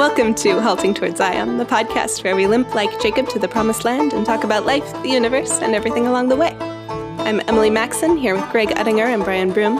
Welcome 0.00 0.34
to 0.36 0.62
Halting 0.62 0.94
Towards 0.94 1.18
Zion, 1.18 1.58
the 1.58 1.66
podcast 1.66 2.24
where 2.24 2.34
we 2.34 2.46
limp 2.46 2.74
like 2.74 3.02
Jacob 3.02 3.28
to 3.28 3.38
the 3.38 3.46
promised 3.46 3.84
land 3.84 4.14
and 4.14 4.24
talk 4.24 4.44
about 4.44 4.64
life, 4.64 4.90
the 5.02 5.10
universe, 5.10 5.60
and 5.60 5.74
everything 5.74 6.06
along 6.06 6.30
the 6.30 6.36
way. 6.36 6.56
I'm 7.18 7.40
Emily 7.40 7.68
Maxon 7.68 8.16
here 8.16 8.34
with 8.34 8.50
Greg 8.50 8.70
Uttinger 8.70 9.04
and 9.04 9.22
Brian 9.22 9.52
Broom. 9.52 9.78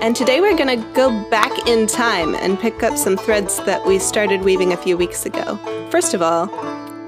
And 0.00 0.16
today 0.16 0.40
we're 0.40 0.56
going 0.56 0.80
to 0.80 0.92
go 0.94 1.10
back 1.28 1.68
in 1.68 1.86
time 1.86 2.34
and 2.36 2.58
pick 2.58 2.82
up 2.82 2.96
some 2.96 3.18
threads 3.18 3.58
that 3.66 3.86
we 3.86 3.98
started 3.98 4.44
weaving 4.44 4.72
a 4.72 4.78
few 4.78 4.96
weeks 4.96 5.26
ago. 5.26 5.58
First 5.90 6.14
of 6.14 6.22
all, 6.22 6.46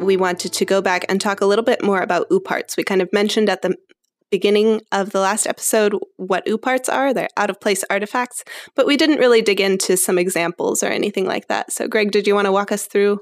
we 0.03 0.19
wanted 0.19 0.53
to 0.53 0.67
go 0.67 0.83
back 0.83 1.07
and 1.09 1.23
talk 1.23 1.41
a 1.41 1.47
little 1.47 1.65
bit 1.65 1.83
more 1.83 2.03
about 2.03 2.29
OOPArts. 2.29 2.77
We 2.77 2.85
kind 2.85 3.01
of 3.01 3.11
mentioned 3.15 3.49
at 3.49 3.63
the 3.63 3.79
beginning 4.33 4.81
of 4.91 5.11
the 5.11 5.21
last 5.21 5.47
episode 5.47 5.95
what 6.17 6.45
OOPArts 6.47 6.93
are. 6.93 7.15
They're 7.15 7.29
out 7.37 7.51
of 7.51 7.61
place 7.61 7.85
artifacts, 7.89 8.43
but 8.75 8.87
we 8.87 8.97
didn't 8.97 9.19
really 9.19 9.43
dig 9.43 9.61
into 9.61 9.97
some 9.97 10.19
examples 10.19 10.83
or 10.83 10.87
anything 10.87 11.27
like 11.27 11.47
that. 11.47 11.71
So, 11.71 11.87
Greg, 11.87 12.11
did 12.11 12.27
you 12.27 12.35
want 12.35 12.47
to 12.47 12.53
walk 12.53 12.73
us 12.73 12.87
through 12.87 13.21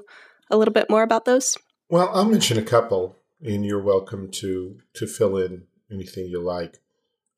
a 0.49 0.57
little 0.57 0.73
bit 0.73 0.89
more 0.89 1.03
about 1.03 1.25
those? 1.25 1.57
Well, 1.89 2.09
I'll 2.13 2.25
mention 2.25 2.57
a 2.57 2.63
couple, 2.63 3.17
and 3.43 3.65
you're 3.65 3.83
welcome 3.83 4.31
to 4.31 4.79
to 4.93 5.05
fill 5.05 5.37
in 5.37 5.65
anything 5.91 6.27
you 6.27 6.41
like 6.41 6.79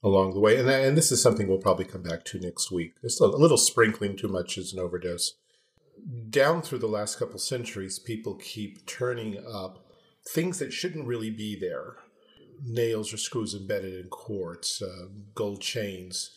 along 0.03 0.35
the 0.35 0.39
way. 0.39 0.57
And, 0.57 0.69
and 0.69 0.95
this 0.95 1.11
is 1.11 1.21
something 1.21 1.47
we'll 1.47 1.57
probably 1.57 1.85
come 1.85 2.03
back 2.03 2.23
to 2.25 2.39
next 2.39 2.71
week. 2.71 2.93
It's 3.01 3.19
a 3.19 3.25
little 3.25 3.57
sprinkling 3.57 4.15
too 4.15 4.27
much 4.27 4.57
is 4.57 4.71
an 4.71 4.79
overdose. 4.79 5.33
Down 6.29 6.61
through 6.61 6.79
the 6.79 6.87
last 6.87 7.17
couple 7.17 7.39
centuries, 7.39 7.97
people 7.97 8.35
keep 8.35 8.85
turning 8.85 9.43
up 9.51 9.87
things 10.27 10.59
that 10.59 10.73
shouldn't 10.73 11.07
really 11.07 11.31
be 11.31 11.57
there 11.59 11.95
nails 12.65 13.13
or 13.13 13.17
screws 13.17 13.53
embedded 13.53 13.93
in 13.93 14.09
quartz, 14.09 14.81
uh, 14.81 15.07
gold 15.35 15.61
chains 15.61 16.31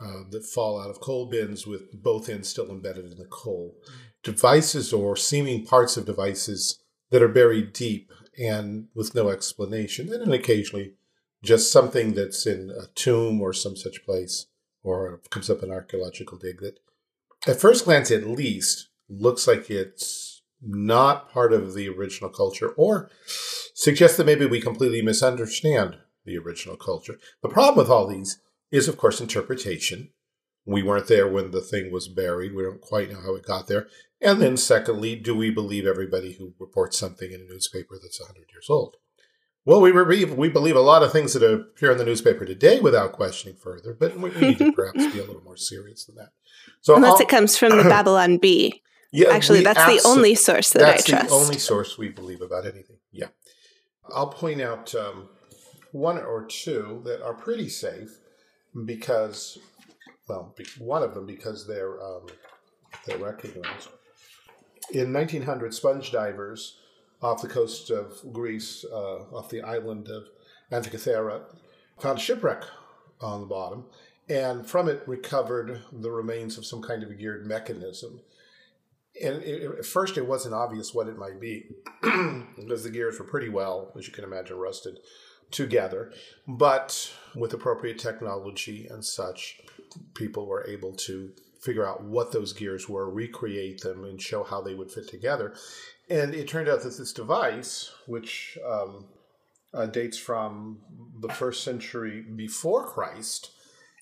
uh, 0.00 0.22
that 0.30 0.44
fall 0.44 0.80
out 0.80 0.90
of 0.90 1.00
coal 1.00 1.26
bins 1.26 1.66
with 1.66 2.02
both 2.02 2.28
ends 2.28 2.48
still 2.48 2.70
embedded 2.70 3.10
in 3.10 3.18
the 3.18 3.26
coal, 3.26 3.74
devices 4.22 4.92
or 4.92 5.16
seeming 5.16 5.64
parts 5.64 5.96
of 5.96 6.06
devices 6.06 6.80
that 7.10 7.22
are 7.22 7.28
buried 7.28 7.72
deep 7.72 8.12
and 8.38 8.88
with 8.94 9.14
no 9.14 9.28
explanation, 9.28 10.12
and 10.12 10.22
then 10.22 10.32
occasionally 10.32 10.94
just 11.42 11.72
something 11.72 12.14
that's 12.14 12.46
in 12.46 12.70
a 12.70 12.86
tomb 12.94 13.40
or 13.40 13.52
some 13.52 13.76
such 13.76 14.04
place 14.04 14.46
or 14.82 15.20
comes 15.30 15.50
up 15.50 15.62
an 15.62 15.70
archaeological 15.70 16.38
dig 16.38 16.60
that 16.60 16.78
at 17.46 17.60
first 17.60 17.84
glance 17.84 18.10
at 18.10 18.26
least 18.26 18.88
looks 19.08 19.46
like 19.46 19.70
it's 19.70 20.42
not 20.60 21.30
part 21.30 21.52
of 21.52 21.74
the 21.74 21.88
original 21.88 22.30
culture 22.30 22.70
or 22.70 23.10
suggests 23.78 24.16
that 24.16 24.26
maybe 24.26 24.44
we 24.44 24.60
completely 24.60 25.00
misunderstand 25.00 25.98
the 26.24 26.36
original 26.36 26.76
culture. 26.76 27.16
The 27.42 27.48
problem 27.48 27.76
with 27.76 27.88
all 27.88 28.08
these 28.08 28.40
is, 28.72 28.88
of 28.88 28.98
course, 28.98 29.20
interpretation. 29.20 30.10
We 30.66 30.82
weren't 30.82 31.06
there 31.06 31.28
when 31.28 31.52
the 31.52 31.60
thing 31.60 31.92
was 31.92 32.08
buried. 32.08 32.56
We 32.56 32.64
don't 32.64 32.80
quite 32.80 33.12
know 33.12 33.20
how 33.20 33.36
it 33.36 33.46
got 33.46 33.68
there. 33.68 33.86
And 34.20 34.42
then, 34.42 34.56
secondly, 34.56 35.14
do 35.14 35.32
we 35.32 35.50
believe 35.50 35.86
everybody 35.86 36.32
who 36.32 36.54
reports 36.58 36.98
something 36.98 37.30
in 37.30 37.40
a 37.40 37.44
newspaper 37.44 37.96
that's 38.02 38.20
100 38.20 38.48
years 38.52 38.66
old? 38.68 38.96
Well, 39.64 39.80
we 39.80 39.92
believe, 39.92 40.34
we 40.34 40.48
believe 40.48 40.74
a 40.76 40.80
lot 40.80 41.04
of 41.04 41.12
things 41.12 41.34
that 41.34 41.44
appear 41.44 41.92
in 41.92 41.98
the 41.98 42.04
newspaper 42.04 42.44
today 42.44 42.80
without 42.80 43.12
questioning 43.12 43.56
further, 43.56 43.94
but 43.94 44.18
we 44.18 44.30
need 44.30 44.58
to 44.58 44.72
perhaps 44.72 45.06
be 45.12 45.20
a 45.20 45.24
little 45.24 45.44
more 45.44 45.56
serious 45.56 46.04
than 46.04 46.16
that. 46.16 46.30
So, 46.80 46.96
unless 46.96 47.12
I'll, 47.12 47.20
it 47.20 47.28
comes 47.28 47.56
from 47.56 47.76
the 47.76 47.84
Babylon 47.88 48.38
Bee. 48.38 48.82
Yeah, 49.12 49.28
actually, 49.30 49.62
that's 49.62 49.86
the 49.86 50.06
only 50.06 50.34
source 50.34 50.70
that 50.70 50.82
I 50.82 50.92
trust. 50.92 51.06
That's 51.06 51.28
the 51.28 51.34
only 51.34 51.58
source 51.58 51.96
we 51.96 52.08
believe 52.08 52.42
about 52.42 52.64
anything. 52.66 52.98
Yeah, 53.10 53.28
I'll 54.14 54.28
point 54.28 54.60
out 54.60 54.94
um, 54.94 55.28
one 55.92 56.18
or 56.18 56.44
two 56.44 57.02
that 57.04 57.22
are 57.22 57.34
pretty 57.34 57.68
safe 57.68 58.18
because, 58.84 59.58
well, 60.28 60.54
one 60.78 61.02
of 61.02 61.14
them 61.14 61.26
because 61.26 61.66
they're 61.66 62.02
um, 62.02 62.26
they're 63.06 63.18
recognized. 63.18 63.88
In 64.92 65.12
1900, 65.12 65.74
sponge 65.74 66.10
divers 66.12 66.78
off 67.20 67.42
the 67.42 67.48
coast 67.48 67.90
of 67.90 68.20
Greece, 68.32 68.84
uh, 68.90 69.24
off 69.34 69.50
the 69.50 69.62
island 69.62 70.08
of 70.08 70.28
Antikythera, 70.72 71.42
found 71.98 72.18
a 72.18 72.20
shipwreck 72.20 72.62
on 73.20 73.40
the 73.40 73.46
bottom, 73.46 73.84
and 74.28 74.66
from 74.66 74.88
it 74.88 75.02
recovered 75.06 75.82
the 75.92 76.10
remains 76.10 76.56
of 76.56 76.64
some 76.64 76.80
kind 76.80 77.02
of 77.02 77.10
a 77.10 77.14
geared 77.14 77.46
mechanism 77.46 78.20
and 79.22 79.42
it, 79.42 79.78
at 79.78 79.86
first 79.86 80.16
it 80.16 80.26
wasn't 80.26 80.54
obvious 80.54 80.94
what 80.94 81.08
it 81.08 81.18
might 81.18 81.40
be 81.40 81.66
because 82.02 82.84
the 82.84 82.90
gears 82.90 83.18
were 83.18 83.24
pretty 83.24 83.48
well, 83.48 83.92
as 83.96 84.06
you 84.06 84.12
can 84.12 84.24
imagine, 84.24 84.56
rusted 84.56 84.98
together. 85.50 86.12
But 86.46 87.12
with 87.34 87.52
appropriate 87.52 87.98
technology 87.98 88.86
and 88.88 89.04
such, 89.04 89.60
people 90.14 90.46
were 90.46 90.66
able 90.66 90.92
to 90.94 91.32
figure 91.60 91.86
out 91.86 92.04
what 92.04 92.32
those 92.32 92.52
gears 92.52 92.88
were, 92.88 93.10
recreate 93.10 93.80
them, 93.80 94.04
and 94.04 94.20
show 94.20 94.44
how 94.44 94.60
they 94.60 94.74
would 94.74 94.90
fit 94.90 95.08
together. 95.08 95.54
And 96.08 96.34
it 96.34 96.48
turned 96.48 96.68
out 96.68 96.82
that 96.82 96.96
this 96.96 97.12
device, 97.12 97.92
which 98.06 98.56
um, 98.66 99.06
uh, 99.74 99.86
dates 99.86 100.16
from 100.16 100.78
the 101.20 101.28
first 101.28 101.64
century 101.64 102.22
before 102.22 102.86
Christ, 102.86 103.50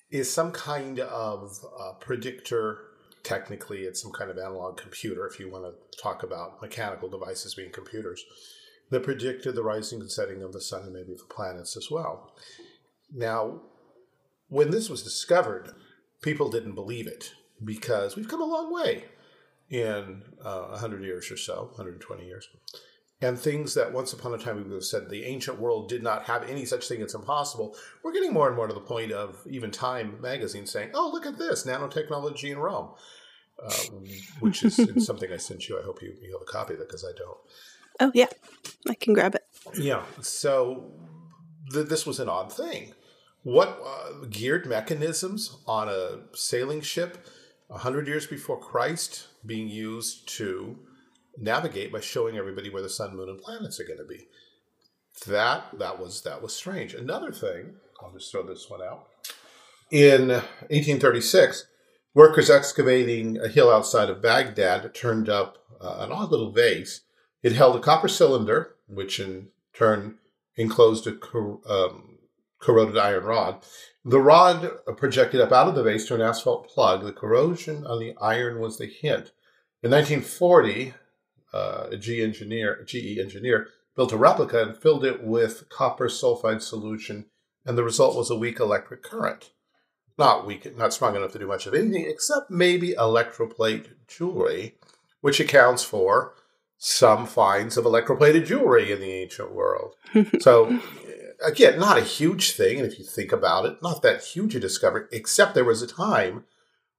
is 0.09 0.31
some 0.31 0.51
kind 0.51 0.99
of 0.99 1.59
uh, 1.77 1.93
predictor 1.99 2.86
technically 3.27 3.79
it's 3.79 4.01
some 4.01 4.11
kind 4.13 4.31
of 4.31 4.37
analog 4.37 4.77
computer 4.77 5.27
if 5.27 5.37
you 5.37 5.51
want 5.51 5.65
to 5.65 6.01
talk 6.01 6.23
about 6.23 6.61
mechanical 6.61 7.09
devices 7.09 7.55
being 7.55 7.71
computers 7.71 8.23
that 8.89 9.03
predicted 9.03 9.53
the 9.53 9.63
rising 9.63 9.99
and 9.99 10.09
setting 10.09 10.41
of 10.41 10.53
the 10.53 10.61
sun 10.61 10.83
and 10.83 10.93
maybe 10.93 11.13
the 11.13 11.25
planets 11.29 11.75
as 11.75 11.91
well. 11.91 12.33
Now, 13.13 13.63
when 14.47 14.71
this 14.71 14.89
was 14.89 15.03
discovered, 15.03 15.71
people 16.21 16.49
didn't 16.49 16.75
believe 16.75 17.05
it 17.05 17.33
because 17.61 18.15
we've 18.15 18.29
come 18.29 18.41
a 18.41 18.45
long 18.45 18.73
way 18.73 19.03
in 19.69 20.23
uh, 20.41 20.67
100 20.67 21.03
years 21.03 21.29
or 21.29 21.35
so, 21.35 21.65
120 21.73 22.25
years. 22.25 22.47
And 23.19 23.39
things 23.39 23.73
that 23.73 23.93
once 23.93 24.13
upon 24.13 24.35
a 24.35 24.37
time 24.37 24.57
we 24.57 24.63
would 24.63 24.73
have 24.73 24.83
said 24.83 25.09
the 25.09 25.25
ancient 25.25 25.59
world 25.59 25.89
did 25.89 26.03
not 26.03 26.25
have 26.25 26.47
any 26.47 26.65
such 26.65 26.87
thing, 26.87 27.01
it's 27.01 27.15
impossible. 27.15 27.75
We're 28.03 28.13
getting 28.13 28.31
more 28.31 28.47
and 28.47 28.55
more 28.55 28.67
to 28.67 28.73
the 28.73 28.79
point 28.79 29.11
of 29.11 29.41
even 29.49 29.71
Time 29.71 30.21
magazine 30.21 30.67
saying, 30.67 30.91
oh, 30.93 31.09
look 31.11 31.25
at 31.25 31.39
this 31.39 31.65
nanotechnology 31.65 32.51
in 32.51 32.59
Rome 32.59 32.89
uh, 33.63 33.73
which 34.39 34.63
is 34.63 34.75
something 35.05 35.31
I 35.31 35.37
sent 35.37 35.67
you. 35.67 35.79
I 35.79 35.83
hope 35.83 36.01
you, 36.01 36.13
you 36.21 36.33
have 36.33 36.41
a 36.41 36.51
copy 36.51 36.73
of 36.73 36.81
it 36.81 36.87
because 36.87 37.03
I 37.03 37.17
don't. 37.17 37.37
Oh, 37.99 38.11
yeah. 38.13 38.27
I 38.87 38.93
can 38.93 39.13
grab 39.13 39.35
it. 39.35 39.45
Yeah. 39.77 40.03
So 40.21 40.91
th- 41.71 41.87
this 41.87 42.05
was 42.05 42.19
an 42.19 42.29
odd 42.29 42.53
thing. 42.53 42.93
What 43.43 43.81
uh, 43.83 44.25
geared 44.29 44.65
mechanisms 44.65 45.57
on 45.65 45.89
a 45.89 46.19
sailing 46.33 46.81
ship 46.81 47.25
100 47.67 48.07
years 48.07 48.27
before 48.27 48.59
Christ 48.59 49.27
being 49.45 49.67
used 49.67 50.27
to 50.37 50.77
navigate 51.37 51.91
by 51.91 52.01
showing 52.01 52.37
everybody 52.37 52.69
where 52.69 52.81
the 52.81 52.89
sun, 52.89 53.15
moon, 53.15 53.29
and 53.29 53.39
planets 53.39 53.79
are 53.79 53.85
going 53.85 53.99
to 53.99 54.05
be? 54.05 54.27
That 55.25 55.77
that 55.79 55.99
was 55.99 56.21
that 56.23 56.41
was 56.41 56.53
strange. 56.53 56.93
Another 56.93 57.31
thing, 57.31 57.75
I'll 58.01 58.11
just 58.11 58.31
throw 58.31 58.43
this 58.43 58.69
one 58.69 58.81
out. 58.81 59.07
In 59.89 60.27
1836, 60.29 61.65
Workers 62.17 62.49
excavating 62.49 63.37
a 63.37 63.47
hill 63.47 63.69
outside 63.69 64.09
of 64.09 64.23
Baghdad 64.23 64.91
turned 64.95 65.29
up 65.29 65.59
uh, 65.79 65.97
an 65.99 66.11
odd 66.11 66.31
little 66.31 66.51
vase. 66.51 67.01
It 67.43 67.51
held 67.51 67.75
a 67.75 67.79
copper 67.79 68.07
cylinder, 68.07 68.73
which 68.87 69.19
in 69.19 69.49
turn 69.71 70.15
enclosed 70.55 71.05
a 71.05 71.11
cor- 71.11 71.59
um, 71.69 72.17
corroded 72.57 72.97
iron 72.97 73.23
rod. 73.23 73.63
The 74.03 74.19
rod 74.19 74.67
projected 74.97 75.41
up 75.41 75.51
out 75.51 75.67
of 75.67 75.75
the 75.75 75.83
vase 75.83 76.07
to 76.07 76.15
an 76.15 76.21
asphalt 76.21 76.67
plug. 76.67 77.03
The 77.03 77.13
corrosion 77.13 77.85
on 77.85 77.99
the 77.99 78.15
iron 78.19 78.61
was 78.61 78.79
the 78.79 78.87
hint. 78.87 79.31
In 79.83 79.91
1940, 79.91 80.95
uh, 81.53 81.87
a 81.91 81.97
G 81.97 82.21
engineer, 82.21 82.73
a 82.73 82.85
GE 82.85 83.17
engineer 83.17 83.67
built 83.95 84.11
a 84.11 84.17
replica 84.17 84.61
and 84.61 84.77
filled 84.77 85.05
it 85.05 85.23
with 85.23 85.69
copper 85.69 86.07
sulfide 86.07 86.61
solution, 86.61 87.25
and 87.65 87.77
the 87.77 87.83
result 87.83 88.15
was 88.15 88.29
a 88.29 88.35
weak 88.35 88.59
electric 88.59 89.03
current 89.03 89.51
not 90.17 90.45
weak, 90.45 90.75
not 90.77 90.93
strong 90.93 91.15
enough 91.15 91.31
to 91.33 91.39
do 91.39 91.47
much 91.47 91.67
of 91.67 91.73
anything 91.73 92.05
except 92.07 92.49
maybe 92.49 92.93
electroplate 92.93 93.87
jewelry, 94.07 94.75
which 95.21 95.39
accounts 95.39 95.83
for 95.83 96.33
some 96.77 97.25
finds 97.25 97.77
of 97.77 97.85
electroplated 97.85 98.45
jewelry 98.45 98.91
in 98.91 98.99
the 98.99 99.11
ancient 99.11 99.51
world. 99.53 99.95
so, 100.39 100.79
again, 101.45 101.79
not 101.79 101.97
a 101.97 102.03
huge 102.03 102.51
thing. 102.51 102.79
And 102.79 102.91
if 102.91 102.97
you 102.99 103.05
think 103.05 103.31
about 103.31 103.65
it, 103.65 103.77
not 103.81 104.01
that 104.01 104.23
huge 104.23 104.55
a 104.55 104.59
discovery, 104.59 105.05
except 105.11 105.53
there 105.53 105.63
was 105.63 105.81
a 105.81 105.87
time 105.87 106.45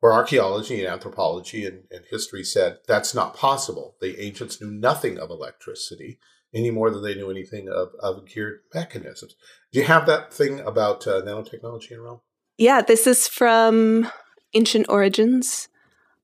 where 0.01 0.13
archaeology 0.13 0.85
and 0.85 0.93
anthropology 0.93 1.67
and, 1.67 1.85
and 1.91 2.05
history 2.11 2.45
said 2.45 2.79
that's 2.87 3.15
not 3.15 3.35
possible. 3.35 3.97
The 4.01 4.21
ancients 4.21 4.61
knew 4.61 4.71
nothing 4.71 5.19
of 5.19 5.31
electricity 5.31 6.19
any 6.55 6.71
more 6.71 6.91
than 6.91 7.03
they 7.03 7.15
knew 7.15 7.31
anything 7.31 7.69
of, 7.69 7.89
of 8.01 8.27
geared 8.27 8.61
mechanisms. 8.75 9.35
Do 9.73 9.81
you 9.81 9.85
have 9.85 10.07
that 10.07 10.33
thing 10.33 10.61
about 10.61 11.07
uh, 11.07 11.21
nanotechnology 11.23 11.93
in 11.93 12.01
Rome? 12.01 12.21
Yeah, 12.57 12.81
this 12.81 13.07
is 13.07 13.29
from 13.29 14.11
Ancient 14.55 14.87
Origins. 14.89 15.69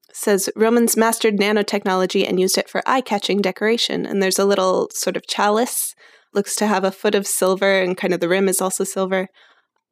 It 0.08 0.16
says 0.16 0.48
Romans 0.56 0.96
mastered 0.96 1.36
nanotechnology 1.36 2.26
and 2.26 2.40
used 2.40 2.56
it 2.56 2.70
for 2.70 2.82
eye-catching 2.86 3.42
decoration. 3.42 4.06
And 4.06 4.22
there's 4.22 4.38
a 4.38 4.46
little 4.46 4.88
sort 4.92 5.16
of 5.16 5.26
chalice, 5.26 5.94
looks 6.32 6.56
to 6.56 6.66
have 6.66 6.84
a 6.84 6.90
foot 6.90 7.14
of 7.14 7.26
silver, 7.26 7.80
and 7.80 7.96
kind 7.96 8.14
of 8.14 8.20
the 8.20 8.28
rim 8.28 8.48
is 8.48 8.60
also 8.60 8.84
silver. 8.84 9.28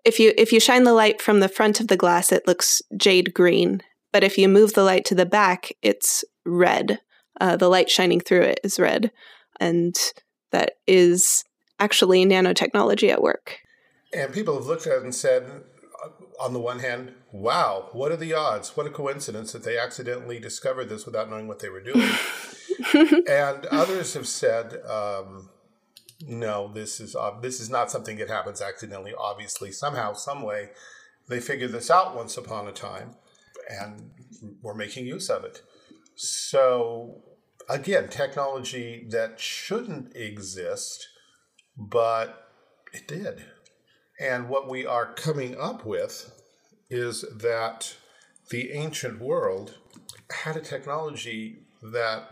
If 0.04 0.19
you 0.19 0.32
if 0.37 0.52
you 0.52 0.60
shine 0.60 0.84
the 0.84 0.93
light 0.93 1.22
from 1.22 1.40
the 1.40 1.49
front 1.49 1.81
of 1.81 1.88
the 1.88 1.96
glass, 1.96 2.32
it 2.32 2.46
looks 2.46 2.82
jade 2.96 3.32
green. 3.34 3.82
But 4.12 4.25
if 4.25 4.37
you 4.37 4.49
move 4.49 4.75
the 4.75 4.82
light 4.84 5.04
to 5.06 5.14
the 5.14 5.26
back, 5.26 5.72
it's 5.81 6.25
red. 6.44 7.00
uh, 7.40 7.56
the 7.56 7.69
light 7.69 7.90
shining 7.90 8.20
through 8.20 8.43
it 8.43 8.60
is 8.62 8.78
red. 8.78 9.10
And 9.58 9.96
that 10.50 10.72
is 10.87 11.44
actually 11.81 12.25
nanotechnology 12.26 13.10
at 13.10 13.22
work. 13.22 13.58
And 14.12 14.32
people 14.32 14.54
have 14.54 14.66
looked 14.66 14.87
at 14.87 14.99
it 14.99 15.02
and 15.02 15.14
said, 15.14 15.64
on 16.40 16.52
the 16.52 16.60
one 16.60 16.81
hand, 16.81 17.14
wow, 17.32 17.88
what 17.93 18.12
are 18.12 18.16
the 18.16 18.34
odds? 18.34 18.76
What 18.76 18.87
a 18.87 18.90
coincidence 18.90 19.52
that 19.52 19.64
they 19.64 19.78
accidentally 19.78 20.38
discovered 20.38 20.88
this 20.88 21.06
without 21.06 21.31
knowing 21.31 21.48
what 21.48 21.60
they 21.60 21.69
were 21.69 21.81
doing. 21.81 22.10
and 23.28 23.66
others 23.66 24.14
have 24.14 24.28
said, 24.28 24.82
um, 24.84 25.48
no, 26.26 26.70
this 26.72 27.00
is 27.00 27.14
uh, 27.14 27.38
this 27.40 27.60
is 27.60 27.70
not 27.70 27.90
something 27.90 28.16
that 28.19 28.28
happens 28.28 28.60
accidentally. 28.60 29.12
Obviously, 29.19 29.72
somehow, 29.72 30.12
some 30.14 30.42
way, 30.42 30.70
they 31.28 31.40
figured 31.40 31.72
this 31.72 31.90
out 31.90 32.16
once 32.16 32.36
upon 32.36 32.69
a 32.69 32.72
time, 32.72 33.14
and 33.69 34.10
we're 34.62 34.74
making 34.74 35.06
use 35.06 35.28
of 35.28 35.44
it. 35.44 35.62
So, 36.14 37.22
again, 37.69 38.08
technology 38.08 39.06
that 39.10 39.40
shouldn't 39.40 40.14
exist, 40.16 41.08
but 41.76 42.48
it 42.92 43.08
did. 43.08 43.44
And 44.20 44.48
what 44.48 44.69
we 44.69 44.86
are 44.86 45.14
coming 45.14 45.56
up 45.58 45.84
with 45.84 46.32
is 46.90 47.24
that 47.40 47.96
the 48.50 48.72
ancient 48.72 49.20
world 49.20 49.78
had 50.30 50.56
a 50.56 50.60
technology 50.60 51.60
that 51.82 52.28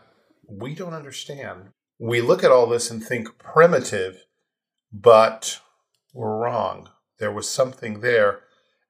we 0.47 0.75
don't 0.75 0.95
understand. 0.95 1.71
We 2.01 2.23
look 2.23 2.43
at 2.43 2.51
all 2.51 2.67
this 2.67 2.91
and 2.91 3.05
think 3.05 3.39
primitive, 3.39 4.25
but 4.91 5.61
we're 6.15 6.39
wrong. 6.39 6.89
There 7.19 7.31
was 7.31 7.49
something 7.49 8.01
there. 8.01 8.41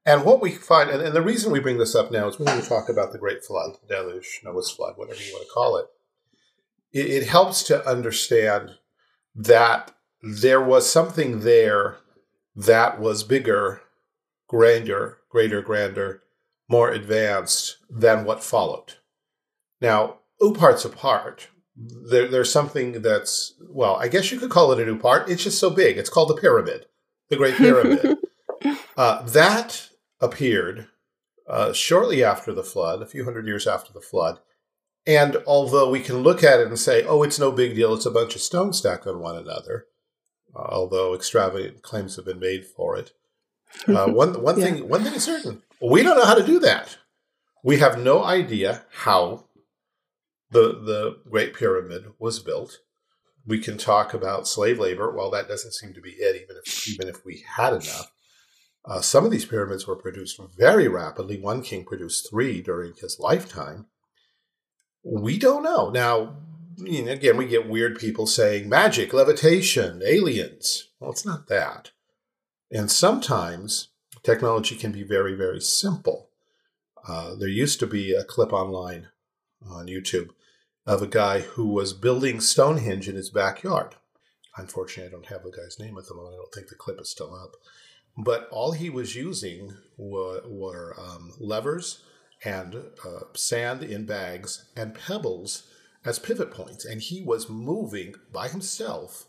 And 0.07 0.25
what 0.25 0.41
we 0.41 0.53
find, 0.53 0.89
and, 0.89 1.03
and 1.03 1.15
the 1.15 1.21
reason 1.21 1.51
we 1.51 1.59
bring 1.59 1.79
this 1.79 1.97
up 1.97 2.12
now 2.12 2.29
is 2.29 2.39
when 2.39 2.57
we 2.57 2.62
talk 2.62 2.89
about 2.89 3.12
the 3.12 3.19
Great 3.19 3.45
Flood, 3.45 3.73
the 3.83 3.95
deluge, 3.95 4.41
Noah's 4.45 4.71
Flood, 4.71 4.95
whatever 4.97 5.21
you 5.21 5.33
want 5.33 5.45
to 5.45 5.53
call 5.53 5.77
it, 5.77 5.87
it, 6.93 7.23
it 7.23 7.27
helps 7.29 7.65
to 7.65 7.87
understand 7.87 8.77
that 9.35 9.93
there 10.23 10.61
was 10.61 10.91
something 10.91 11.41
there 11.41 11.99
that 12.55 13.01
was 13.01 13.25
bigger, 13.25 13.83
grander, 14.49 15.19
greater, 15.29 15.62
grander, 15.62 16.23
more 16.69 16.91
advanced 16.91 17.79
than 17.91 18.25
what 18.25 18.45
followed. 18.45 18.95
Now, 19.81 20.19
OOPArts 20.41 20.85
apart. 20.85 21.49
There, 21.82 22.29
there's 22.29 22.53
something 22.53 23.00
that's, 23.00 23.55
well, 23.69 23.97
I 23.97 24.09
guess 24.09 24.31
you 24.31 24.38
could 24.38 24.50
call 24.50 24.71
it 24.73 24.81
a 24.81 24.85
new 24.85 24.99
part. 24.99 25.31
It's 25.31 25.44
just 25.44 25.59
so 25.59 25.71
big. 25.71 25.97
It's 25.97 26.11
called 26.11 26.29
the 26.29 26.41
pyramid, 26.41 26.87
the 27.31 27.37
Great 27.37 27.55
Pyramid. 27.55 28.19
uh, 28.97 29.23
that 29.23 29.88
appeared 30.21 30.88
uh, 31.49 31.73
shortly 31.73 32.23
after 32.23 32.53
the 32.53 32.62
flood, 32.62 33.00
a 33.00 33.06
few 33.06 33.25
hundred 33.25 33.47
years 33.47 33.67
after 33.67 33.93
the 33.93 34.00
flood. 34.00 34.41
And 35.06 35.38
although 35.47 35.91
we 35.91 36.00
can 36.00 36.19
look 36.19 36.44
at 36.44 36.61
it 36.61 36.69
and 36.69 36.79
say, 36.79 37.05
oh, 37.05 37.23
it's 37.23 37.38
no 37.38 37.50
big 37.50 37.75
deal, 37.75 37.94
it's 37.94 38.06
a 38.06 38.11
bunch 38.11 38.35
of 38.35 38.43
stones 38.43 38.79
stacked 38.79 39.06
on 39.06 39.21
one 39.21 39.37
another, 39.37 39.87
uh, 40.55 40.69
although 40.69 41.15
extravagant 41.15 41.83
claims 41.83 42.17
have 42.17 42.26
been 42.26 42.38
made 42.38 42.67
for 42.67 42.97
it. 42.97 43.12
Uh, 43.88 44.06
one 44.09 44.43
one 44.43 44.59
yeah. 44.59 44.67
thing 44.67 44.88
one 44.88 45.03
thing 45.03 45.15
is 45.15 45.25
certain: 45.25 45.62
we 45.81 46.03
don't 46.03 46.17
know 46.17 46.25
how 46.25 46.35
to 46.35 46.47
do 46.47 46.59
that. 46.61 46.99
We 47.65 47.79
have 47.79 47.99
no 47.99 48.23
idea 48.23 48.85
how 48.91 49.47
the 50.50 50.81
the 50.82 51.19
Great 51.29 51.55
Pyramid 51.55 52.12
was 52.19 52.41
built. 52.41 52.79
We 53.47 53.58
can 53.58 53.79
talk 53.79 54.12
about 54.14 54.47
slave 54.47 54.79
labor. 54.79 55.14
Well, 55.14 55.31
that 55.31 55.49
doesn't 55.49 55.75
seem 55.75 55.94
to 55.94 56.00
be 56.00 56.11
it. 56.11 56.43
Even 56.43 56.56
if 56.64 56.88
even 56.88 57.08
if 57.08 57.25
we 57.25 57.44
had 57.56 57.73
enough, 57.73 58.12
uh, 58.85 59.00
some 59.00 59.25
of 59.25 59.31
these 59.31 59.47
pyramids 59.47 59.87
were 59.87 59.97
produced 59.97 60.41
very 60.56 60.88
rapidly. 60.88 61.41
One 61.41 61.62
king 61.62 61.85
produced 61.85 62.29
three 62.31 62.61
during 62.61 62.94
his 63.00 63.19
lifetime. 63.19 63.87
We 65.02 65.38
don't 65.38 65.62
know 65.62 65.91
now 65.91 66.37
you 66.85 67.05
know, 67.05 67.12
again, 67.12 67.37
we 67.37 67.47
get 67.47 67.69
weird 67.69 67.99
people 67.99 68.26
saying 68.26 68.69
magic, 68.69 69.12
levitation, 69.12 70.02
aliens. 70.05 70.88
Well, 70.99 71.11
it's 71.11 71.26
not 71.26 71.49
that. 71.49 71.91
And 72.70 72.91
sometimes 72.91 73.88
technology 74.23 74.76
can 74.76 74.93
be 74.93 75.02
very, 75.02 75.35
very 75.35 75.61
simple. 75.61 76.31
Uh, 77.06 77.35
there 77.35 77.49
used 77.49 77.81
to 77.81 77.87
be 77.87 78.12
a 78.12 78.25
clip 78.25 78.52
online 78.52 79.08
on 79.69 79.87
YouTube 79.87 80.31
of 80.87 81.03
a 81.03 81.06
guy 81.06 81.41
who 81.41 81.69
was 81.69 81.93
building 81.93 82.41
Stonehenge 82.41 83.09
in 83.09 83.17
his 83.17 83.31
backyard. 83.31 83.97
Unfortunately, 84.56 85.09
I 85.09 85.12
don't 85.12 85.27
have 85.27 85.43
the 85.43 85.50
guy's 85.50 85.79
name 85.79 85.97
at 85.99 86.06
the 86.06 86.15
moment. 86.15 86.35
I 86.35 86.38
don't 86.38 86.53
think 86.55 86.69
the 86.69 86.75
clip 86.75 87.00
is 87.00 87.11
still 87.11 87.35
up. 87.35 87.53
But 88.17 88.49
all 88.50 88.73
he 88.73 88.91
was 88.91 89.15
using 89.15 89.77
were, 89.97 90.43
were 90.47 90.97
um, 90.99 91.32
levers 91.38 92.03
and 92.44 92.75
uh, 92.75 93.21
sand 93.35 93.82
in 93.82 94.06
bags 94.06 94.69
and 94.77 94.94
pebbles 94.94 95.65
as 96.05 96.19
pivot 96.19 96.50
points, 96.50 96.85
and 96.85 97.00
he 97.00 97.23
was 97.23 97.49
moving 97.49 98.15
by 98.33 98.49
himself 98.49 99.26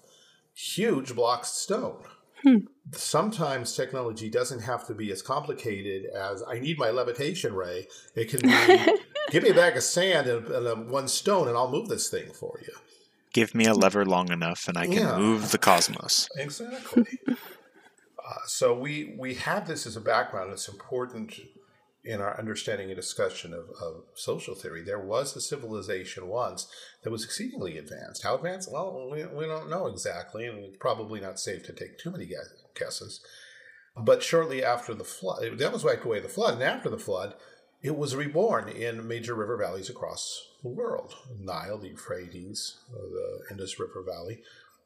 huge 0.54 1.16
blocks 1.16 1.50
of 1.50 1.56
stone. 1.56 2.04
Hmm. 2.44 2.58
Sometimes 2.94 3.76
technology 3.76 4.30
doesn't 4.30 4.62
have 4.62 4.88
to 4.88 4.96
be 4.96 5.12
as 5.12 5.22
complicated 5.22 6.06
as 6.06 6.44
I 6.48 6.60
need 6.60 6.80
my 6.80 6.90
levitation 6.90 7.54
ray. 7.54 7.88
It 8.16 8.30
can 8.30 8.42
be 8.42 9.02
give 9.32 9.44
me 9.44 9.50
a 9.50 9.54
bag 9.54 9.76
of 9.76 9.84
sand 9.84 10.28
and, 10.28 10.48
and 10.48 10.90
one 10.90 11.08
stone, 11.08 11.48
and 11.48 11.58
I'll 11.58 11.72
move 11.72 11.88
this 11.90 12.10
thing 12.10 12.32
for 12.34 12.60
you. 12.62 12.74
Give 13.34 13.56
me 13.56 13.66
a 13.66 13.74
lever 13.74 14.06
long 14.06 14.32
enough, 14.32 14.68
and 14.68 14.78
I 14.78 14.86
can 14.86 14.94
yeah. 14.94 15.18
move 15.18 15.52
the 15.52 15.58
cosmos. 15.58 16.28
Exactly. 16.38 17.20
uh, 17.30 17.36
so 18.46 18.78
we 18.78 19.16
we 19.18 19.36
have 19.36 19.68
this 19.68 19.88
as 19.88 19.96
a 19.96 20.02
background. 20.02 20.52
It's 20.52 20.68
important 20.68 21.34
in 22.04 22.20
our 22.20 22.38
understanding 22.38 22.88
and 22.88 22.96
discussion 22.96 23.54
of, 23.54 23.70
of, 23.82 24.04
social 24.16 24.56
theory, 24.56 24.82
there 24.82 25.00
was 25.00 25.36
a 25.36 25.42
civilization 25.42 26.28
once 26.28 26.68
that 27.04 27.12
was 27.12 27.24
exceedingly 27.24 27.78
advanced. 27.78 28.24
How 28.24 28.36
advanced? 28.36 28.72
Well, 28.72 29.10
we, 29.12 29.24
we 29.26 29.46
don't 29.46 29.70
know 29.70 29.88
exactly, 29.88 30.48
and 30.48 30.60
it's 30.60 30.78
probably 30.80 31.20
not 31.20 31.40
safe 31.40 31.64
to 31.66 31.74
take 31.74 32.00
too 32.00 32.12
many 32.12 32.28
guesses. 32.76 33.22
But 33.96 34.24
shortly 34.24 34.64
after 34.64 34.94
the 34.94 35.04
flood, 35.04 35.60
that 35.60 35.74
was 35.74 35.84
wiped 35.84 36.06
away 36.06 36.20
the 36.20 36.30
flood, 36.30 36.56
and 36.56 36.64
after 36.64 36.90
the 36.90 36.98
flood, 36.98 37.36
it 37.82 37.98
was 37.98 38.16
reborn 38.16 38.70
in 38.70 39.08
major 39.08 39.34
river 39.34 39.58
valleys 39.58 39.90
across 39.90 40.50
the 40.62 40.70
world 40.70 41.16
Nile, 41.40 41.78
the 41.78 41.90
Euphrates, 41.90 42.78
uh, 42.94 43.02
the 43.02 43.40
Indus 43.50 43.80
River 43.80 44.04
Valley. 44.06 44.42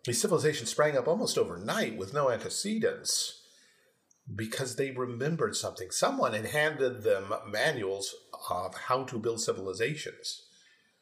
These 0.05 0.21
civilizations 0.21 0.69
sprang 0.69 0.97
up 0.97 1.07
almost 1.07 1.37
overnight 1.37 1.97
with 1.97 2.13
no 2.13 2.29
antecedents 2.29 3.41
because 4.33 4.75
they 4.75 4.91
remembered 4.91 5.55
something. 5.55 5.91
Someone 5.91 6.33
had 6.33 6.45
handed 6.45 7.03
them 7.03 7.33
manuals 7.47 8.15
of 8.49 8.75
how 8.75 9.03
to 9.03 9.19
build 9.19 9.41
civilizations. 9.41 10.43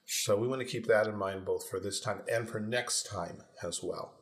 So 0.05 0.37
we 0.37 0.47
want 0.47 0.61
to 0.61 0.67
keep 0.67 0.87
that 0.87 1.07
in 1.07 1.15
mind 1.15 1.45
both 1.45 1.69
for 1.69 1.79
this 1.79 1.99
time 1.99 2.21
and 2.31 2.49
for 2.49 2.59
next 2.59 3.03
time 3.03 3.43
as 3.61 3.81
well. 3.81 4.15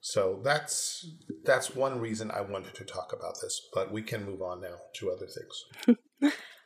So 0.00 0.40
that's 0.42 1.06
that's 1.44 1.74
one 1.74 2.00
reason 2.00 2.30
I 2.30 2.40
wanted 2.40 2.74
to 2.74 2.84
talk 2.84 3.12
about 3.12 3.36
this, 3.42 3.68
but 3.74 3.92
we 3.92 4.00
can 4.02 4.24
move 4.24 4.40
on 4.40 4.62
now 4.62 4.76
to 4.94 5.10
other 5.10 5.26
things. 5.26 6.32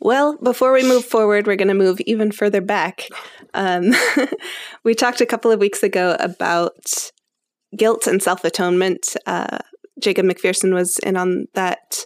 well, 0.00 0.36
before 0.42 0.72
we 0.72 0.82
move 0.82 1.04
forward, 1.04 1.46
we're 1.46 1.56
going 1.56 1.68
to 1.68 1.74
move 1.74 2.00
even 2.06 2.30
further 2.30 2.60
back. 2.60 3.08
Um, 3.54 3.92
we 4.84 4.94
talked 4.94 5.20
a 5.20 5.26
couple 5.26 5.50
of 5.50 5.60
weeks 5.60 5.82
ago 5.82 6.16
about 6.20 7.10
guilt 7.76 8.06
and 8.06 8.22
self 8.22 8.44
atonement. 8.44 9.16
Uh, 9.26 9.58
Jacob 10.00 10.26
McPherson 10.26 10.72
was 10.72 10.98
in 11.00 11.16
on 11.16 11.46
that 11.54 12.04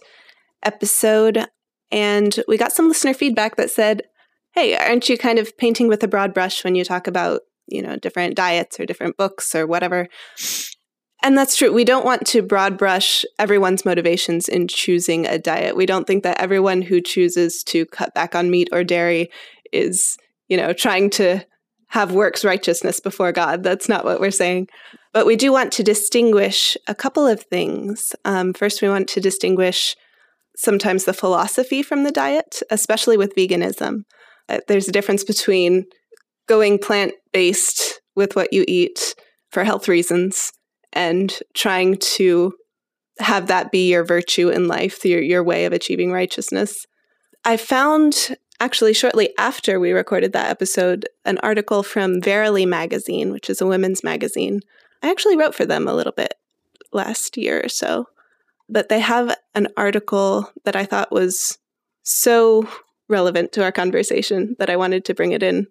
episode. 0.63 1.45
And 1.91 2.39
we 2.47 2.57
got 2.57 2.71
some 2.71 2.87
listener 2.87 3.13
feedback 3.13 3.55
that 3.57 3.69
said, 3.69 4.01
hey, 4.53 4.75
aren't 4.75 5.09
you 5.09 5.17
kind 5.17 5.37
of 5.37 5.55
painting 5.57 5.87
with 5.87 6.03
a 6.03 6.07
broad 6.07 6.33
brush 6.33 6.63
when 6.63 6.75
you 6.75 6.83
talk 6.83 7.07
about, 7.07 7.41
you 7.67 7.81
know, 7.81 7.97
different 7.97 8.35
diets 8.35 8.79
or 8.79 8.85
different 8.85 9.17
books 9.17 9.53
or 9.53 9.67
whatever? 9.67 10.07
And 11.23 11.37
that's 11.37 11.55
true. 11.55 11.71
We 11.71 11.85
don't 11.85 12.05
want 12.05 12.27
to 12.27 12.41
broad 12.41 12.77
brush 12.77 13.23
everyone's 13.39 13.85
motivations 13.85 14.49
in 14.49 14.67
choosing 14.67 15.25
a 15.25 15.39
diet. 15.39 15.77
We 15.77 15.85
don't 15.85 16.05
think 16.05 16.23
that 16.23 16.41
everyone 16.41 16.81
who 16.81 16.99
chooses 16.99 17.63
to 17.67 17.85
cut 17.85 18.13
back 18.13 18.35
on 18.35 18.51
meat 18.51 18.67
or 18.73 18.83
dairy 18.83 19.29
is, 19.71 20.17
you 20.49 20.57
know, 20.57 20.73
trying 20.73 21.09
to 21.11 21.45
have 21.87 22.11
works 22.11 22.43
righteousness 22.43 22.99
before 22.99 23.31
God. 23.31 23.63
That's 23.63 23.87
not 23.87 24.03
what 24.03 24.19
we're 24.19 24.31
saying. 24.31 24.67
But 25.13 25.25
we 25.25 25.37
do 25.37 25.53
want 25.53 25.71
to 25.73 25.83
distinguish 25.83 26.75
a 26.87 26.95
couple 26.95 27.25
of 27.25 27.43
things. 27.43 28.13
Um, 28.25 28.51
first, 28.51 28.81
we 28.81 28.89
want 28.89 29.07
to 29.09 29.21
distinguish 29.21 29.95
sometimes 30.57 31.05
the 31.05 31.13
philosophy 31.13 31.81
from 31.83 32.03
the 32.03 32.11
diet, 32.11 32.61
especially 32.69 33.15
with 33.15 33.35
veganism. 33.35 34.01
Uh, 34.49 34.59
there's 34.67 34.89
a 34.89 34.91
difference 34.91 35.23
between 35.23 35.85
going 36.49 36.79
plant 36.79 37.13
based 37.31 38.01
with 38.13 38.35
what 38.35 38.51
you 38.51 38.65
eat 38.67 39.15
for 39.51 39.63
health 39.63 39.87
reasons 39.87 40.51
and 40.93 41.37
trying 41.53 41.97
to 41.97 42.53
have 43.19 43.47
that 43.47 43.71
be 43.71 43.89
your 43.89 44.03
virtue 44.03 44.49
in 44.49 44.67
life, 44.67 45.03
your, 45.05 45.21
your 45.21 45.43
way 45.43 45.65
of 45.65 45.73
achieving 45.73 46.11
righteousness. 46.11 46.87
I 47.45 47.57
found 47.57 48.35
actually 48.59 48.93
shortly 48.93 49.33
after 49.37 49.79
we 49.79 49.91
recorded 49.91 50.33
that 50.33 50.49
episode 50.49 51.07
an 51.25 51.37
article 51.39 51.83
from 51.83 52.21
Verily 52.21 52.65
magazine, 52.65 53.31
which 53.31 53.49
is 53.49 53.61
a 53.61 53.67
women's 53.67 54.03
magazine, 54.03 54.61
I 55.01 55.11
actually 55.11 55.35
wrote 55.35 55.53
for 55.53 55.65
them 55.65 55.87
a 55.87 55.93
little 55.93 56.13
bit 56.13 56.35
last 56.93 57.35
year 57.37 57.61
or 57.63 57.69
so, 57.69 58.07
but 58.69 58.89
they 58.89 58.99
have 58.99 59.35
an 59.53 59.67
article 59.75 60.49
that 60.63 60.75
I 60.75 60.85
thought 60.85 61.11
was 61.11 61.57
so 62.03 62.67
relevant 63.09 63.51
to 63.53 63.63
our 63.63 63.71
conversation 63.71 64.55
that 64.59 64.69
I 64.69 64.77
wanted 64.77 65.05
to 65.05 65.13
bring 65.13 65.33
it 65.33 65.43
in. 65.43 65.67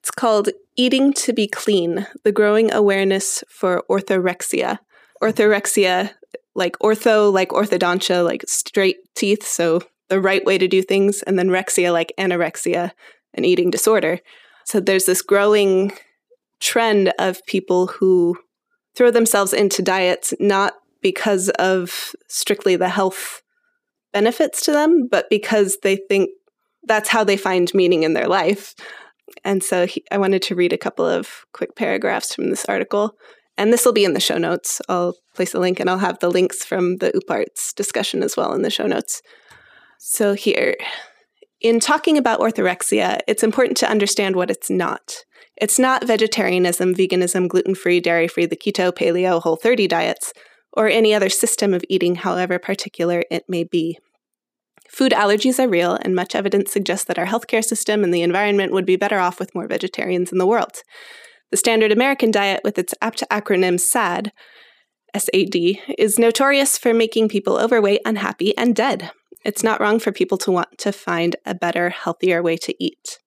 It's 0.00 0.10
called 0.10 0.50
Eating 0.76 1.12
to 1.14 1.32
Be 1.32 1.46
Clean 1.48 2.06
The 2.24 2.32
Growing 2.32 2.72
Awareness 2.72 3.42
for 3.48 3.82
Orthorexia. 3.90 4.78
Orthorexia, 5.22 6.12
like 6.54 6.78
ortho, 6.78 7.32
like 7.32 7.50
orthodontia, 7.50 8.24
like 8.24 8.44
straight 8.46 8.98
teeth, 9.14 9.44
so 9.44 9.80
the 10.08 10.20
right 10.20 10.44
way 10.44 10.56
to 10.56 10.68
do 10.68 10.82
things, 10.82 11.22
and 11.22 11.38
then 11.38 11.48
rexia, 11.48 11.92
like 11.92 12.12
anorexia, 12.18 12.92
an 13.34 13.44
eating 13.44 13.70
disorder. 13.70 14.20
So 14.64 14.80
there's 14.80 15.06
this 15.06 15.22
growing 15.22 15.92
trend 16.60 17.12
of 17.18 17.44
people 17.46 17.88
who 17.88 18.36
throw 18.94 19.10
themselves 19.10 19.52
into 19.52 19.82
diets 19.82 20.34
not 20.38 20.74
because 21.02 21.48
of 21.50 22.14
strictly 22.28 22.76
the 22.76 22.88
health 22.88 23.42
benefits 24.12 24.62
to 24.62 24.72
them, 24.72 25.08
but 25.08 25.28
because 25.30 25.78
they 25.82 25.96
think 26.08 26.30
that's 26.84 27.08
how 27.08 27.24
they 27.24 27.36
find 27.36 27.72
meaning 27.74 28.02
in 28.02 28.14
their 28.14 28.28
life. 28.28 28.74
And 29.44 29.62
so 29.62 29.86
he, 29.86 30.04
I 30.10 30.18
wanted 30.18 30.42
to 30.42 30.54
read 30.54 30.72
a 30.72 30.78
couple 30.78 31.06
of 31.06 31.44
quick 31.52 31.76
paragraphs 31.76 32.34
from 32.34 32.50
this 32.50 32.64
article. 32.66 33.14
And 33.56 33.72
this 33.72 33.84
will 33.84 33.92
be 33.92 34.04
in 34.04 34.14
the 34.14 34.20
show 34.20 34.38
notes. 34.38 34.80
I'll 34.88 35.14
place 35.34 35.54
a 35.54 35.58
link 35.58 35.80
and 35.80 35.90
I'll 35.90 35.98
have 35.98 36.20
the 36.20 36.30
links 36.30 36.64
from 36.64 36.98
the 36.98 37.10
OOPArts 37.12 37.74
discussion 37.74 38.22
as 38.22 38.36
well 38.36 38.52
in 38.54 38.62
the 38.62 38.70
show 38.70 38.86
notes. 38.86 39.20
So 39.98 40.34
here, 40.34 40.76
in 41.60 41.80
talking 41.80 42.16
about 42.16 42.38
orthorexia, 42.38 43.18
it's 43.26 43.42
important 43.42 43.76
to 43.78 43.90
understand 43.90 44.36
what 44.36 44.50
it's 44.50 44.70
not. 44.70 45.24
It's 45.56 45.78
not 45.78 46.06
vegetarianism, 46.06 46.94
veganism, 46.94 47.48
gluten 47.48 47.74
free, 47.74 47.98
dairy 47.98 48.28
free, 48.28 48.46
the 48.46 48.56
keto, 48.56 48.92
paleo, 48.92 49.42
whole 49.42 49.56
30 49.56 49.88
diets, 49.88 50.32
or 50.72 50.86
any 50.88 51.12
other 51.12 51.28
system 51.28 51.74
of 51.74 51.84
eating, 51.88 52.14
however 52.14 52.60
particular 52.60 53.24
it 53.28 53.44
may 53.48 53.64
be. 53.64 53.98
Food 54.88 55.12
allergies 55.12 55.62
are 55.62 55.68
real, 55.68 55.98
and 56.00 56.14
much 56.14 56.34
evidence 56.34 56.72
suggests 56.72 57.04
that 57.06 57.18
our 57.18 57.26
healthcare 57.26 57.64
system 57.64 58.02
and 58.02 58.12
the 58.12 58.22
environment 58.22 58.72
would 58.72 58.86
be 58.86 58.96
better 58.96 59.18
off 59.18 59.38
with 59.38 59.54
more 59.54 59.66
vegetarians 59.66 60.32
in 60.32 60.38
the 60.38 60.46
world. 60.46 60.82
The 61.50 61.56
standard 61.56 61.92
American 61.92 62.30
diet, 62.30 62.62
with 62.64 62.78
its 62.78 62.94
apt 63.00 63.22
acronym 63.30 63.78
SAD, 63.78 64.32
SAD, 65.16 65.56
is 65.98 66.18
notorious 66.18 66.76
for 66.78 66.92
making 66.92 67.28
people 67.28 67.58
overweight, 67.58 68.00
unhappy, 68.04 68.56
and 68.56 68.74
dead. 68.74 69.10
It's 69.44 69.62
not 69.62 69.80
wrong 69.80 69.98
for 69.98 70.12
people 70.12 70.38
to 70.38 70.50
want 70.50 70.78
to 70.78 70.92
find 70.92 71.36
a 71.46 71.54
better, 71.54 71.90
healthier 71.90 72.42
way 72.42 72.56
to 72.58 72.74
eat. 72.82 73.18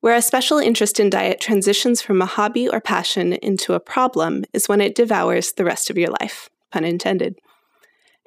Where 0.00 0.14
a 0.14 0.22
special 0.22 0.58
interest 0.58 1.00
in 1.00 1.10
diet 1.10 1.40
transitions 1.40 2.02
from 2.02 2.20
a 2.20 2.26
hobby 2.26 2.68
or 2.68 2.80
passion 2.80 3.32
into 3.34 3.74
a 3.74 3.80
problem 3.80 4.44
is 4.52 4.68
when 4.68 4.80
it 4.80 4.94
devours 4.94 5.52
the 5.52 5.64
rest 5.64 5.88
of 5.90 5.98
your 5.98 6.10
life, 6.20 6.48
pun 6.70 6.84
intended. 6.84 7.36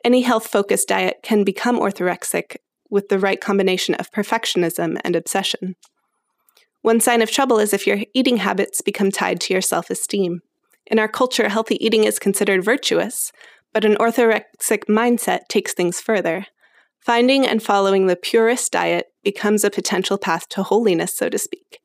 Any 0.03 0.22
health 0.22 0.48
focused 0.48 0.88
diet 0.88 1.18
can 1.24 1.44
become 1.44 1.79
orthorexic 1.79 2.58
with 2.89 3.10
the 3.10 3.20
right 3.20 3.39
combination 3.39 3.96
of 3.96 4.12
perfectionism 4.12 5.00
and 5.03 5.15
obsession. 5.15 5.75
One 6.82 7.00
sign 7.00 7.22
of 7.22 7.29
trouble 7.32 7.60
is 7.60 7.74
if 7.74 7.86
your 7.86 8.00
eating 8.13 8.38
habits 8.38 8.82
become 8.82 9.12
tied 9.12 9.41
to 9.41 9.53
your 9.53 9.62
self 9.62 9.89
esteem. 9.89 10.41
In 10.88 10.98
our 10.98 11.08
culture, 11.08 11.50
healthy 11.50 11.84
eating 11.86 12.06
is 12.06 12.20
considered 12.20 12.63
virtuous, 12.63 13.32
but 13.74 13.86
an 13.86 13.96
orthorexic 13.96 14.86
mindset 14.89 15.41
takes 15.50 15.74
things 15.74 16.00
further. 16.00 16.46
Finding 17.06 17.46
and 17.46 17.62
following 17.62 18.08
the 18.08 18.15
purest 18.15 18.72
diet 18.72 19.08
becomes 19.24 19.63
a 19.63 19.70
potential 19.70 20.18
path 20.18 20.48
to 20.50 20.63
holiness, 20.63 21.15
so 21.15 21.29
to 21.29 21.38
speak. 21.38 21.79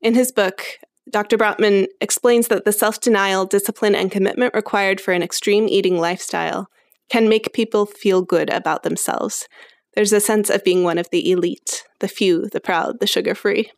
In 0.00 0.14
his 0.14 0.32
book, 0.32 0.62
Dr. 1.10 1.38
Bratman 1.38 1.86
explains 2.00 2.48
that 2.48 2.64
the 2.64 2.72
self 2.72 3.00
denial, 3.00 3.46
discipline, 3.46 3.94
and 3.94 4.10
commitment 4.10 4.54
required 4.54 5.00
for 5.00 5.12
an 5.12 5.22
extreme 5.22 5.68
eating 5.68 5.98
lifestyle 5.98 6.68
can 7.10 7.28
make 7.28 7.52
people 7.52 7.86
feel 7.86 8.22
good 8.22 8.50
about 8.50 8.82
themselves. 8.82 9.46
There's 9.94 10.12
a 10.12 10.20
sense 10.20 10.50
of 10.50 10.64
being 10.64 10.82
one 10.82 10.98
of 10.98 11.08
the 11.10 11.30
elite, 11.30 11.84
the 12.00 12.08
few, 12.08 12.48
the 12.52 12.60
proud, 12.60 13.00
the 13.00 13.06
sugar 13.06 13.34
free. 13.34 13.70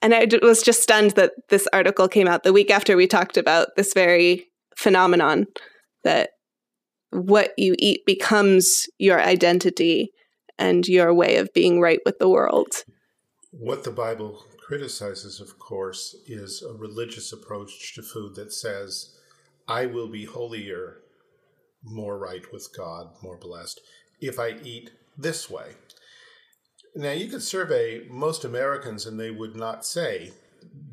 And 0.00 0.14
I 0.14 0.26
was 0.42 0.62
just 0.62 0.82
stunned 0.82 1.12
that 1.12 1.32
this 1.48 1.68
article 1.72 2.08
came 2.08 2.28
out 2.28 2.44
the 2.44 2.52
week 2.52 2.70
after 2.70 2.96
we 2.96 3.06
talked 3.06 3.36
about 3.36 3.68
this 3.76 3.92
very 3.92 4.46
phenomenon 4.76 5.46
that 6.04 6.30
what 7.10 7.50
you 7.58 7.74
eat 7.78 8.06
becomes 8.06 8.86
your 8.98 9.20
identity 9.20 10.12
and 10.58 10.86
your 10.86 11.12
way 11.12 11.36
of 11.36 11.52
being 11.52 11.80
right 11.80 12.00
with 12.04 12.18
the 12.18 12.28
world. 12.28 12.84
What 13.50 13.84
the 13.84 13.90
Bible 13.90 14.44
criticizes, 14.64 15.40
of 15.40 15.58
course, 15.58 16.14
is 16.26 16.62
a 16.62 16.74
religious 16.74 17.32
approach 17.32 17.94
to 17.94 18.02
food 18.02 18.34
that 18.36 18.52
says, 18.52 19.16
I 19.66 19.86
will 19.86 20.08
be 20.08 20.26
holier, 20.26 20.98
more 21.88 22.18
right 22.18 22.52
with 22.52 22.74
God, 22.76 23.10
more 23.22 23.36
blessed, 23.36 23.80
if 24.20 24.38
I 24.38 24.58
eat 24.62 24.90
this 25.16 25.50
way. 25.50 25.72
Now, 26.94 27.12
you 27.12 27.28
could 27.28 27.42
survey 27.42 28.06
most 28.08 28.44
Americans 28.44 29.06
and 29.06 29.18
they 29.18 29.30
would 29.30 29.56
not 29.56 29.84
say 29.84 30.32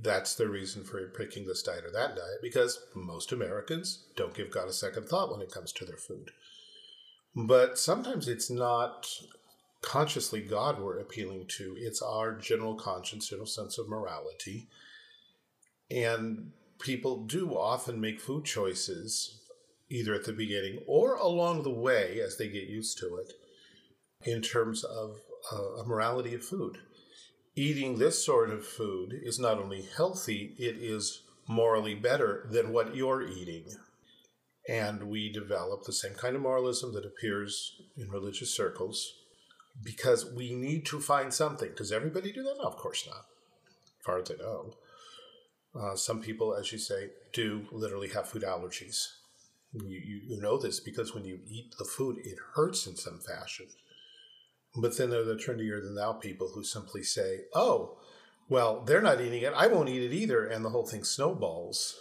that's 0.01 0.35
the 0.35 0.47
reason 0.47 0.83
for 0.83 1.07
picking 1.07 1.47
this 1.47 1.63
diet 1.63 1.85
or 1.85 1.91
that 1.91 2.15
diet 2.15 2.39
because 2.41 2.79
most 2.93 3.31
Americans 3.31 4.05
don't 4.15 4.33
give 4.35 4.51
God 4.51 4.67
a 4.67 4.73
second 4.73 5.07
thought 5.07 5.31
when 5.31 5.41
it 5.41 5.51
comes 5.51 5.71
to 5.73 5.85
their 5.85 5.97
food. 5.97 6.31
But 7.35 7.77
sometimes 7.77 8.27
it's 8.27 8.49
not 8.49 9.07
consciously 9.81 10.41
God 10.41 10.79
we're 10.79 10.99
appealing 10.99 11.47
to, 11.57 11.75
it's 11.77 12.01
our 12.01 12.33
general 12.33 12.75
conscience, 12.75 13.29
general 13.29 13.47
sense 13.47 13.77
of 13.77 13.89
morality. 13.89 14.67
And 15.91 16.51
people 16.79 17.25
do 17.25 17.55
often 17.55 17.99
make 17.99 18.19
food 18.19 18.45
choices 18.45 19.41
either 19.89 20.13
at 20.13 20.25
the 20.25 20.33
beginning 20.33 20.79
or 20.87 21.15
along 21.15 21.63
the 21.63 21.69
way 21.69 22.19
as 22.19 22.37
they 22.37 22.47
get 22.47 22.67
used 22.67 22.97
to 22.97 23.17
it 23.17 23.33
in 24.23 24.41
terms 24.41 24.83
of 24.83 25.17
uh, 25.51 25.81
a 25.81 25.85
morality 25.85 26.33
of 26.33 26.43
food 26.43 26.79
eating 27.55 27.97
this 27.97 28.23
sort 28.23 28.49
of 28.49 28.65
food 28.65 29.13
is 29.23 29.39
not 29.39 29.57
only 29.57 29.87
healthy, 29.95 30.55
it 30.57 30.75
is 30.77 31.21
morally 31.47 31.95
better 31.95 32.45
than 32.51 32.73
what 32.73 32.95
you're 32.95 33.25
eating. 33.25 33.65
And 34.67 35.03
we 35.03 35.31
develop 35.31 35.83
the 35.83 35.93
same 35.93 36.15
kind 36.15 36.35
of 36.35 36.41
moralism 36.41 36.93
that 36.93 37.05
appears 37.05 37.81
in 37.95 38.09
religious 38.09 38.55
circles 38.55 39.13
because 39.83 40.31
we 40.33 40.53
need 40.53 40.85
to 40.87 40.99
find 40.99 41.33
something. 41.33 41.71
Does 41.77 41.91
everybody 41.91 42.31
do 42.31 42.43
that? 42.43 42.55
No, 42.57 42.63
of 42.63 42.77
course 42.77 43.07
not. 43.07 43.25
As 43.99 44.05
far 44.05 44.19
as 44.19 44.31
I 44.31 44.35
know. 44.35 44.73
Uh, 45.79 45.95
some 45.95 46.21
people, 46.21 46.55
as 46.55 46.71
you 46.71 46.77
say, 46.77 47.09
do 47.33 47.67
literally 47.71 48.09
have 48.09 48.29
food 48.29 48.43
allergies. 48.43 49.07
You, 49.83 50.01
you, 50.03 50.21
you 50.23 50.41
know 50.41 50.57
this 50.57 50.79
because 50.79 51.13
when 51.13 51.25
you 51.25 51.39
eat 51.47 51.75
the 51.77 51.85
food, 51.85 52.17
it 52.23 52.37
hurts 52.55 52.87
in 52.87 52.95
some 52.95 53.19
fashion. 53.19 53.67
But 54.75 54.97
then 54.97 55.09
there 55.09 55.21
are 55.21 55.25
the 55.25 55.35
trendier 55.35 55.81
than 55.81 55.95
thou 55.95 56.13
people 56.13 56.51
who 56.53 56.63
simply 56.63 57.03
say, 57.03 57.41
oh, 57.53 57.97
well, 58.49 58.83
they're 58.85 59.01
not 59.01 59.21
eating 59.21 59.41
it. 59.41 59.53
I 59.55 59.67
won't 59.67 59.89
eat 59.89 60.03
it 60.03 60.13
either. 60.13 60.45
And 60.45 60.63
the 60.63 60.69
whole 60.69 60.85
thing 60.85 61.03
snowballs. 61.03 61.95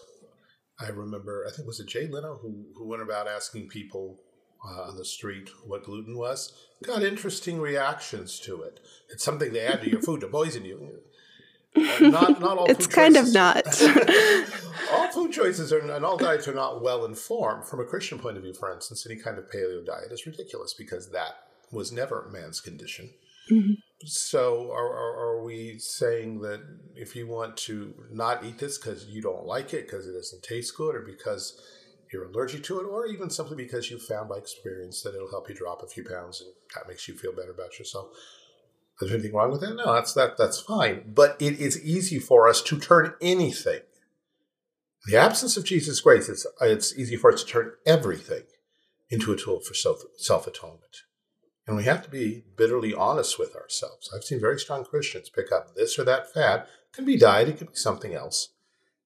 I 0.78 0.88
remember, 0.88 1.46
I 1.48 1.54
think 1.54 1.68
was 1.68 1.78
it 1.80 1.86
Jay 1.86 2.08
Leno 2.08 2.38
who, 2.42 2.66
who 2.76 2.88
went 2.88 3.02
about 3.02 3.28
asking 3.28 3.68
people 3.68 4.18
uh, 4.66 4.82
on 4.82 4.96
the 4.96 5.04
street 5.04 5.50
what 5.64 5.84
gluten 5.84 6.16
was. 6.16 6.52
Got 6.82 7.02
interesting 7.02 7.60
reactions 7.60 8.40
to 8.40 8.62
it. 8.62 8.80
It's 9.10 9.24
something 9.24 9.52
they 9.52 9.66
add 9.66 9.82
to 9.82 9.90
your 9.90 10.02
food 10.02 10.20
to 10.20 10.28
poison 10.28 10.64
you. 10.64 11.00
Not, 11.76 12.40
not 12.40 12.58
all 12.58 12.66
it's 12.68 12.86
kind 12.86 13.14
choices. 13.14 13.28
of 13.28 13.34
not. 13.34 13.82
all 14.92 15.08
food 15.08 15.32
choices 15.32 15.72
are, 15.72 15.78
and 15.78 16.04
all 16.04 16.16
diets 16.16 16.46
are 16.48 16.54
not 16.54 16.82
well 16.82 17.04
informed. 17.04 17.64
From 17.66 17.80
a 17.80 17.84
Christian 17.84 18.18
point 18.18 18.36
of 18.36 18.42
view, 18.42 18.54
for 18.54 18.72
instance, 18.72 19.06
any 19.06 19.20
kind 19.20 19.38
of 19.38 19.50
paleo 19.50 19.84
diet 19.84 20.12
is 20.12 20.26
ridiculous 20.26 20.74
because 20.74 21.10
that 21.10 21.48
was 21.72 21.92
never 21.92 22.28
man's 22.32 22.60
condition. 22.60 23.10
Mm-hmm. 23.50 23.74
So, 24.06 24.70
are, 24.70 24.86
are, 24.86 25.16
are, 25.18 25.42
we 25.42 25.78
saying 25.78 26.40
that 26.42 26.60
if 26.94 27.16
you 27.16 27.26
want 27.26 27.56
to 27.58 27.94
not 28.10 28.44
eat 28.44 28.58
this 28.58 28.78
because 28.78 29.06
you 29.06 29.22
don't 29.22 29.46
like 29.46 29.72
it, 29.72 29.86
because 29.86 30.06
it 30.06 30.12
doesn't 30.12 30.42
taste 30.42 30.76
good, 30.76 30.94
or 30.94 31.00
because 31.00 31.60
you're 32.12 32.24
allergic 32.24 32.64
to 32.64 32.80
it, 32.80 32.84
or 32.84 33.06
even 33.06 33.30
simply 33.30 33.56
because 33.56 33.90
you 33.90 33.98
found 33.98 34.28
by 34.28 34.36
experience 34.36 35.02
that 35.02 35.14
it'll 35.14 35.30
help 35.30 35.48
you 35.48 35.54
drop 35.54 35.82
a 35.82 35.86
few 35.86 36.04
pounds 36.04 36.40
and 36.40 36.50
that 36.74 36.88
makes 36.88 37.08
you 37.08 37.14
feel 37.14 37.32
better 37.32 37.50
about 37.50 37.78
yourself? 37.78 38.08
Is 39.00 39.08
there 39.08 39.18
anything 39.18 39.34
wrong 39.34 39.50
with 39.50 39.60
that? 39.60 39.74
No, 39.74 39.94
that's 39.94 40.14
that. 40.14 40.36
That's 40.38 40.60
fine. 40.60 41.12
But 41.14 41.36
it 41.40 41.58
is 41.58 41.84
easy 41.84 42.18
for 42.18 42.48
us 42.48 42.62
to 42.62 42.78
turn 42.78 43.14
anything. 43.20 43.80
In 45.06 45.12
the 45.12 45.18
absence 45.18 45.56
of 45.56 45.64
Jesus' 45.64 46.00
grace, 46.00 46.28
it's 46.28 46.46
it's 46.60 46.96
easy 46.96 47.16
for 47.16 47.32
us 47.32 47.42
to 47.42 47.50
turn 47.50 47.72
everything 47.84 48.44
into 49.10 49.32
a 49.32 49.36
tool 49.36 49.60
for 49.60 49.74
self 49.74 50.02
self 50.16 50.46
atonement. 50.46 51.02
And 51.66 51.76
we 51.76 51.84
have 51.84 52.02
to 52.04 52.10
be 52.10 52.44
bitterly 52.56 52.94
honest 52.94 53.38
with 53.38 53.56
ourselves. 53.56 54.10
I've 54.14 54.24
seen 54.24 54.40
very 54.40 54.58
strong 54.58 54.84
Christians 54.84 55.30
pick 55.30 55.50
up 55.50 55.74
this 55.74 55.98
or 55.98 56.04
that 56.04 56.32
fad. 56.32 56.60
It 56.60 56.96
can 56.96 57.04
be 57.04 57.16
diet, 57.16 57.48
it 57.48 57.58
can 57.58 57.68
be 57.68 57.74
something 57.74 58.14
else. 58.14 58.50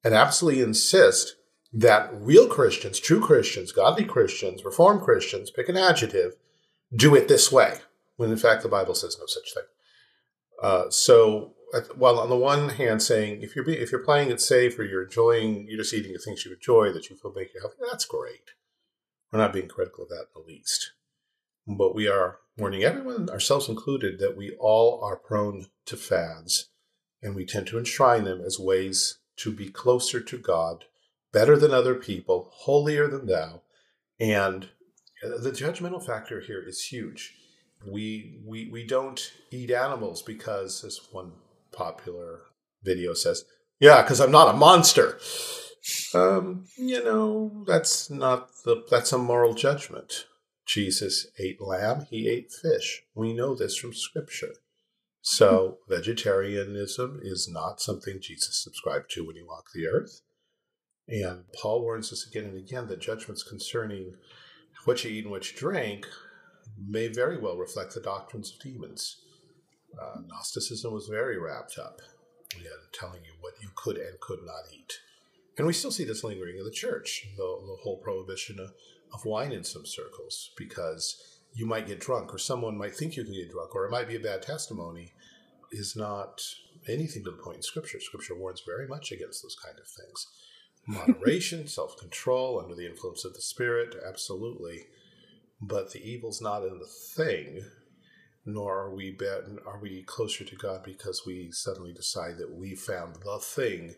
And 0.05 0.15
absolutely 0.15 0.63
insist 0.63 1.37
that 1.73 2.11
real 2.13 2.49
Christians, 2.49 2.99
true 2.99 3.21
Christians, 3.21 3.73
godly 3.73 4.05
Christians, 4.05 4.65
reformed 4.65 5.03
Christians, 5.03 5.51
pick 5.51 5.69
an 5.69 5.77
adjective, 5.77 6.35
do 6.95 7.15
it 7.15 7.29
this 7.29 7.53
way, 7.53 7.79
when 8.17 8.31
in 8.31 8.37
fact 8.37 8.63
the 8.63 8.69
Bible 8.69 8.95
says 8.95 9.17
no 9.19 9.27
such 9.27 9.55
thing. 9.55 9.65
Uh, 10.63 10.91
so, 10.91 11.55
while 11.95 12.19
on 12.19 12.31
the 12.31 12.37
one 12.37 12.71
hand 12.71 13.03
saying 13.03 13.43
if 13.43 13.55
you're 13.55 13.65
be, 13.65 13.77
if 13.77 13.93
you're 13.93 14.05
playing 14.05 14.31
it 14.31 14.41
safe 14.41 14.79
or 14.79 14.85
you're 14.85 15.05
enjoying, 15.05 15.67
you're 15.69 15.79
just 15.79 15.95
eating 15.95 16.13
the 16.13 16.19
things 16.19 16.45
you 16.45 16.53
enjoy 16.53 16.93
that 16.93 17.11
you 17.11 17.17
feel 17.17 17.33
make 17.35 17.53
you 17.55 17.61
healthy, 17.61 17.77
that's 17.89 18.05
great. 18.07 18.51
We're 19.31 19.39
not 19.39 19.53
being 19.53 19.69
critical 19.69 20.05
of 20.05 20.11
that 20.11 20.27
in 20.35 20.43
the 20.43 20.53
least, 20.53 20.93
but 21.67 21.95
we 21.95 22.09
are 22.09 22.39
warning 22.57 22.83
everyone, 22.83 23.29
ourselves 23.29 23.69
included, 23.69 24.19
that 24.19 24.37
we 24.37 24.57
all 24.59 25.01
are 25.05 25.17
prone 25.17 25.67
to 25.87 25.97
fads. 25.97 26.71
and 27.23 27.35
we 27.35 27.45
tend 27.45 27.67
to 27.67 27.79
enshrine 27.79 28.25
them 28.25 28.41
as 28.41 28.59
ways 28.59 29.19
to 29.37 29.53
be 29.53 29.69
closer 29.69 30.21
to 30.21 30.39
God, 30.39 30.85
better 31.33 31.57
than 31.57 31.73
other 31.73 31.95
people, 31.95 32.51
holier 32.53 33.09
than 33.09 33.27
thou. 33.27 33.63
And 34.21 34.69
the 35.23 35.51
judgmental 35.51 36.05
factor 36.05 36.41
here 36.41 36.63
is 36.67 36.87
huge. 36.87 37.35
We, 37.87 38.41
we, 38.45 38.69
we 38.71 38.87
don't 38.87 39.21
eat 39.51 39.71
animals 39.71 40.23
because, 40.23 40.85
as 40.85 41.01
one 41.13 41.33
popular 41.73 42.41
video 42.83 43.15
says, 43.15 43.45
yeah, 43.81 44.03
because 44.03 44.21
I'm 44.21 44.33
not 44.33 44.55
a 44.55 44.59
monster. 44.59 45.19
Um, 46.15 46.65
you 46.77 47.03
know, 47.03 47.65
that's 47.67 48.11
not 48.11 48.51
the 48.65 48.85
that's 48.91 49.13
a 49.13 49.19
moral 49.19 49.55
judgment. 49.55 50.27
Jesus 50.67 51.27
ate 51.39 51.61
lamb, 51.61 52.07
he 52.11 52.29
ate 52.29 52.51
fish. 52.53 53.03
We 53.15 53.33
know 53.33 53.55
this 53.55 53.77
from 53.77 53.95
scripture. 53.95 54.55
So 55.23 55.79
vegetarianism 55.89 57.21
is 57.23 57.49
not 57.51 57.81
something 57.81 58.19
Jesus 58.21 58.63
subscribed 58.63 59.11
to 59.13 59.27
when 59.27 59.37
he 59.37 59.43
walked 59.43 59.73
the 59.73 59.87
earth. 59.87 60.21
And 61.09 61.45
Paul 61.55 61.81
warns 61.81 62.13
us 62.13 62.27
again 62.27 62.45
and 62.45 62.59
again 62.59 62.87
that 62.89 63.01
judgments 63.01 63.43
concerning 63.43 64.15
what 64.85 65.03
you 65.05 65.11
eat 65.11 65.25
and 65.25 65.31
what 65.31 65.51
you 65.51 65.57
drink 65.57 66.07
may 66.87 67.09
very 67.09 67.39
well 67.39 67.57
reflect 67.57 67.95
the 67.95 68.01
doctrines 68.01 68.53
of 68.53 68.61
demons. 68.61 69.23
Uh, 70.01 70.21
Gnosticism 70.27 70.93
was 70.93 71.09
very 71.09 71.39
wrapped 71.39 71.79
up 71.79 72.01
in 72.55 72.63
telling 72.93 73.25
you 73.25 73.33
what 73.41 73.55
you 73.61 73.69
could 73.75 73.97
and 73.97 74.21
could 74.21 74.41
not 74.45 74.73
eat. 74.73 75.01
And 75.57 75.67
we 75.67 75.73
still 75.73 75.91
see 75.91 76.05
this 76.05 76.25
lingering 76.25 76.59
in 76.59 76.65
the 76.65 76.71
church, 76.71 77.27
the, 77.37 77.43
the 77.43 77.77
whole 77.83 77.99
prohibition 77.99 78.59
of, 78.61 78.73
of 79.13 79.25
wine 79.25 79.53
in 79.53 79.65
some 79.65 79.85
circles, 79.85 80.51
because 80.57 81.41
you 81.55 81.67
might 81.67 81.89
get 81.89 82.01
drunk, 82.01 82.33
or 82.33 82.39
someone 82.39 82.79
might 82.79 82.95
think 82.95 83.17
you 83.17 83.25
can 83.25 83.33
get 83.33 83.51
drunk, 83.51 83.75
or 83.75 83.85
it 83.85 83.91
might 83.91 84.09
be 84.09 84.17
a 84.17 84.21
bad 84.21 84.43
testimony, 84.43 85.13
is 85.73 85.97
not 85.97 86.41
anything 86.89 87.25
to 87.25 87.33
the 87.33 87.37
point 87.37 87.57
in 87.57 87.63
Scripture. 87.63 87.99
Scripture 88.01 88.37
warns 88.37 88.63
very 88.65 88.87
much 88.87 89.11
against 89.11 89.43
those 89.43 89.57
kind 89.57 89.77
of 89.79 89.87
things. 89.89 90.27
Moderation, 90.87 91.67
self 91.67 91.97
control, 91.97 92.61
under 92.61 92.75
the 92.75 92.87
influence 92.87 93.25
of 93.25 93.35
the 93.35 93.41
Spirit, 93.41 93.97
absolutely. 94.07 94.87
But 95.61 95.93
the 95.93 96.03
evil's 96.03 96.41
not 96.41 96.63
in 96.63 96.79
the 96.79 96.87
thing, 96.87 97.65
nor 98.45 98.79
are 98.79 98.95
we 98.95 99.11
bet, 99.11 99.43
are 99.67 99.81
we 99.81 100.03
closer 100.03 100.45
to 100.45 100.57
God 100.57 100.83
because 100.85 101.23
we 101.27 101.51
suddenly 101.51 101.93
decide 101.93 102.39
that 102.39 102.55
we 102.55 102.75
found 102.75 103.17
the 103.17 103.39
thing 103.41 103.95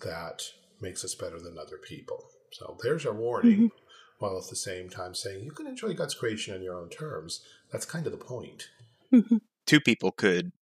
that 0.00 0.42
makes 0.80 1.04
us 1.04 1.14
better 1.14 1.38
than 1.38 1.58
other 1.58 1.78
people. 1.78 2.30
So 2.52 2.76
there's 2.82 3.06
our 3.06 3.14
warning, 3.14 3.56
mm-hmm. 3.56 3.66
while 4.18 4.38
at 4.38 4.48
the 4.48 4.56
same 4.56 4.88
time 4.88 5.14
saying 5.14 5.44
you 5.44 5.52
can 5.52 5.66
enjoy 5.66 5.94
God's 5.94 6.14
creation 6.14 6.54
on 6.54 6.62
your 6.62 6.76
own 6.76 6.88
terms. 6.88 7.44
That's 7.70 7.86
kind 7.86 8.06
of 8.06 8.12
the 8.12 8.18
point. 8.18 8.68
Mm-hmm. 9.12 9.36
Two 9.66 9.80
people 9.80 10.12
could 10.12 10.52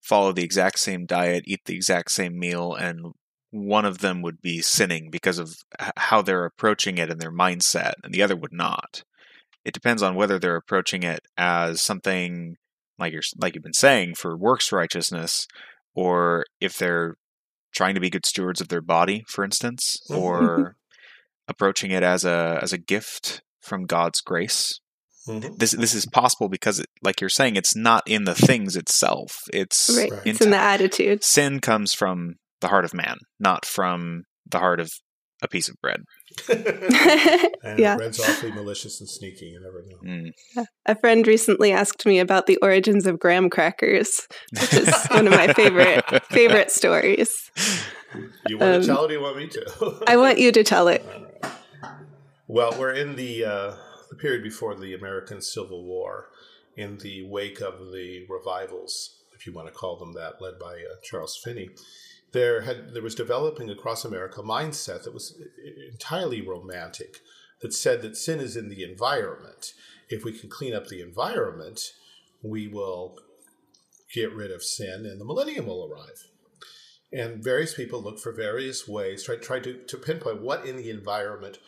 follow 0.00 0.32
the 0.32 0.44
exact 0.44 0.78
same 0.78 1.06
diet, 1.06 1.44
eat 1.46 1.64
the 1.66 1.74
exact 1.74 2.10
same 2.10 2.38
meal, 2.38 2.74
and 2.74 3.12
one 3.50 3.84
of 3.84 3.98
them 3.98 4.22
would 4.22 4.40
be 4.40 4.62
sinning 4.62 5.10
because 5.10 5.38
of 5.38 5.56
how 5.96 6.22
they're 6.22 6.44
approaching 6.44 6.98
it 6.98 7.10
and 7.10 7.20
their 7.20 7.32
mindset, 7.32 7.94
and 8.02 8.14
the 8.14 8.22
other 8.22 8.36
would 8.36 8.52
not. 8.52 9.02
It 9.64 9.74
depends 9.74 10.02
on 10.02 10.14
whether 10.14 10.38
they're 10.38 10.56
approaching 10.56 11.02
it 11.02 11.20
as 11.36 11.80
something 11.80 12.56
like 12.98 13.12
you're 13.12 13.22
like 13.38 13.54
you've 13.54 13.64
been 13.64 13.72
saying 13.72 14.14
for 14.14 14.36
works 14.36 14.72
righteousness, 14.72 15.46
or 15.94 16.44
if 16.60 16.78
they're 16.78 17.16
trying 17.72 17.94
to 17.94 18.00
be 18.00 18.10
good 18.10 18.26
stewards 18.26 18.60
of 18.60 18.68
their 18.68 18.80
body, 18.80 19.24
for 19.28 19.44
instance, 19.44 19.98
mm-hmm. 20.10 20.20
or 20.20 20.76
approaching 21.48 21.90
it 21.90 22.02
as 22.02 22.24
a 22.24 22.58
as 22.62 22.72
a 22.72 22.78
gift 22.78 23.42
from 23.60 23.86
God's 23.86 24.20
grace. 24.20 24.80
Mm-hmm. 25.28 25.56
This 25.58 25.72
this 25.72 25.94
is 25.94 26.06
possible 26.06 26.48
because, 26.48 26.80
it, 26.80 26.86
like 27.02 27.20
you're 27.20 27.28
saying, 27.28 27.56
it's 27.56 27.76
not 27.76 28.02
in 28.06 28.24
the 28.24 28.34
things 28.34 28.76
itself. 28.76 29.36
It's 29.52 29.94
right. 29.96 30.12
it's 30.24 30.40
in 30.40 30.50
the 30.50 30.56
attitude. 30.56 31.22
Sin 31.22 31.60
comes 31.60 31.92
from 31.92 32.36
the 32.60 32.68
heart 32.68 32.84
of 32.84 32.94
man, 32.94 33.18
not 33.38 33.66
from 33.66 34.24
the 34.50 34.58
heart 34.58 34.80
of 34.80 34.90
a 35.42 35.48
piece 35.48 35.68
of 35.68 35.76
bread. 35.80 36.04
and 36.48 37.78
yeah. 37.78 37.96
bread's 37.96 38.20
awfully 38.20 38.52
malicious 38.52 39.00
and 39.00 39.08
sneaky. 39.08 39.46
You 39.46 39.60
never 39.60 39.84
know. 39.88 40.32
Mm. 40.56 40.66
A 40.86 40.94
friend 40.94 41.26
recently 41.26 41.72
asked 41.72 42.06
me 42.06 42.18
about 42.18 42.46
the 42.46 42.56
origins 42.58 43.06
of 43.06 43.18
graham 43.18 43.50
crackers, 43.50 44.26
which 44.52 44.74
is 44.74 45.06
one 45.10 45.26
of 45.26 45.32
my 45.32 45.52
favorite 45.52 46.04
favorite 46.26 46.70
stories. 46.70 47.50
You 48.46 48.58
want 48.58 48.74
um, 48.74 48.80
to 48.82 48.86
tell 48.86 49.04
it? 49.04 49.10
Or 49.10 49.14
you 49.14 49.20
want 49.20 49.36
me 49.36 49.48
to? 49.48 50.04
I 50.06 50.16
want 50.16 50.38
you 50.38 50.52
to 50.52 50.64
tell 50.64 50.88
it. 50.88 51.04
Right. 51.06 51.52
Well, 52.46 52.74
we're 52.78 52.92
in 52.92 53.16
the 53.16 53.44
uh, 53.44 53.76
the 54.10 54.16
period 54.16 54.42
before 54.42 54.74
the 54.74 54.94
American 54.94 55.40
Civil 55.40 55.84
War, 55.84 56.28
in 56.76 56.98
the 56.98 57.22
wake 57.28 57.60
of 57.60 57.92
the 57.92 58.26
revivals, 58.28 59.22
if 59.34 59.46
you 59.46 59.52
want 59.52 59.68
to 59.68 59.74
call 59.74 59.96
them 59.96 60.12
that, 60.14 60.40
led 60.40 60.58
by 60.58 60.74
uh, 60.74 60.96
Charles 61.02 61.40
Finney 61.42 61.70
there 62.32 62.62
had 62.62 62.94
there 62.94 63.02
was 63.02 63.14
developing 63.14 63.70
across 63.70 64.04
America 64.04 64.40
a 64.40 64.44
mindset 64.44 65.04
that 65.04 65.14
was 65.14 65.40
entirely 65.90 66.40
romantic, 66.40 67.20
that 67.60 67.72
said 67.72 68.02
that 68.02 68.16
sin 68.16 68.40
is 68.40 68.56
in 68.56 68.68
the 68.68 68.82
environment. 68.82 69.72
If 70.08 70.24
we 70.24 70.36
can 70.36 70.48
clean 70.48 70.74
up 70.74 70.88
the 70.88 71.00
environment, 71.00 71.92
we 72.42 72.68
will 72.68 73.18
get 74.12 74.32
rid 74.32 74.50
of 74.50 74.62
sin, 74.62 75.06
and 75.06 75.20
the 75.20 75.24
millennium 75.24 75.66
will 75.66 75.88
arrive. 75.90 76.26
And 77.12 77.42
various 77.42 77.74
people 77.74 78.02
look 78.02 78.20
for 78.20 78.32
various 78.32 78.86
ways, 78.86 79.24
try 79.24 79.36
try 79.36 79.60
to, 79.60 79.74
to 79.74 79.96
pinpoint 79.96 80.42
what 80.42 80.64
in 80.66 80.76
the 80.76 80.90
environment 80.90 81.58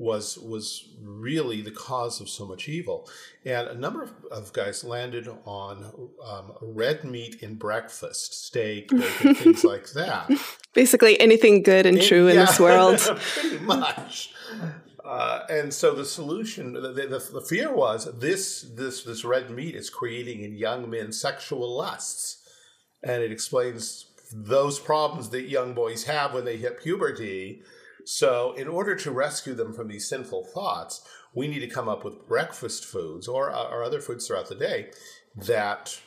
was 0.00 0.38
was 0.38 0.88
really 1.02 1.60
the 1.60 1.70
cause 1.70 2.22
of 2.22 2.28
so 2.28 2.46
much 2.46 2.70
evil. 2.70 3.06
And 3.44 3.68
a 3.68 3.74
number 3.74 4.02
of, 4.02 4.12
of 4.32 4.52
guys 4.54 4.82
landed 4.82 5.28
on 5.44 6.10
um, 6.26 6.52
red 6.62 7.04
meat 7.04 7.42
in 7.42 7.56
breakfast, 7.56 8.46
steak, 8.46 8.88
bacon, 8.88 9.34
things 9.34 9.62
like 9.62 9.90
that. 9.90 10.30
Basically, 10.72 11.20
anything 11.20 11.62
good 11.62 11.84
and, 11.84 12.00
true 12.00 12.28
in 12.28 12.36
this 12.36 12.58
world. 12.66 12.98
pretty 13.34 13.58
much. 13.58 14.32
Uh, 15.04 15.44
and 15.50 15.72
so 15.72 15.94
the 15.94 16.04
solution, 16.04 16.72
the, 16.72 16.80
the, 16.80 17.30
the, 17.32 17.40
fear 17.42 17.74
was 17.74 18.08
this 18.18 18.62
this 18.74 19.02
this 19.02 19.22
red 19.22 19.50
meat 19.50 19.74
is 19.74 19.90
creating 19.90 20.42
in 20.42 20.54
young 20.54 20.88
men 20.88 21.12
sexual 21.12 21.76
lusts, 21.76 22.38
and 23.02 23.22
it 23.22 23.30
explains 23.30 24.06
those 24.32 24.78
problems 24.78 25.28
that 25.28 25.42
young 25.42 25.74
boys 25.74 26.04
have 26.04 26.32
when 26.32 26.46
they 26.46 26.56
hit 26.56 26.80
puberty 26.82 27.62
so, 28.04 28.52
in 28.54 28.68
order 28.68 28.94
to 28.96 29.10
rescue 29.10 29.54
them 29.54 29.72
from 29.72 29.88
these 29.88 30.08
sinful 30.08 30.44
thoughts, 30.54 31.06
we 31.34 31.48
need 31.48 31.60
to 31.60 31.66
come 31.68 31.88
up 31.88 32.04
with 32.04 32.26
breakfast 32.26 32.84
foods 32.84 33.28
or, 33.28 33.50
uh, 33.50 33.68
or 33.68 33.82
other 33.82 34.00
foods 34.00 34.26
throughout 34.26 34.48
the 34.48 34.54
day 34.54 34.90
that 35.36 36.00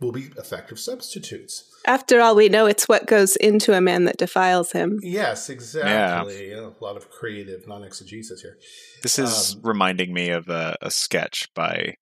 will 0.00 0.12
be 0.12 0.30
effective 0.36 0.78
substitutes. 0.78 1.64
After 1.86 2.20
all, 2.20 2.36
we 2.36 2.48
know 2.48 2.66
it's 2.66 2.88
what 2.88 3.06
goes 3.06 3.36
into 3.36 3.72
a 3.72 3.80
man 3.80 4.04
that 4.04 4.16
defiles 4.16 4.72
him. 4.72 4.98
Yes, 5.02 5.48
exactly. 5.48 6.50
Yeah. 6.50 6.68
a 6.68 6.84
lot 6.84 6.96
of 6.96 7.10
creative 7.10 7.66
non 7.66 7.82
exegesis 7.82 8.42
here. 8.42 8.58
This 9.02 9.18
is 9.18 9.54
um, 9.54 9.62
reminding 9.62 10.12
me 10.12 10.30
of 10.30 10.48
a, 10.48 10.76
a, 10.82 10.90
sketch 10.90 11.48
by, 11.54 11.94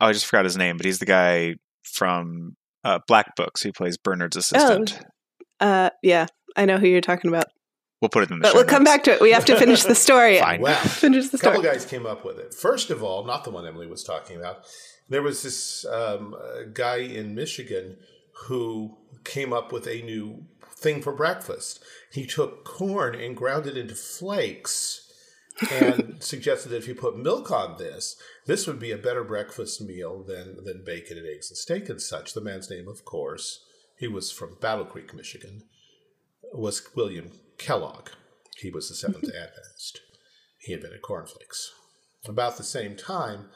oh, 0.00 0.06
I 0.06 0.12
just 0.12 0.26
forgot 0.26 0.44
his 0.44 0.56
name, 0.56 0.76
but 0.76 0.86
he's 0.86 0.98
the 0.98 1.06
guy 1.06 1.56
from 1.82 2.56
uh, 2.84 3.00
Black 3.06 3.34
Books 3.36 3.62
who 3.62 3.72
plays 3.72 3.98
Bernard's 3.98 4.36
assistant. 4.36 4.98
Oh, 5.60 5.66
uh, 5.66 5.90
yeah, 6.02 6.26
I 6.56 6.64
know 6.64 6.78
who 6.78 6.86
you're 6.86 7.00
talking 7.00 7.28
about. 7.28 7.46
We'll 8.00 8.10
put 8.10 8.24
it 8.24 8.30
in 8.30 8.38
the 8.38 8.42
But 8.42 8.54
we'll 8.54 8.64
notes. 8.64 8.72
come 8.72 8.84
back 8.84 9.04
to 9.04 9.12
it. 9.12 9.20
We 9.20 9.32
have 9.32 9.44
to 9.46 9.56
finish 9.56 9.84
the 9.84 9.94
story. 9.94 10.38
Fine. 10.40 10.60
Well, 10.60 10.76
finish 10.84 11.28
the 11.28 11.38
story. 11.38 11.54
A 11.54 11.56
couple 11.56 11.70
guys 11.72 11.86
came 11.86 12.04
up 12.04 12.24
with 12.24 12.38
it. 12.38 12.52
First 12.52 12.90
of 12.90 13.02
all, 13.02 13.24
not 13.24 13.44
the 13.44 13.50
one 13.50 13.66
Emily 13.66 13.86
was 13.86 14.04
talking 14.04 14.36
about. 14.36 14.64
There 15.08 15.22
was 15.22 15.42
this 15.42 15.86
um, 15.86 16.34
guy 16.74 16.96
in 16.96 17.34
Michigan 17.34 17.96
who 18.46 18.96
came 19.24 19.52
up 19.52 19.72
with 19.72 19.86
a 19.86 20.02
new 20.02 20.44
thing 20.76 21.00
for 21.00 21.12
breakfast. 21.12 21.82
He 22.12 22.26
took 22.26 22.64
corn 22.64 23.14
and 23.14 23.36
ground 23.36 23.66
it 23.66 23.78
into 23.78 23.94
flakes 23.94 25.10
and 25.72 26.16
suggested 26.22 26.68
that 26.68 26.76
if 26.76 26.88
you 26.88 26.94
put 26.94 27.16
milk 27.16 27.50
on 27.50 27.78
this, 27.78 28.16
this 28.44 28.66
would 28.66 28.78
be 28.78 28.92
a 28.92 28.98
better 28.98 29.24
breakfast 29.24 29.80
meal 29.80 30.22
than, 30.22 30.62
than 30.64 30.84
bacon 30.84 31.16
and 31.16 31.26
eggs 31.26 31.50
and 31.50 31.56
steak 31.56 31.88
and 31.88 32.02
such. 32.02 32.34
The 32.34 32.42
man's 32.42 32.68
name, 32.68 32.88
of 32.88 33.06
course, 33.06 33.64
he 33.98 34.06
was 34.06 34.30
from 34.30 34.58
Battle 34.60 34.84
Creek, 34.84 35.14
Michigan, 35.14 35.62
was 36.52 36.86
William 36.94 37.30
Kellogg. 37.58 38.10
He 38.58 38.70
was 38.70 38.88
the 38.88 38.94
Seventh 38.94 39.24
Adventist. 39.24 40.00
He 40.58 40.72
invented 40.72 41.02
cornflakes. 41.02 41.72
About 42.26 42.56
the 42.56 42.64
same 42.64 42.96
time, 42.96 43.50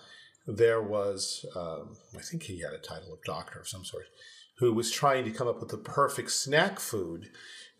there 0.46 0.82
was, 0.82 1.44
um, 1.56 1.96
I 2.16 2.20
think 2.22 2.44
he 2.44 2.60
had 2.60 2.72
a 2.72 2.78
title 2.78 3.12
of 3.12 3.22
doctor 3.24 3.60
of 3.60 3.68
some 3.68 3.84
sort, 3.84 4.04
who 4.58 4.72
was 4.72 4.90
trying 4.90 5.24
to 5.24 5.30
come 5.30 5.48
up 5.48 5.60
with 5.60 5.70
the 5.70 5.78
perfect 5.78 6.30
snack 6.30 6.78
food 6.78 7.30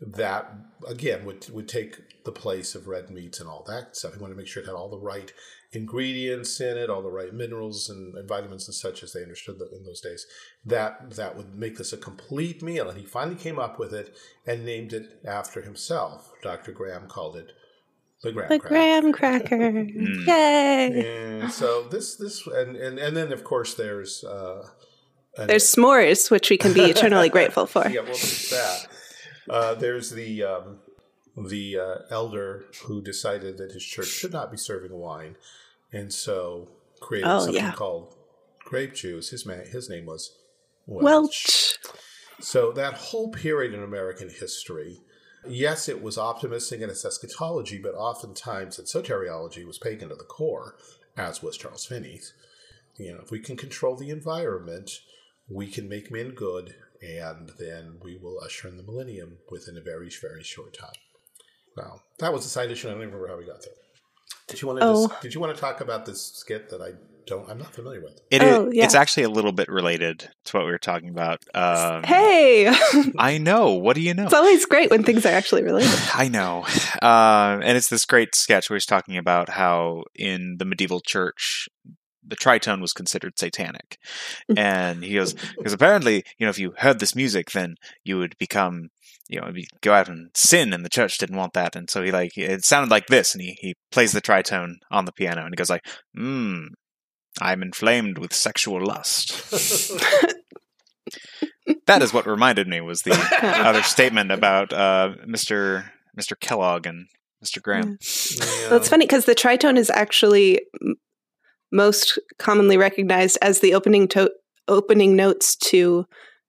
that, 0.01 0.51
again, 0.89 1.25
would, 1.27 1.49
would 1.51 1.69
take 1.69 2.25
the 2.25 2.33
place 2.33 2.75
of 2.75 2.89
red 2.89 3.11
meats 3.11 3.39
and 3.39 3.49
all 3.49 3.65
that 3.69 3.97
stuff. 3.97 4.15
He 4.15 4.21
wanted 4.21 4.35
to 4.35 4.39
make 4.39 4.49
sure 4.49 4.63
it 4.63 4.67
had 4.67 4.75
all 4.75 4.89
the 4.89 4.99
right 4.99 5.33
ingredients 5.73 6.61
in 6.61 6.77
it, 6.77 6.91
all 6.91 7.03
the 7.03 7.11
right 7.11 7.33
minerals 7.33 7.89
and, 7.89 8.15
and 8.17 8.29
vitamins 8.29 8.67
and 8.69 8.75
such 8.75 9.03
as 9.03 9.13
they 9.13 9.23
understood 9.23 9.57
in 9.73 9.85
those 9.85 10.01
days. 10.01 10.27
That 10.65 11.15
that 11.17 11.37
would 11.37 11.55
make 11.55 11.79
this 11.79 11.93
a 11.93 11.97
complete 11.97 12.63
meal. 12.63 12.89
And 12.89 12.99
he 12.99 13.05
finally 13.07 13.37
came 13.37 13.59
up 13.59 13.79
with 13.79 13.93
it 13.95 14.17
and 14.47 14.65
named 14.65 14.93
it 14.93 15.21
after 15.25 15.63
himself. 15.63 16.31
Dr. 16.43 16.73
Graham 16.73 17.07
called 17.07 17.37
it 17.37 17.53
the 18.23 18.33
graham 18.33 18.49
the 18.51 18.59
cracker. 18.59 18.69
graham 18.69 19.13
cracker. 19.13 19.71
Yay! 20.27 21.41
And 21.41 21.53
so 21.53 21.85
this 21.89 22.17
this 22.17 22.47
and, 22.47 22.77
and 22.77 22.99
and 22.99 23.17
then 23.17 23.33
of 23.33 23.45
course 23.45 23.75
there's 23.75 24.25
uh, 24.25 24.67
And- 25.39 25.49
There's 25.49 25.65
s'mores, 25.75 26.31
which 26.31 26.51
we 26.51 26.59
can 26.59 26.73
be 26.75 26.85
eternally 26.91 27.29
grateful 27.29 27.67
for. 27.67 27.89
yeah, 27.89 28.01
well, 28.01 28.07
there's 28.07 28.51
that. 28.51 28.87
Uh, 29.49 29.75
there's 29.75 30.11
the 30.11 30.43
um, 30.45 30.81
the 31.49 31.79
uh, 31.79 31.95
elder 32.11 32.65
who 32.85 33.01
decided 33.01 33.57
that 33.59 33.73
his 33.73 33.85
church 33.85 34.09
should 34.09 34.33
not 34.33 34.51
be 34.51 34.57
serving 34.59 34.93
wine, 34.93 35.37
and 35.93 36.13
so 36.13 36.69
created 37.01 37.29
Oh, 37.29 37.41
something 37.41 37.55
yeah. 37.55 37.73
called 37.73 38.15
grape 38.65 38.95
juice. 38.95 39.31
His 39.31 39.45
man, 39.47 39.67
his 39.67 39.89
name 39.89 40.07
was 40.07 40.37
Welch. 40.87 41.77
So 42.41 42.73
that 42.73 42.95
whole 42.95 43.29
period 43.31 43.75
in 43.75 43.83
American 43.83 44.31
history, 44.31 45.01
yes, 45.47 45.89
it 45.89 46.03
was 46.03 46.17
optimistic 46.17 46.81
in 46.81 46.89
its 46.91 47.05
eschatology, 47.05 47.79
but 47.79 47.95
oftentimes 47.95 48.79
its 48.79 48.95
soteriology 48.95 49.67
was 49.67 49.79
pagan 49.79 50.09
to 50.09 50.15
the 50.15 50.25
core, 50.25 50.77
as 51.17 51.43
was 51.43 51.57
Charles 51.57 51.85
Finney's. 51.85 52.33
You 52.97 53.15
know, 53.15 53.21
if 53.23 53.31
we 53.31 53.41
can 53.41 53.57
control 53.57 53.97
the 53.97 54.11
environment, 54.11 54.91
we 55.49 55.67
can 55.67 55.89
make 55.89 56.11
men 56.11 56.31
good, 56.31 56.75
and 57.03 57.53
then 57.59 57.99
we 58.03 58.17
will 58.17 58.41
usher 58.43 58.69
in 58.69 58.77
the 58.77 58.83
millennium 58.83 59.39
within 59.51 59.77
a 59.77 59.81
very, 59.83 60.11
very 60.11 60.43
short 60.43 60.75
time. 60.75 60.93
Wow, 61.77 62.01
that 62.19 62.33
was 62.33 62.45
a 62.47 62.49
side 62.49 62.71
issue. 62.71 62.89
I 62.89 62.93
don't 62.93 63.01
even 63.03 63.15
remember 63.15 63.33
how 63.33 63.39
we 63.39 63.47
got 63.47 63.63
there. 63.63 63.75
Did 64.49 64.61
you 64.63 64.69
want 64.69 64.81
to? 64.81 64.87
Oh. 64.87 65.07
Dis- 65.09 65.17
did 65.23 65.35
you 65.35 65.41
want 65.41 65.55
to 65.55 65.61
talk 65.61 65.81
about 65.81 66.07
this 66.07 66.21
skit 66.23 66.71
that 66.71 66.81
I 66.81 66.93
don't? 67.27 67.49
I'm 67.49 67.59
not 67.59 67.73
familiar 67.73 68.01
with. 68.01 68.21
It 68.31 68.43
is, 68.43 68.53
Oh, 68.53 68.71
yeah. 68.73 68.85
It's 68.85 68.95
actually 68.95 69.23
a 69.23 69.29
little 69.31 69.53
bit 69.53 69.69
related 69.69 70.29
to 70.47 70.57
what 70.57 70.67
we 70.67 70.73
were 70.73 70.79
talking 70.79 71.09
about. 71.11 71.39
Um, 71.55 72.03
Hey, 72.03 72.73
I 73.19 73.39
know. 73.39 73.75
What 73.75 73.95
do 73.95 74.03
you 74.03 74.15
know? 74.15 74.25
it's 74.25 74.35
always 74.35 74.67
great 74.67 74.91
when 74.91 75.05
things 75.05 75.25
are 75.25 75.29
actually 75.33 75.63
related. 75.63 75.91
I 76.15 76.29
know. 76.29 76.65
Uh, 77.01 77.61
and 77.63 77.77
it's 77.77 77.89
this 77.89 78.05
great 78.05 78.35
sketch 78.35 78.69
where 78.69 78.77
he's 78.77 78.87
talking 78.87 79.17
about 79.17 79.51
how 79.51 80.05
in 80.17 80.57
the 80.59 80.65
medieval 80.65 81.01
church, 81.01 81.69
the 82.27 82.37
tritone 82.37 82.81
was 82.81 82.93
considered 82.93 83.39
satanic. 83.39 83.99
And 84.57 85.03
he 85.03 85.15
goes, 85.15 85.35
because 85.57 85.73
apparently, 85.73 86.25
you 86.39 86.47
know, 86.47 86.51
if 86.51 86.59
you 86.59 86.75
heard 86.79 86.99
this 87.01 87.15
music, 87.17 87.51
then 87.53 87.77
you 88.05 88.19
would 88.19 88.37
become, 88.39 88.91
you 89.31 89.41
know, 89.41 89.49
you'd 89.55 89.69
go 89.81 89.93
out 89.93 90.09
and 90.09 90.31
sin, 90.35 90.73
and 90.73 90.85
the 90.85 90.89
church 90.89 91.17
didn't 91.17 91.37
want 91.37 91.53
that. 91.53 91.77
And 91.77 91.89
so 91.89 92.03
he, 92.03 92.11
like, 92.11 92.37
it 92.37 92.65
sounded 92.65 92.91
like 92.91 93.07
this, 93.07 93.33
and 93.33 93.41
he, 93.41 93.57
he 93.61 93.75
plays 93.93 94.11
the 94.11 94.21
tritone 94.21 94.75
on 94.91 95.05
the 95.05 95.13
piano, 95.13 95.43
and 95.43 95.53
he 95.53 95.57
goes, 95.57 95.71
like, 95.71 95.87
hmm, 96.15 96.65
I'm 97.41 97.63
inflamed 97.63 98.19
with 98.19 98.35
sexual 98.35 98.85
lust. 98.85 99.31
that 101.87 102.03
is 102.03 102.13
what 102.13 102.27
reminded 102.27 102.67
me 102.67 102.81
was 102.81 103.03
the 103.03 103.13
other 103.43 103.83
statement 103.83 104.33
about 104.33 104.73
uh, 104.73 105.13
Mr. 105.29 105.89
Mr. 106.19 106.39
Kellogg 106.39 106.87
and 106.87 107.07
Mr. 107.45 107.63
Graham. 107.63 107.99
Well, 108.69 108.79
it's 108.79 108.89
funny 108.89 109.07
because 109.07 109.27
the 109.27 109.37
tritone 109.37 109.79
is 109.79 109.91
actually 109.91 110.61
m- 110.83 110.97
most 111.71 112.19
commonly 112.39 112.77
recognized 112.77 113.39
as 113.41 113.61
the 113.61 113.75
opening 113.75 114.09
to- 114.09 114.33
opening 114.67 115.15
notes 115.15 115.55
to 115.57 116.05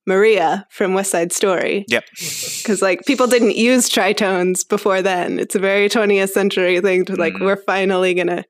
Maria 0.08 0.66
from 0.72 0.94
West 0.94 1.12
Side 1.12 1.32
Story. 1.32 1.86
Yep. 1.90 2.04
Because 2.18 2.82
like 2.82 3.06
people 3.06 3.28
didn't 3.28 3.56
use 3.56 3.90
tritones 3.90 4.68
before 4.68 5.02
then. 5.02 5.40
It's 5.40 5.56
a 5.56 5.60
very 5.60 5.90
20th 5.90 6.30
century 6.32 6.80
thing 6.82 7.06
to 7.06 7.16
like 7.16 7.34
Mhm. 7.34 7.46
we're 7.46 7.58
finally 7.58 8.14
gonna 8.14 8.44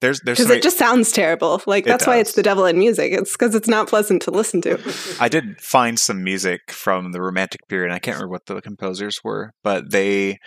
There's 0.00 0.20
there's 0.20 0.38
because 0.38 0.50
it 0.50 0.62
just 0.62 0.78
sounds 0.78 1.12
terrible. 1.12 1.62
Like 1.66 1.84
It 1.86 1.90
that's 1.90 2.06
why 2.06 2.16
it's 2.16 2.32
the 2.32 2.42
devil 2.42 2.64
in 2.66 2.78
music. 2.78 3.12
It's 3.12 3.32
because 3.32 3.54
it's 3.54 3.68
not 3.68 3.88
pleasant 3.88 4.22
to 4.22 4.30
listen 4.30 4.60
to. 4.62 4.78
I 5.20 5.28
did 5.28 5.60
find 5.60 5.98
some 5.98 6.24
music 6.24 6.70
from 6.70 7.12
the 7.12 7.20
Romantic 7.20 7.60
period. 7.68 7.92
I 7.92 7.98
can't 7.98 8.16
remember 8.16 8.32
what 8.32 8.46
the 8.46 8.60
composers 8.60 9.20
were, 9.22 9.52
but 9.62 9.90
they 9.90 10.38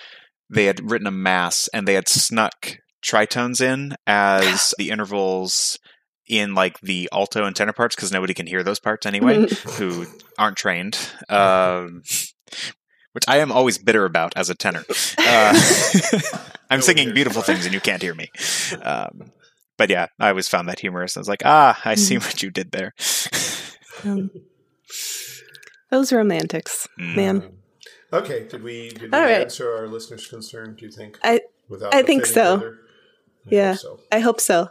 they 0.49 0.65
had 0.65 0.89
written 0.89 1.07
a 1.07 1.11
mass 1.11 1.67
and 1.73 1.87
they 1.87 1.93
had 1.93 2.07
snuck 2.07 2.77
tritones 3.05 3.61
in 3.61 3.95
as 4.07 4.73
the 4.79 4.89
intervals 4.89 5.77
in 6.27 6.53
like 6.55 6.79
the 6.81 7.09
alto 7.11 7.45
and 7.45 7.55
tenor 7.55 7.73
parts 7.73 7.95
because 7.95 8.11
nobody 8.11 8.33
can 8.33 8.47
hear 8.47 8.63
those 8.63 8.79
parts 8.79 9.05
anyway 9.05 9.47
who 9.77 10.05
aren't 10.37 10.57
trained. 10.57 10.97
Um, 11.29 12.03
which 13.13 13.23
I 13.27 13.37
am 13.37 13.51
always 13.51 13.77
bitter 13.77 14.05
about 14.05 14.33
as 14.35 14.49
a 14.49 14.55
tenor. 14.55 14.83
Uh, 15.17 15.59
I'm 16.69 16.81
singing 16.81 17.13
beautiful 17.13 17.41
things 17.41 17.65
and 17.65 17.73
you 17.73 17.81
can't 17.81 18.01
hear 18.01 18.13
me. 18.15 18.29
Um, 18.83 19.31
but 19.77 19.89
yeah, 19.89 20.07
I 20.19 20.29
always 20.29 20.47
found 20.47 20.67
that 20.69 20.79
humorous. 20.79 21.15
I 21.15 21.19
was 21.19 21.29
like, 21.29 21.43
ah, 21.45 21.79
I 21.85 21.95
see 21.95 22.17
what 22.17 22.41
you 22.43 22.49
did 22.51 22.71
there. 22.71 22.93
Um, 24.03 24.29
those 25.89 26.11
romantics, 26.11 26.87
Mm. 26.99 27.15
man. 27.15 27.53
Okay, 28.11 28.47
did 28.47 28.63
we 28.63 28.89
did 28.89 29.11
we 29.11 29.17
All 29.17 29.21
right. 29.23 29.41
answer 29.41 29.73
our 29.75 29.87
listeners' 29.87 30.27
concern? 30.27 30.75
Do 30.77 30.85
you 30.85 30.91
think? 30.91 31.17
I- 31.23 31.41
Without 31.69 31.93
I 31.93 32.01
think 32.03 32.25
so. 32.25 32.59
further? 32.59 32.77
I 33.45 33.49
Yeah. 33.55 33.71
hope 33.73 33.79
so. 33.79 33.99
I 34.11 34.19
hope 34.19 34.41
so. 34.41 34.69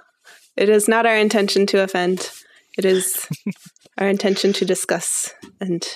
It 0.57 0.71
is 0.71 0.88
not 0.88 1.05
our 1.05 1.16
intention 1.16 1.66
to 1.66 1.83
offend. 1.83 2.31
It 2.79 2.85
is 2.85 3.29
our 3.99 4.09
intention 4.09 4.53
to 4.55 4.64
discuss 4.64 5.35
and 5.61 5.87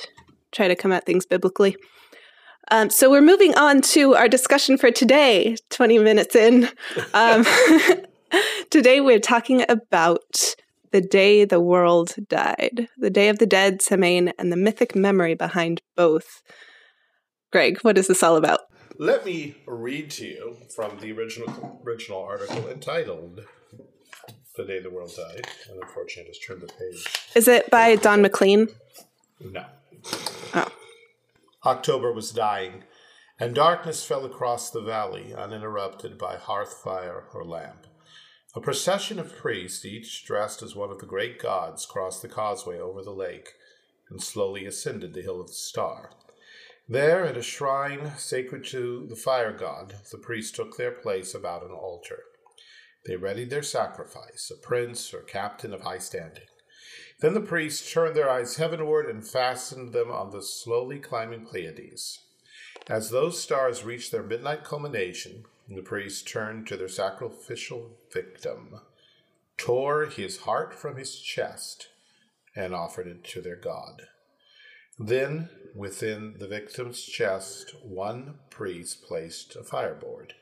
try 0.52 0.68
to 0.68 0.76
come 0.76 0.92
at 0.92 1.06
things 1.06 1.24
biblically. 1.24 1.76
Um, 2.70 2.90
so 2.90 3.10
we're 3.10 3.22
moving 3.22 3.56
on 3.56 3.80
to 3.82 4.14
our 4.14 4.28
discussion 4.28 4.76
for 4.76 4.90
today, 4.90 5.56
20 5.70 5.98
minutes 5.98 6.36
in. 6.36 6.68
Um, 7.14 7.44
today 8.70 9.00
we're 9.00 9.18
talking 9.18 9.64
about 9.68 10.54
the 10.92 11.00
day 11.00 11.44
the 11.44 11.60
world 11.60 12.14
died, 12.28 12.88
the 12.98 13.10
Day 13.10 13.28
of 13.28 13.38
the 13.38 13.46
Dead, 13.46 13.80
Samhain, 13.80 14.32
and 14.38 14.52
the 14.52 14.56
mythic 14.56 14.94
memory 14.94 15.34
behind 15.34 15.80
both. 15.96 16.42
Greg, 17.50 17.78
what 17.80 17.98
is 17.98 18.08
this 18.08 18.22
all 18.22 18.36
about? 18.36 18.60
Let 18.98 19.24
me 19.24 19.56
read 19.66 20.10
to 20.10 20.26
you 20.26 20.56
from 20.74 20.98
the 20.98 21.12
original 21.12 21.80
original 21.84 22.22
article 22.22 22.68
entitled 22.68 23.40
"The 24.60 24.66
Day 24.66 24.80
the 24.80 24.90
World 24.90 25.12
Died." 25.16 25.48
And 25.68 25.82
unfortunately, 25.82 26.30
I 26.30 26.32
just 26.32 26.44
turned 26.44 26.62
the 26.62 26.66
page. 26.66 27.06
Is 27.34 27.48
it 27.48 27.70
by 27.70 27.96
Don 27.96 28.22
McLean? 28.22 28.68
No. 29.40 29.64
Oh. 30.54 30.72
October 31.64 32.12
was 32.12 32.32
dying, 32.32 32.84
and 33.38 33.54
darkness 33.54 34.04
fell 34.04 34.24
across 34.24 34.70
the 34.70 34.82
valley, 34.82 35.34
uninterrupted 35.34 36.18
by 36.18 36.36
hearth 36.36 36.74
fire 36.82 37.24
or 37.32 37.44
lamp. 37.44 37.86
A 38.54 38.60
procession 38.60 39.18
of 39.18 39.36
priests, 39.36 39.84
each 39.84 40.24
dressed 40.26 40.62
as 40.62 40.74
one 40.74 40.90
of 40.90 40.98
the 40.98 41.06
great 41.06 41.38
gods, 41.38 41.86
crossed 41.86 42.20
the 42.20 42.28
causeway 42.28 42.78
over 42.78 43.02
the 43.02 43.12
lake 43.12 43.54
and 44.10 44.22
slowly 44.22 44.66
ascended 44.66 45.14
the 45.14 45.22
hill 45.22 45.40
of 45.40 45.46
the 45.46 45.52
star. 45.54 46.10
There, 46.88 47.24
at 47.24 47.36
a 47.36 47.42
shrine 47.42 48.12
sacred 48.18 48.64
to 48.66 49.06
the 49.06 49.14
fire 49.14 49.52
god, 49.52 49.94
the 50.10 50.18
priests 50.18 50.50
took 50.50 50.76
their 50.76 50.90
place 50.90 51.32
about 51.32 51.62
an 51.62 51.70
altar. 51.70 52.24
They 53.06 53.16
readied 53.16 53.50
their 53.50 53.62
sacrifice, 53.62 54.50
a 54.50 54.56
prince 54.56 55.14
or 55.14 55.22
captain 55.22 55.72
of 55.72 55.82
high 55.82 55.98
standing. 55.98 56.44
Then 57.20 57.34
the 57.34 57.40
priests 57.40 57.92
turned 57.92 58.16
their 58.16 58.30
eyes 58.30 58.56
heavenward 58.56 59.06
and 59.06 59.26
fastened 59.26 59.92
them 59.92 60.10
on 60.10 60.30
the 60.30 60.42
slowly 60.42 60.98
climbing 60.98 61.46
Pleiades. 61.46 62.18
As 62.88 63.10
those 63.10 63.40
stars 63.40 63.84
reached 63.84 64.10
their 64.10 64.22
midnight 64.22 64.64
culmination, 64.64 65.44
the 65.68 65.82
priests 65.82 66.22
turned 66.22 66.66
to 66.66 66.76
their 66.76 66.88
sacrificial 66.88 67.98
victim, 68.12 68.80
tore 69.56 70.06
his 70.06 70.38
heart 70.38 70.74
from 70.74 70.96
his 70.96 71.20
chest, 71.20 71.88
and 72.56 72.74
offered 72.74 73.06
it 73.06 73.22
to 73.24 73.40
their 73.40 73.56
god. 73.56 74.02
Then, 74.98 75.48
within 75.74 76.36
the 76.38 76.48
victim's 76.48 77.02
chest, 77.02 77.74
one 77.82 78.40
priest 78.50 79.02
placed 79.02 79.56
a 79.56 79.62
fireboard. 79.62 80.34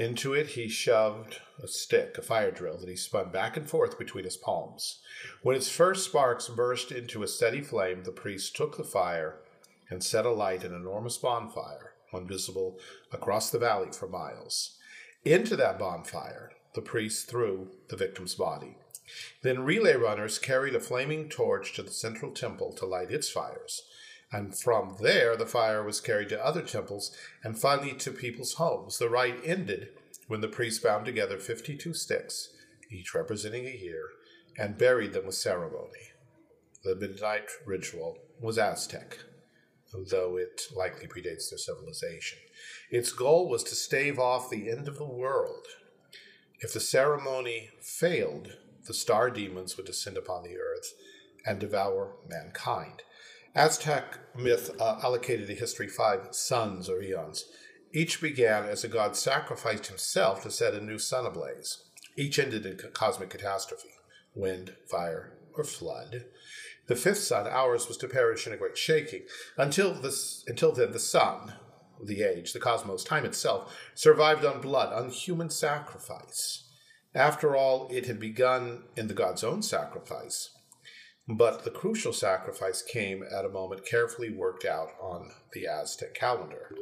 Into 0.00 0.32
it 0.32 0.46
he 0.46 0.66
shoved 0.66 1.42
a 1.62 1.68
stick, 1.68 2.16
a 2.16 2.22
fire 2.22 2.50
drill, 2.50 2.78
that 2.78 2.88
he 2.88 2.96
spun 2.96 3.28
back 3.30 3.58
and 3.58 3.68
forth 3.68 3.98
between 3.98 4.24
his 4.24 4.38
palms. 4.38 5.00
When 5.42 5.54
its 5.54 5.68
first 5.68 6.06
sparks 6.06 6.48
burst 6.48 6.90
into 6.90 7.22
a 7.22 7.28
steady 7.28 7.60
flame, 7.60 8.04
the 8.04 8.10
priest 8.10 8.56
took 8.56 8.78
the 8.78 8.82
fire 8.82 9.40
and 9.90 10.02
set 10.02 10.24
alight 10.24 10.64
an 10.64 10.72
enormous 10.72 11.18
bonfire, 11.18 11.92
visible 12.14 12.78
across 13.12 13.50
the 13.50 13.58
valley 13.58 13.90
for 13.92 14.08
miles. 14.08 14.78
Into 15.22 15.54
that 15.56 15.78
bonfire, 15.78 16.52
the 16.74 16.80
priest 16.80 17.28
threw 17.28 17.68
the 17.90 17.96
victim's 17.96 18.34
body. 18.34 18.78
Then 19.42 19.66
relay 19.66 19.96
runners 19.96 20.38
carried 20.38 20.74
a 20.74 20.80
flaming 20.80 21.28
torch 21.28 21.74
to 21.74 21.82
the 21.82 21.90
central 21.90 22.32
temple 22.32 22.72
to 22.78 22.86
light 22.86 23.10
its 23.10 23.28
fires. 23.28 23.82
And 24.32 24.56
from 24.56 24.96
there, 25.00 25.36
the 25.36 25.46
fire 25.46 25.82
was 25.82 26.00
carried 26.00 26.28
to 26.28 26.44
other 26.44 26.62
temples 26.62 27.14
and 27.42 27.58
finally 27.58 27.94
to 27.94 28.12
people's 28.12 28.54
homes. 28.54 28.98
The 28.98 29.08
rite 29.08 29.40
ended 29.44 29.88
when 30.28 30.40
the 30.40 30.48
priest 30.48 30.82
bound 30.82 31.04
together 31.04 31.38
52 31.38 31.92
sticks, 31.94 32.50
each 32.92 33.14
representing 33.14 33.66
a 33.66 33.76
year, 33.76 34.04
and 34.56 34.78
buried 34.78 35.12
them 35.12 35.26
with 35.26 35.34
ceremony. 35.34 36.12
The 36.84 36.94
midnight 36.94 37.50
ritual 37.66 38.18
was 38.40 38.56
Aztec, 38.56 39.18
though 39.92 40.36
it 40.36 40.62
likely 40.74 41.08
predates 41.08 41.50
their 41.50 41.58
civilization. 41.58 42.38
Its 42.90 43.12
goal 43.12 43.48
was 43.48 43.64
to 43.64 43.74
stave 43.74 44.18
off 44.18 44.48
the 44.48 44.70
end 44.70 44.86
of 44.86 44.96
the 44.96 45.04
world. 45.04 45.66
If 46.60 46.72
the 46.72 46.80
ceremony 46.80 47.70
failed, 47.80 48.56
the 48.86 48.94
star 48.94 49.30
demons 49.30 49.76
would 49.76 49.86
descend 49.86 50.16
upon 50.16 50.44
the 50.44 50.56
earth 50.56 50.92
and 51.44 51.58
devour 51.58 52.12
mankind. 52.28 53.02
Aztec 53.54 54.18
myth 54.36 54.70
uh, 54.80 55.00
allocated 55.02 55.48
to 55.48 55.54
history 55.54 55.88
five 55.88 56.28
suns 56.30 56.88
or 56.88 57.02
eons. 57.02 57.44
Each 57.92 58.20
began 58.20 58.64
as 58.64 58.84
a 58.84 58.88
god 58.88 59.16
sacrificed 59.16 59.88
himself 59.88 60.42
to 60.44 60.50
set 60.50 60.74
a 60.74 60.80
new 60.80 60.98
sun 60.98 61.26
ablaze. 61.26 61.82
Each 62.16 62.38
ended 62.38 62.64
in 62.64 62.76
co- 62.76 62.90
cosmic 62.90 63.30
catastrophe 63.30 63.88
wind, 64.34 64.74
fire, 64.88 65.32
or 65.54 65.64
flood. 65.64 66.24
The 66.86 66.94
fifth 66.94 67.18
sun, 67.18 67.48
ours, 67.48 67.88
was 67.88 67.96
to 67.98 68.08
perish 68.08 68.46
in 68.46 68.52
a 68.52 68.56
great 68.56 68.78
shaking. 68.78 69.22
Until 69.56 69.92
this, 69.94 70.44
until 70.46 70.72
then, 70.72 70.92
the 70.92 71.00
sun, 71.00 71.54
the 72.04 72.22
age, 72.22 72.52
the 72.52 72.60
cosmos, 72.60 73.02
time 73.02 73.24
itself, 73.24 73.76
survived 73.94 74.44
on 74.44 74.60
blood, 74.60 74.92
on 74.92 75.10
human 75.10 75.50
sacrifice. 75.50 76.68
After 77.14 77.56
all, 77.56 77.88
it 77.90 78.06
had 78.06 78.20
begun 78.20 78.84
in 78.96 79.08
the 79.08 79.14
god's 79.14 79.42
own 79.42 79.62
sacrifice. 79.62 80.50
But 81.30 81.62
the 81.62 81.70
crucial 81.70 82.12
sacrifice 82.12 82.82
came 82.82 83.22
at 83.22 83.44
a 83.44 83.48
moment 83.48 83.86
carefully 83.86 84.30
worked 84.30 84.64
out 84.64 84.90
on 85.00 85.30
the 85.52 85.64
Aztec 85.68 86.12
calendar. 86.12 86.74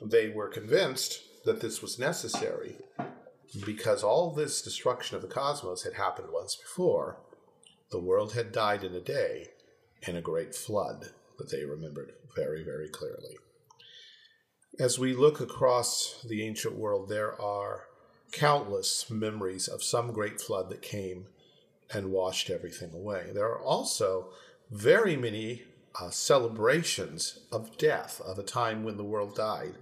They 0.00 0.28
were 0.28 0.48
convinced 0.48 1.44
that 1.44 1.60
this 1.60 1.82
was 1.82 1.98
necessary 1.98 2.76
because 3.66 4.04
all 4.04 4.32
this 4.32 4.62
destruction 4.62 5.16
of 5.16 5.22
the 5.22 5.28
cosmos 5.28 5.82
had 5.82 5.94
happened 5.94 6.28
once 6.30 6.54
before. 6.54 7.18
The 7.90 7.98
world 7.98 8.34
had 8.34 8.52
died 8.52 8.84
in 8.84 8.94
a 8.94 9.00
day 9.00 9.48
in 10.06 10.14
a 10.14 10.22
great 10.22 10.54
flood 10.54 11.10
that 11.38 11.50
they 11.50 11.64
remembered 11.64 12.12
very, 12.36 12.62
very 12.62 12.88
clearly. 12.88 13.38
As 14.78 15.00
we 15.00 15.14
look 15.14 15.40
across 15.40 16.24
the 16.28 16.46
ancient 16.46 16.76
world, 16.76 17.08
there 17.08 17.40
are 17.42 17.86
countless 18.30 19.10
memories 19.10 19.66
of 19.66 19.82
some 19.82 20.12
great 20.12 20.40
flood 20.40 20.70
that 20.70 20.80
came 20.80 21.26
and 21.92 22.10
washed 22.10 22.50
everything 22.50 22.92
away. 22.94 23.30
There 23.32 23.46
are 23.46 23.60
also 23.60 24.28
very 24.70 25.16
many 25.16 25.62
uh, 26.00 26.10
celebrations 26.10 27.40
of 27.50 27.76
death, 27.76 28.20
of 28.20 28.38
a 28.38 28.42
time 28.42 28.84
when 28.84 28.96
the 28.96 29.04
world 29.04 29.34
died. 29.34 29.74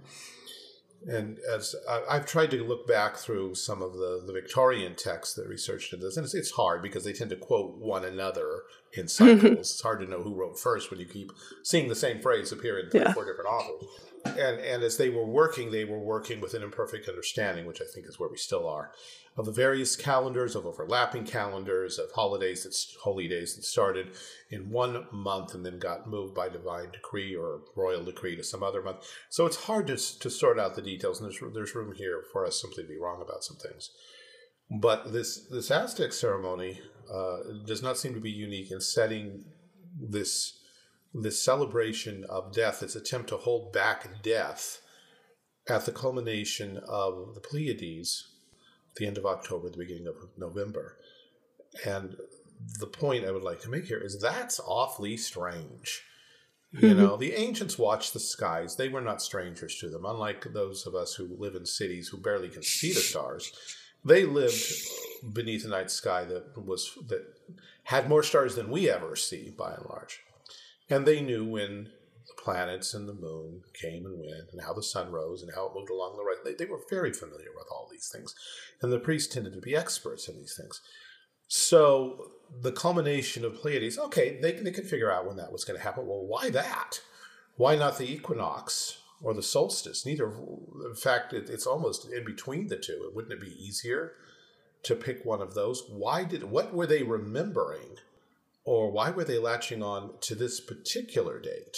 And 1.07 1.37
as 1.49 1.75
I, 1.87 2.15
have 2.15 2.25
tried 2.25 2.51
to 2.51 2.63
look 2.63 2.85
back 2.85 3.15
through 3.15 3.55
some 3.55 3.81
of 3.81 3.93
the, 3.93 4.21
the 4.25 4.33
Victorian 4.33 4.95
texts 4.95 5.33
that 5.35 5.47
researched 5.47 5.97
this, 5.97 6.17
and 6.17 6.25
it's, 6.25 6.33
it's 6.33 6.51
hard 6.51 6.81
because 6.81 7.05
they 7.05 7.13
tend 7.13 7.29
to 7.29 7.37
quote 7.37 7.77
one 7.77 8.03
another 8.03 8.63
in 8.93 9.07
cycles. 9.07 9.71
it's 9.71 9.81
hard 9.81 10.01
to 10.01 10.09
know 10.09 10.21
who 10.21 10.35
wrote 10.35 10.59
first 10.59 10.91
when 10.91 10.99
you 10.99 11.05
keep 11.05 11.31
seeing 11.63 11.87
the 11.87 11.95
same 11.95 12.21
phrase 12.21 12.51
appear 12.51 12.79
in 12.79 12.89
three 12.89 13.01
yeah. 13.01 13.13
four 13.13 13.25
different 13.25 13.49
authors 13.49 13.87
and 14.25 14.59
and 14.59 14.83
as 14.83 14.97
they 14.97 15.09
were 15.09 15.25
working, 15.25 15.71
they 15.71 15.85
were 15.85 15.99
working 15.99 16.41
with 16.41 16.53
an 16.53 16.63
imperfect 16.63 17.07
understanding, 17.07 17.65
which 17.65 17.81
I 17.81 17.85
think 17.85 18.07
is 18.07 18.19
where 18.19 18.29
we 18.29 18.37
still 18.37 18.67
are, 18.67 18.91
of 19.37 19.45
the 19.45 19.51
various 19.51 19.95
calendars, 19.95 20.55
of 20.55 20.65
overlapping 20.65 21.25
calendars, 21.25 21.97
of 21.97 22.11
holidays 22.11 22.63
that 22.63 22.75
holy 23.01 23.27
days 23.27 23.55
that 23.55 23.63
started 23.63 24.11
in 24.49 24.69
one 24.69 25.05
month 25.11 25.53
and 25.53 25.65
then 25.65 25.79
got 25.79 26.07
moved 26.07 26.35
by 26.35 26.49
divine 26.49 26.91
decree 26.91 27.35
or 27.35 27.61
royal 27.75 28.03
decree 28.03 28.35
to 28.35 28.43
some 28.43 28.63
other 28.63 28.81
month. 28.81 29.05
So 29.29 29.45
it's 29.45 29.65
hard 29.65 29.87
to 29.87 29.97
to 30.19 30.29
sort 30.29 30.59
out 30.59 30.75
the 30.75 30.81
details, 30.81 31.21
and 31.21 31.29
there's 31.29 31.53
there's 31.53 31.75
room 31.75 31.93
here 31.95 32.23
for 32.31 32.45
us 32.45 32.61
simply 32.61 32.83
to 32.83 32.89
be 32.89 32.99
wrong 32.99 33.21
about 33.21 33.43
some 33.43 33.57
things. 33.57 33.89
But 34.69 35.11
this 35.11 35.47
this 35.49 35.71
Aztec 35.71 36.13
ceremony 36.13 36.81
uh, 37.11 37.37
does 37.65 37.81
not 37.81 37.97
seem 37.97 38.13
to 38.13 38.19
be 38.19 38.31
unique 38.31 38.71
in 38.71 38.81
setting 38.81 39.45
this 39.99 40.58
this 41.13 41.41
celebration 41.41 42.25
of 42.29 42.53
death, 42.53 42.81
this 42.81 42.95
attempt 42.95 43.29
to 43.29 43.37
hold 43.37 43.73
back 43.73 44.21
death 44.21 44.81
at 45.67 45.85
the 45.85 45.91
culmination 45.91 46.77
of 46.87 47.33
the 47.35 47.39
Pleiades, 47.39 48.27
the 48.97 49.07
end 49.07 49.17
of 49.17 49.25
October, 49.25 49.69
the 49.69 49.77
beginning 49.77 50.07
of 50.07 50.15
November. 50.37 50.97
And 51.85 52.17
the 52.79 52.87
point 52.87 53.25
I 53.25 53.31
would 53.31 53.43
like 53.43 53.61
to 53.61 53.69
make 53.69 53.85
here 53.85 53.99
is 53.99 54.19
that's 54.19 54.59
awfully 54.59 55.17
strange. 55.17 56.03
You 56.71 56.79
mm-hmm. 56.79 56.99
know, 56.99 57.17
the 57.17 57.33
ancients 57.33 57.79
watched 57.79 58.13
the 58.13 58.19
skies. 58.19 58.75
They 58.75 58.89
were 58.89 59.01
not 59.01 59.21
strangers 59.21 59.75
to 59.77 59.89
them. 59.89 60.05
Unlike 60.05 60.53
those 60.53 60.85
of 60.85 60.93
us 60.93 61.15
who 61.15 61.35
live 61.37 61.55
in 61.55 61.65
cities 61.65 62.09
who 62.09 62.17
barely 62.17 62.49
can 62.49 62.61
see 62.61 62.93
the 62.93 62.99
stars, 62.99 63.51
they 64.05 64.23
lived 64.23 64.63
beneath 65.33 65.65
a 65.65 65.69
night 65.69 65.89
sky 65.89 66.25
that 66.25 66.63
was 66.63 66.97
that 67.07 67.25
had 67.83 68.07
more 68.07 68.21
stars 68.21 68.55
than 68.55 68.69
we 68.69 68.89
ever 68.89 69.15
see 69.15 69.49
by 69.57 69.73
and 69.73 69.85
large. 69.89 70.21
And 70.89 71.05
they 71.05 71.21
knew 71.21 71.45
when 71.45 71.91
the 72.27 72.41
planets 72.41 72.93
and 72.93 73.07
the 73.07 73.13
moon 73.13 73.61
came 73.73 74.05
and 74.05 74.19
went, 74.19 74.51
and 74.51 74.61
how 74.61 74.73
the 74.73 74.83
sun 74.83 75.11
rose, 75.11 75.41
and 75.41 75.51
how 75.53 75.67
it 75.67 75.73
moved 75.75 75.89
along 75.89 76.17
the 76.17 76.23
right. 76.23 76.37
They, 76.43 76.53
they 76.53 76.69
were 76.69 76.81
very 76.89 77.13
familiar 77.13 77.49
with 77.55 77.67
all 77.71 77.87
these 77.91 78.09
things. 78.11 78.33
And 78.81 78.91
the 78.91 78.99
priests 78.99 79.33
tended 79.33 79.53
to 79.53 79.61
be 79.61 79.75
experts 79.75 80.27
in 80.27 80.37
these 80.37 80.55
things. 80.59 80.81
So 81.47 82.31
the 82.61 82.71
culmination 82.71 83.43
of 83.43 83.55
Pleiades, 83.55 83.97
okay, 83.97 84.39
they, 84.39 84.53
they 84.53 84.71
could 84.71 84.87
figure 84.87 85.11
out 85.11 85.25
when 85.25 85.37
that 85.37 85.51
was 85.51 85.65
going 85.65 85.77
to 85.77 85.83
happen. 85.83 86.05
Well, 86.07 86.25
why 86.25 86.49
that? 86.51 87.01
Why 87.55 87.75
not 87.75 87.97
the 87.97 88.11
equinox 88.11 88.99
or 89.21 89.33
the 89.33 89.43
solstice? 89.43 90.05
Neither. 90.05 90.27
In 90.27 90.95
fact, 90.95 91.33
it, 91.33 91.49
it's 91.49 91.65
almost 91.65 92.11
in 92.11 92.23
between 92.23 92.67
the 92.67 92.77
two. 92.77 93.11
Wouldn't 93.13 93.33
it 93.33 93.41
be 93.41 93.55
easier 93.59 94.13
to 94.83 94.95
pick 94.95 95.25
one 95.25 95.41
of 95.41 95.55
those? 95.55 95.83
Why 95.89 96.23
did? 96.23 96.43
What 96.43 96.73
were 96.73 96.87
they 96.87 97.03
remembering? 97.03 97.97
Or 98.69 98.91
why 98.91 99.09
were 99.09 99.23
they 99.23 99.39
latching 99.39 99.81
on 99.81 100.11
to 100.21 100.35
this 100.35 100.59
particular 100.59 101.39
date? 101.39 101.77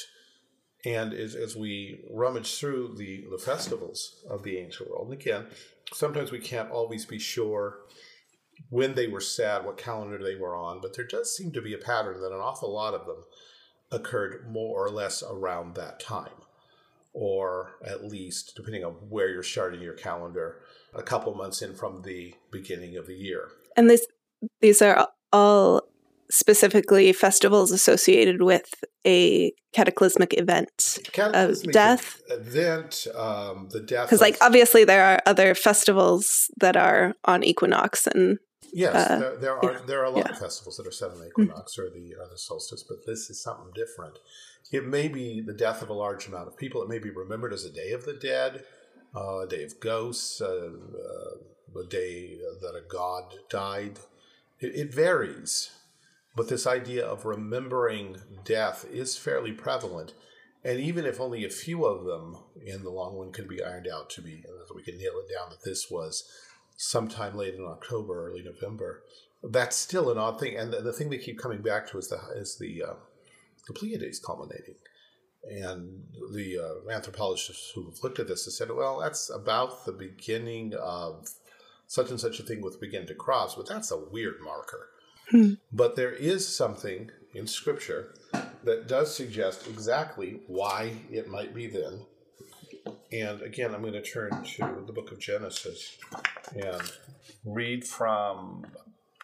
And 0.83 1.13
as, 1.13 1.35
as 1.35 1.55
we 1.55 2.03
rummage 2.11 2.59
through 2.59 2.95
the, 2.97 3.23
the 3.31 3.37
festivals 3.37 4.21
of 4.29 4.43
the 4.43 4.57
ancient 4.57 4.89
world, 4.89 5.09
and 5.09 5.13
again, 5.13 5.45
sometimes 5.93 6.33
we 6.33 6.39
can't 6.39 6.69
always 6.69 7.05
be 7.05 7.17
sure 7.17 7.77
when 8.69 8.95
they 8.95 9.07
were 9.07 9.21
sad, 9.21 9.63
what 9.63 9.77
calendar 9.77 10.21
they 10.21 10.35
were 10.35 10.53
on, 10.53 10.81
but 10.81 10.93
there 10.93 11.07
does 11.07 11.33
seem 11.33 11.53
to 11.53 11.61
be 11.61 11.73
a 11.73 11.77
pattern 11.77 12.19
that 12.19 12.33
an 12.33 12.41
awful 12.41 12.73
lot 12.73 12.93
of 12.93 13.05
them 13.05 13.23
occurred 13.89 14.45
more 14.51 14.85
or 14.85 14.89
less 14.89 15.23
around 15.23 15.75
that 15.75 15.97
time, 15.97 16.43
or 17.13 17.77
at 17.85 18.03
least, 18.03 18.53
depending 18.57 18.83
on 18.83 18.95
where 19.07 19.29
you're 19.29 19.43
starting 19.43 19.81
your 19.81 19.93
calendar, 19.93 20.57
a 20.93 21.01
couple 21.01 21.33
months 21.35 21.61
in 21.61 21.73
from 21.73 22.01
the 22.01 22.35
beginning 22.51 22.97
of 22.97 23.07
the 23.07 23.15
year. 23.15 23.47
And 23.77 23.89
this, 23.89 24.05
these 24.59 24.81
are 24.81 25.07
all 25.31 25.87
specifically 26.31 27.11
festivals 27.11 27.71
associated 27.71 28.41
with 28.41 28.83
a 29.05 29.51
cataclysmic 29.73 30.37
event 30.37 30.99
cataclysmic 31.11 31.67
of 31.67 31.73
death 31.73 32.21
event 32.29 33.07
um, 33.15 33.67
the 33.71 33.81
death 33.81 34.07
because 34.07 34.21
like 34.21 34.37
obviously 34.41 34.83
there 34.83 35.03
are 35.03 35.21
other 35.25 35.53
festivals 35.53 36.49
that 36.57 36.75
are 36.75 37.13
on 37.25 37.43
equinox 37.43 38.07
and 38.07 38.39
yes 38.73 38.95
uh, 38.95 39.19
there, 39.19 39.37
there, 39.37 39.57
are 39.57 39.73
yeah, 39.73 39.79
there 39.85 39.99
are 39.99 40.05
a 40.05 40.09
lot 40.09 40.25
yeah. 40.25 40.31
of 40.31 40.39
festivals 40.39 40.77
that 40.77 40.87
are 40.87 40.91
set 40.91 41.09
on 41.09 41.19
the 41.19 41.25
mm-hmm. 41.25 41.43
equinox 41.43 41.75
mm-hmm. 41.75 41.87
or 41.87 41.89
the 41.89 42.15
or 42.15 42.27
the 42.29 42.37
solstice 42.37 42.83
but 42.83 43.05
this 43.05 43.29
is 43.29 43.41
something 43.41 43.71
different 43.75 44.17
it 44.71 44.85
may 44.85 45.09
be 45.09 45.41
the 45.41 45.53
death 45.53 45.81
of 45.81 45.89
a 45.89 45.93
large 45.93 46.27
amount 46.27 46.47
of 46.47 46.57
people 46.57 46.81
it 46.81 46.89
may 46.89 46.99
be 46.99 47.09
remembered 47.09 47.53
as 47.53 47.65
a 47.65 47.71
day 47.71 47.91
of 47.91 48.05
the 48.05 48.13
dead 48.13 48.63
uh, 49.13 49.39
a 49.39 49.47
day 49.47 49.63
of 49.63 49.79
ghosts 49.79 50.41
uh, 50.41 50.45
uh 50.45 51.79
a 51.79 51.87
day 51.87 52.37
that 52.59 52.75
a 52.75 52.81
god 52.89 53.33
died 53.49 53.97
it, 54.59 54.75
it 54.75 54.93
varies 54.93 55.71
but 56.35 56.49
this 56.49 56.65
idea 56.65 57.05
of 57.05 57.25
remembering 57.25 58.17
death 58.43 58.85
is 58.89 59.17
fairly 59.17 59.51
prevalent. 59.51 60.13
And 60.63 60.79
even 60.79 61.05
if 61.05 61.19
only 61.19 61.43
a 61.43 61.49
few 61.49 61.85
of 61.85 62.05
them 62.05 62.37
in 62.63 62.83
the 62.83 62.91
long 62.91 63.17
run 63.17 63.31
could 63.31 63.47
be 63.47 63.63
ironed 63.63 63.87
out 63.87 64.09
to 64.11 64.21
be, 64.21 64.43
we 64.75 64.83
can 64.83 64.97
nail 64.97 65.13
it 65.17 65.33
down 65.33 65.49
that 65.49 65.63
this 65.63 65.89
was 65.89 66.23
sometime 66.77 67.35
late 67.35 67.55
in 67.55 67.65
October, 67.65 68.27
early 68.27 68.43
November, 68.43 69.03
that's 69.43 69.75
still 69.75 70.11
an 70.11 70.17
odd 70.17 70.39
thing. 70.39 70.55
And 70.57 70.71
the, 70.71 70.81
the 70.81 70.93
thing 70.93 71.09
they 71.09 71.17
keep 71.17 71.39
coming 71.39 71.61
back 71.61 71.89
to 71.89 71.97
is 71.97 72.09
the 72.09 72.19
is 72.35 72.57
the 72.59 72.83
uh, 72.83 72.93
the 73.67 73.73
Pleiades 73.73 74.19
culminating. 74.19 74.75
And 75.43 76.03
the 76.33 76.59
uh, 76.59 76.91
anthropologists 76.91 77.71
who 77.73 77.85
have 77.85 78.03
looked 78.03 78.19
at 78.19 78.27
this 78.27 78.45
have 78.45 78.53
said, 78.53 78.69
well, 78.71 78.99
that's 78.99 79.29
about 79.31 79.85
the 79.85 79.91
beginning 79.91 80.73
of 80.79 81.29
such 81.87 82.11
and 82.11 82.19
such 82.19 82.39
a 82.39 82.43
thing 82.43 82.61
with 82.61 82.79
begin 82.79 83.07
to 83.07 83.15
cross, 83.15 83.55
but 83.55 83.67
that's 83.67 83.89
a 83.89 83.97
weird 83.97 84.35
marker. 84.43 84.89
Hmm. 85.31 85.53
But 85.71 85.95
there 85.95 86.11
is 86.11 86.47
something 86.47 87.09
in 87.33 87.47
Scripture 87.47 88.13
that 88.63 88.87
does 88.87 89.15
suggest 89.15 89.67
exactly 89.67 90.41
why 90.47 90.93
it 91.09 91.29
might 91.29 91.55
be 91.55 91.67
then. 91.67 92.05
And 93.11 93.41
again, 93.41 93.73
I'm 93.73 93.81
going 93.81 93.93
to 93.93 94.01
turn 94.01 94.43
to 94.43 94.83
the 94.85 94.93
book 94.93 95.11
of 95.11 95.19
Genesis 95.19 95.97
and 96.53 96.81
read 97.45 97.85
from 97.85 98.65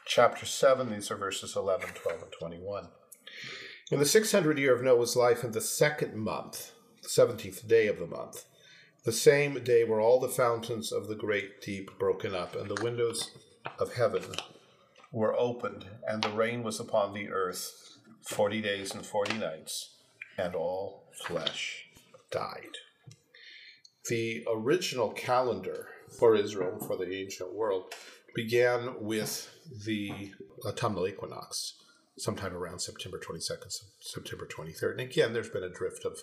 chapter 0.05 0.45
7. 0.45 0.89
These 0.89 1.11
are 1.11 1.17
verses 1.17 1.55
11, 1.55 1.89
12, 1.95 2.21
and 2.23 2.31
21. 2.31 2.87
In 3.91 3.99
the 3.99 4.05
600 4.05 4.57
year 4.57 4.73
of 4.73 4.83
Noah's 4.83 5.15
life, 5.15 5.43
in 5.43 5.51
the 5.51 5.61
second 5.61 6.15
month, 6.15 6.71
the 7.01 7.09
17th 7.09 7.67
day 7.67 7.87
of 7.87 7.99
the 7.99 8.07
month, 8.07 8.45
the 9.03 9.11
same 9.11 9.63
day 9.63 9.83
were 9.83 10.01
all 10.01 10.19
the 10.19 10.27
fountains 10.27 10.91
of 10.91 11.07
the 11.07 11.15
great 11.15 11.61
deep 11.61 11.97
broken 11.97 12.35
up, 12.35 12.55
and 12.55 12.69
the 12.69 12.83
windows 12.83 13.31
of 13.79 13.93
heaven 13.93 14.23
were 15.11 15.37
opened, 15.37 15.85
and 16.07 16.23
the 16.23 16.29
rain 16.29 16.63
was 16.63 16.79
upon 16.79 17.13
the 17.13 17.29
earth 17.29 17.97
forty 18.21 18.61
days 18.61 18.93
and 18.93 19.05
forty 19.05 19.37
nights, 19.37 19.95
and 20.37 20.55
all 20.55 21.03
flesh 21.13 21.85
died. 22.31 22.77
The 24.09 24.45
original 24.49 25.09
calendar 25.09 25.87
for 26.17 26.35
Israel, 26.35 26.79
for 26.79 26.97
the 26.97 27.13
ancient 27.13 27.53
world, 27.53 27.93
began 28.33 28.95
with 29.01 29.49
the 29.85 30.31
autumnal 30.65 31.07
equinox, 31.07 31.73
sometime 32.17 32.53
around 32.53 32.79
September 32.79 33.19
22nd, 33.19 33.81
September 33.99 34.45
23rd. 34.45 34.91
And 34.91 34.99
again, 35.01 35.33
there's 35.33 35.49
been 35.49 35.63
a 35.63 35.69
drift 35.69 36.05
of, 36.05 36.19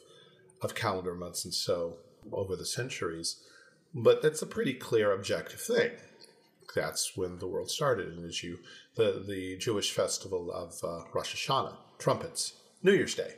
of 0.62 0.74
calendar 0.74 1.14
months 1.14 1.44
and 1.44 1.52
so 1.52 1.98
over 2.32 2.56
the 2.56 2.64
centuries, 2.64 3.42
but 3.94 4.22
that's 4.22 4.42
a 4.42 4.46
pretty 4.46 4.74
clear 4.74 5.12
objective 5.12 5.60
thing 5.60 5.90
that's 6.74 7.16
when 7.16 7.38
the 7.38 7.46
world 7.46 7.70
started. 7.70 8.08
And 8.08 8.24
as 8.24 8.42
you, 8.42 8.58
the, 8.96 9.24
the 9.26 9.56
Jewish 9.58 9.92
festival 9.92 10.50
of 10.52 10.74
uh, 10.82 11.04
Rosh 11.12 11.34
Hashanah 11.34 11.76
trumpets. 11.98 12.54
New 12.82 12.92
Year's 12.92 13.14
Day 13.14 13.34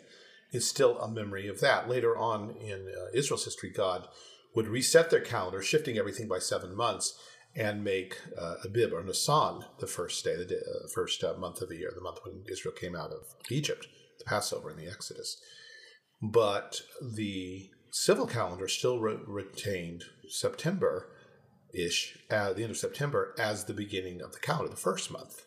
is 0.53 0.69
still 0.69 0.99
a 0.99 1.11
memory 1.11 1.49
of 1.49 1.61
that. 1.61 1.89
Later 1.89 2.17
on 2.17 2.51
in 2.51 2.89
uh, 2.89 3.07
Israel's 3.15 3.45
history, 3.45 3.71
God 3.71 4.09
would 4.55 4.69
reset 4.69 5.11
their 5.11 5.21
calendar, 5.21 5.63
shifting 5.63 5.99
everything 5.99 6.29
by 6.29 6.39
seven 6.39 6.75
months, 6.75 7.19
and 7.55 7.85
make 7.85 8.19
uh, 8.39 8.57
Abib 8.65 8.93
or 8.93 9.03
Nisan 9.03 9.65
the 9.81 9.87
first 9.87 10.25
day, 10.25 10.37
the 10.37 10.45
day, 10.45 10.57
uh, 10.57 10.89
first 10.95 11.25
uh, 11.25 11.35
month 11.39 11.63
of 11.63 11.69
the 11.69 11.77
year, 11.77 11.91
the 11.95 12.03
month 12.03 12.19
when 12.25 12.45
Israel 12.51 12.75
came 12.75 12.95
out 12.95 13.11
of 13.11 13.23
Egypt, 13.51 13.87
the 14.19 14.25
Passover 14.25 14.71
and 14.71 14.79
the 14.79 14.91
Exodus. 14.91 15.39
But 16.21 16.83
the 17.01 17.71
civil 17.93 18.27
calendar 18.27 18.69
still 18.69 18.99
re- 18.99 19.19
retained 19.27 20.05
September 20.29 21.11
ish, 21.77 22.19
at 22.31 22.57
the 22.57 22.63
end 22.63 22.71
of 22.71 22.77
September, 22.77 23.35
as 23.39 23.65
the 23.65 23.75
beginning 23.75 24.23
of 24.23 24.33
the 24.33 24.41
calendar, 24.41 24.71
the 24.71 24.77
first 24.77 25.11
month. 25.11 25.47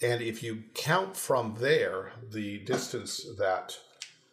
And 0.00 0.20
if 0.20 0.42
you 0.42 0.64
count 0.74 1.16
from 1.16 1.56
there 1.58 2.12
the 2.30 2.58
distance 2.60 3.24
that 3.38 3.76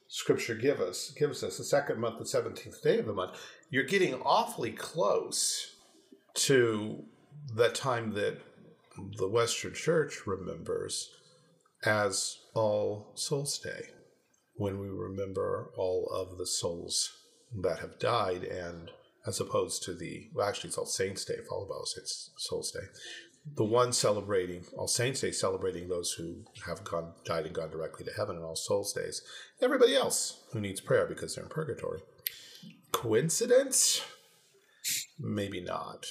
Scripture 0.07 0.55
give 0.55 0.81
us, 0.81 1.11
gives 1.11 1.43
us, 1.43 1.57
the 1.57 1.63
second 1.63 1.99
month, 1.99 2.17
the 2.17 2.25
17th 2.25 2.81
day 2.81 2.97
of 2.97 3.05
the 3.05 3.13
month, 3.13 3.37
you're 3.69 3.83
getting 3.83 4.15
awfully 4.15 4.71
close 4.71 5.75
to 6.33 7.03
the 7.53 7.69
time 7.69 8.13
that 8.13 8.39
the 9.17 9.27
Western 9.27 9.73
Church 9.73 10.25
remembers 10.25 11.11
as 11.85 12.39
All 12.55 13.11
Souls 13.15 13.59
Day, 13.59 13.89
when 14.55 14.79
we 14.79 14.87
remember 14.89 15.71
all 15.77 16.09
of 16.11 16.37
the 16.37 16.47
souls 16.47 17.11
that 17.61 17.79
have 17.79 17.99
died, 17.99 18.43
and 18.43 18.91
as 19.29 19.39
opposed 19.39 19.83
to 19.83 19.93
the, 19.93 20.27
well, 20.33 20.49
actually, 20.49 20.69
it's 20.69 20.77
All 20.77 20.87
Saints 20.87 21.23
Day, 21.23 21.35
followed 21.47 21.69
by 21.69 21.75
All 21.75 21.85
Saints 21.85 22.31
Souls 22.37 22.71
Day. 22.71 22.87
The 23.55 23.63
one 23.63 23.93
celebrating 23.93 24.65
All 24.75 24.87
Saints 24.87 25.21
Day, 25.21 25.31
celebrating 25.31 25.87
those 25.87 26.13
who 26.13 26.43
have 26.65 26.83
gone, 26.83 27.13
died 27.25 27.45
and 27.45 27.53
gone 27.53 27.69
directly 27.69 28.05
to 28.05 28.11
heaven, 28.11 28.35
and 28.35 28.43
All 28.43 28.55
Souls 28.55 28.91
Days. 28.91 29.21
Everybody 29.61 29.95
else 29.95 30.43
who 30.51 30.59
needs 30.59 30.81
prayer 30.81 31.05
because 31.05 31.35
they're 31.35 31.43
in 31.43 31.49
purgatory. 31.49 31.99
Coincidence? 32.91 34.01
Maybe 35.19 35.61
not. 35.61 36.07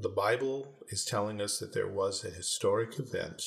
The 0.00 0.08
Bible 0.08 0.78
is 0.88 1.04
telling 1.04 1.42
us 1.42 1.58
that 1.58 1.74
there 1.74 1.88
was 1.88 2.24
a 2.24 2.30
historic 2.30 2.98
event 2.98 3.42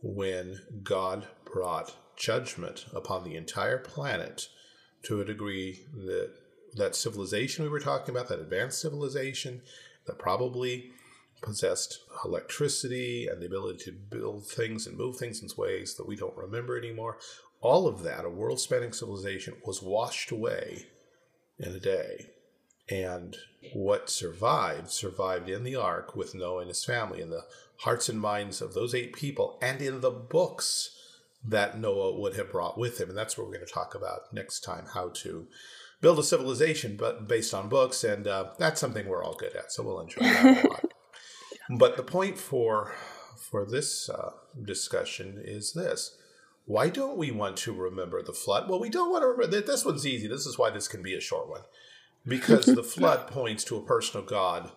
when 0.00 0.60
God 0.82 1.26
brought 1.44 1.94
judgment 2.16 2.86
upon 2.94 3.24
the 3.24 3.36
entire 3.36 3.78
planet 3.78 4.48
to 5.04 5.20
a 5.20 5.24
degree 5.26 5.84
that 6.06 6.32
that 6.76 6.96
civilization 6.96 7.64
we 7.64 7.70
were 7.70 7.80
talking 7.80 8.14
about, 8.14 8.28
that 8.28 8.40
advanced 8.40 8.80
civilization 8.80 9.62
that 10.06 10.18
probably 10.18 10.90
possessed 11.42 12.00
electricity 12.24 13.26
and 13.26 13.42
the 13.42 13.46
ability 13.46 13.84
to 13.84 13.92
build 13.92 14.46
things 14.46 14.86
and 14.86 14.96
move 14.96 15.16
things 15.16 15.42
in 15.42 15.48
ways 15.56 15.94
that 15.96 16.06
we 16.06 16.16
don't 16.16 16.36
remember 16.36 16.78
anymore, 16.78 17.18
all 17.60 17.86
of 17.86 18.02
that, 18.02 18.24
a 18.24 18.30
world 18.30 18.60
spanning 18.60 18.92
civilization, 18.92 19.54
was 19.66 19.82
washed 19.82 20.30
away 20.30 20.86
in 21.58 21.72
a 21.72 21.80
day. 21.80 22.30
And 22.90 23.36
what 23.72 24.10
survived, 24.10 24.90
survived 24.90 25.48
in 25.48 25.64
the 25.64 25.76
ark 25.76 26.16
with 26.16 26.34
Noah 26.34 26.60
and 26.60 26.68
his 26.68 26.84
family, 26.84 27.20
in 27.20 27.30
the 27.30 27.44
hearts 27.78 28.08
and 28.08 28.20
minds 28.20 28.60
of 28.60 28.74
those 28.74 28.94
eight 28.94 29.12
people, 29.12 29.58
and 29.62 29.80
in 29.80 30.00
the 30.00 30.10
books 30.10 30.96
that 31.44 31.78
Noah 31.78 32.18
would 32.18 32.36
have 32.36 32.52
brought 32.52 32.78
with 32.78 33.00
him. 33.00 33.08
And 33.08 33.18
that's 33.18 33.36
what 33.36 33.46
we're 33.46 33.54
going 33.54 33.66
to 33.66 33.72
talk 33.72 33.94
about 33.94 34.32
next 34.32 34.60
time 34.60 34.86
how 34.94 35.10
to 35.14 35.46
build 36.02 36.18
a 36.18 36.22
civilization, 36.22 36.96
but 36.98 37.26
based 37.26 37.54
on 37.54 37.70
books. 37.70 38.04
And 38.04 38.26
uh, 38.26 38.50
that's 38.58 38.80
something 38.80 39.08
we're 39.08 39.24
all 39.24 39.34
good 39.34 39.56
at. 39.56 39.72
So 39.72 39.82
we'll 39.82 40.00
enjoy 40.00 40.20
that 40.20 40.64
a 40.64 40.68
lot. 40.68 40.84
But 41.78 41.96
the 41.96 42.02
point 42.02 42.36
for 42.38 42.92
for 43.36 43.64
this 43.64 44.10
uh, 44.10 44.32
discussion 44.62 45.40
is 45.42 45.72
this 45.72 46.18
why 46.64 46.88
don't 46.88 47.16
we 47.16 47.30
want 47.30 47.56
to 47.58 47.72
remember 47.72 48.22
the 48.22 48.32
flood? 48.32 48.68
Well, 48.68 48.80
we 48.80 48.88
don't 48.88 49.10
want 49.10 49.22
to 49.22 49.28
remember. 49.28 49.56
that. 49.56 49.66
This 49.66 49.84
one's 49.84 50.06
easy. 50.06 50.28
This 50.28 50.46
is 50.46 50.58
why 50.58 50.70
this 50.70 50.88
can 50.88 51.02
be 51.02 51.14
a 51.14 51.20
short 51.20 51.48
one. 51.48 51.62
Because 52.26 52.66
the 52.66 52.82
flood 52.94 53.26
points 53.26 53.64
to 53.64 53.76
a 53.76 53.82
personal 53.82 54.24
God 54.24 54.70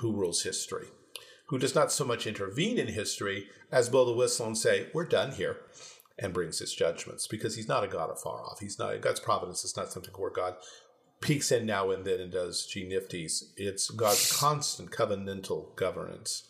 who 0.00 0.12
rules 0.12 0.42
history, 0.42 0.88
who 1.46 1.58
does 1.58 1.74
not 1.74 1.92
so 1.92 2.04
much 2.04 2.26
intervene 2.26 2.78
in 2.78 2.88
history 2.88 3.48
as 3.70 3.88
blow 3.88 4.04
the 4.04 4.12
whistle 4.12 4.46
and 4.46 4.58
say, 4.58 4.88
we're 4.92 5.04
done 5.04 5.32
here, 5.32 5.58
and 6.18 6.32
brings 6.32 6.58
his 6.58 6.74
judgments. 6.74 7.26
Because 7.26 7.56
he's 7.56 7.68
not 7.68 7.84
a 7.84 7.88
God 7.88 8.10
afar 8.10 8.42
off. 8.44 8.60
He's 8.60 8.78
not, 8.78 9.00
God's 9.00 9.20
providence 9.20 9.64
is 9.64 9.76
not 9.76 9.92
something 9.92 10.14
where 10.14 10.30
God 10.30 10.56
peeks 11.20 11.50
in 11.50 11.66
now 11.66 11.90
and 11.90 12.04
then 12.04 12.20
and 12.20 12.32
does 12.32 12.66
G 12.66 12.88
nifties. 12.88 13.50
It's 13.56 13.90
God's 13.90 14.36
constant 14.38 14.90
covenantal 14.90 15.74
governance 15.76 16.48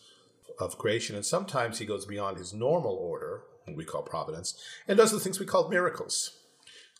of 0.59 0.77
creation. 0.77 1.15
And 1.15 1.25
sometimes 1.25 1.79
he 1.79 1.85
goes 1.85 2.05
beyond 2.05 2.37
his 2.37 2.53
normal 2.53 2.93
order 2.93 3.43
we 3.75 3.85
call 3.85 4.01
providence, 4.01 4.61
and 4.87 4.97
does 4.97 5.11
the 5.11 5.19
things 5.19 5.39
we 5.39 5.45
call 5.45 5.69
miracles. 5.69 6.37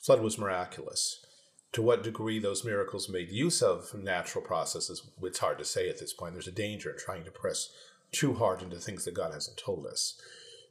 Flood 0.01 0.21
was 0.21 0.38
miraculous. 0.38 1.25
To 1.73 1.82
what 1.82 2.03
degree 2.03 2.39
those 2.39 2.65
miracles 2.65 3.10
made 3.10 3.29
use 3.29 3.62
of 3.62 3.93
natural 3.93 4.43
processes, 4.43 5.03
it's 5.21 5.39
hard 5.39 5.60
to 5.60 5.65
say 5.65 5.88
at 5.88 5.99
this 5.99 6.13
point. 6.13 6.34
There's 6.34 6.47
a 6.47 6.51
danger 6.51 6.91
in 6.91 6.97
trying 6.97 7.25
to 7.25 7.32
press 7.32 7.69
too 8.12 8.34
hard 8.34 8.63
into 8.63 8.77
things 8.77 9.05
that 9.05 9.13
God 9.13 9.34
hasn't 9.34 9.58
told 9.58 9.86
us. 9.86 10.19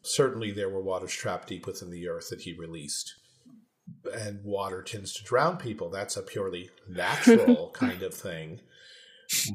Certainly, 0.03 0.53
there 0.53 0.69
were 0.69 0.83
waters 0.83 1.13
trapped 1.13 1.49
deep 1.49 1.67
within 1.67 1.91
the 1.91 2.09
earth 2.09 2.31
that 2.31 2.43
He 2.43 2.53
released. 2.53 3.15
And 4.13 4.45
water 4.45 4.83
tends 4.83 5.15
to 5.15 5.25
drown 5.25 5.57
people. 5.57 5.91
That's 5.91 6.17
a 6.17 6.23
purely 6.23 6.71
natural 6.89 7.71
kind 7.75 8.03
of 8.03 8.15
thing. 8.15 8.61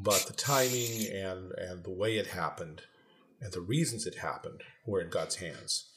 But 0.01 0.25
the 0.27 0.33
timing 0.33 1.07
and, 1.11 1.51
and 1.53 1.83
the 1.83 1.91
way 1.91 2.17
it 2.17 2.27
happened 2.27 2.83
and 3.43 3.51
the 3.51 3.61
reasons 3.61 4.07
it 4.07 4.15
happened 4.15 4.61
were 4.85 5.01
in 5.01 5.09
God's 5.09 5.35
hands. 5.35 5.89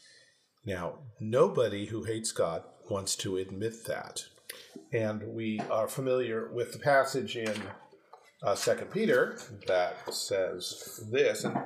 Now, 0.65 0.99
nobody 1.21 1.87
who 1.87 2.03
hates 2.03 2.33
God 2.33 2.65
wants 2.91 3.15
to 3.17 3.37
admit 3.37 3.85
that. 3.87 4.25
And 4.93 5.23
we 5.29 5.61
are 5.71 5.87
familiar 5.87 6.51
with 6.53 6.73
the 6.73 6.81
passage 6.81 7.37
in 7.37 7.55
uh, 8.43 8.57
Second 8.57 8.91
Peter 8.91 9.39
that 9.69 10.13
says 10.13 11.01
this. 11.11 11.45
And 11.45 11.57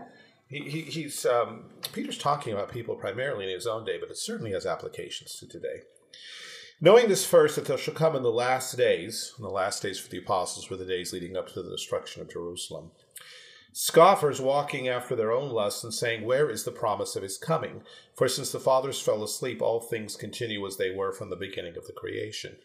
he, 0.51 0.69
he, 0.69 0.81
he's 0.83 1.25
um, 1.25 1.65
Peter's 1.93 2.19
talking 2.19 2.53
about 2.53 2.73
people 2.73 2.97
primarily 2.97 3.45
in 3.45 3.55
his 3.55 3.67
own 3.67 3.85
day, 3.85 3.99
but 3.99 4.11
it 4.11 4.19
certainly 4.19 4.51
has 4.51 4.67
applications 4.67 5.37
to 5.37 5.47
today. 5.47 5.83
Knowing 6.81 7.09
this 7.09 7.25
first, 7.25 7.57
that 7.57 7.67
there 7.67 7.79
shall 7.79 7.95
come 7.95 8.17
in 8.17 8.23
the 8.23 8.33
last 8.33 8.77
days, 8.77 9.33
and 9.37 9.45
the 9.45 9.51
last 9.51 9.83
days 9.83 9.99
for 9.99 10.09
the 10.09 10.19
apostles 10.19 10.69
were 10.69 10.77
the 10.77 10.85
days 10.85 11.13
leading 11.13 11.37
up 11.37 11.49
to 11.49 11.63
the 11.63 11.71
destruction 11.71 12.21
of 12.21 12.33
Jerusalem, 12.33 12.91
Scoffers 13.73 14.41
walking 14.41 14.89
after 14.89 15.15
their 15.15 15.31
own 15.31 15.51
lusts 15.51 15.85
and 15.85 15.95
saying, 15.95 16.25
Where 16.25 16.51
is 16.51 16.65
the 16.65 16.73
promise 16.73 17.15
of 17.15 17.23
his 17.23 17.39
coming? 17.39 17.83
For 18.17 18.27
since 18.27 18.51
the 18.51 18.59
fathers 18.59 19.01
fell 19.01 19.23
asleep, 19.23 19.63
all 19.63 19.81
things 19.81 20.17
continue 20.17 20.67
as 20.67 20.77
they 20.77 20.91
were 20.91 21.13
from 21.13 21.31
the 21.31 21.37
beginning 21.37 21.77
of 21.77 21.87
the 21.87 21.93
creation. 21.93 22.57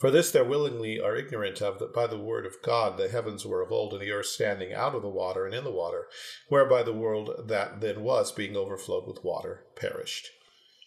For 0.00 0.10
this 0.10 0.30
they 0.30 0.40
willingly 0.40 0.98
are 0.98 1.14
ignorant 1.14 1.60
of, 1.60 1.78
that 1.78 1.92
by 1.92 2.06
the 2.06 2.16
word 2.16 2.46
of 2.46 2.62
God 2.62 2.96
the 2.96 3.10
heavens 3.10 3.44
were 3.44 3.60
of 3.60 3.70
old, 3.70 3.92
and 3.92 4.00
the 4.00 4.10
earth 4.10 4.26
standing 4.26 4.72
out 4.72 4.94
of 4.94 5.02
the 5.02 5.10
water 5.10 5.44
and 5.44 5.54
in 5.54 5.62
the 5.62 5.70
water, 5.70 6.06
whereby 6.48 6.82
the 6.82 6.94
world 6.94 7.48
that 7.48 7.82
then 7.82 8.02
was, 8.02 8.32
being 8.32 8.56
overflowed 8.56 9.06
with 9.06 9.22
water, 9.22 9.66
perished. 9.76 10.30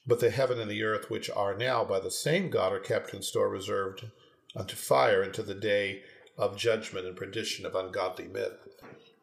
But 0.08 0.20
the 0.20 0.32
heaven 0.32 0.60
and 0.60 0.70
the 0.70 0.84
earth, 0.84 1.12
which 1.12 1.30
are 1.30 1.56
now 1.56 1.86
by 1.86 2.00
the 2.00 2.10
same 2.10 2.50
God, 2.50 2.74
are 2.74 2.80
kept 2.80 3.14
in 3.14 3.22
store, 3.22 3.50
reserved 3.50 4.10
unto 4.56 4.76
fire, 4.76 5.24
unto 5.24 5.44
the 5.44 5.54
day 5.54 6.02
of 6.36 6.58
judgment 6.58 7.06
and 7.06 7.16
perdition 7.16 7.68
of 7.68 7.76
ungodly 7.76 8.28
men. 8.28 8.50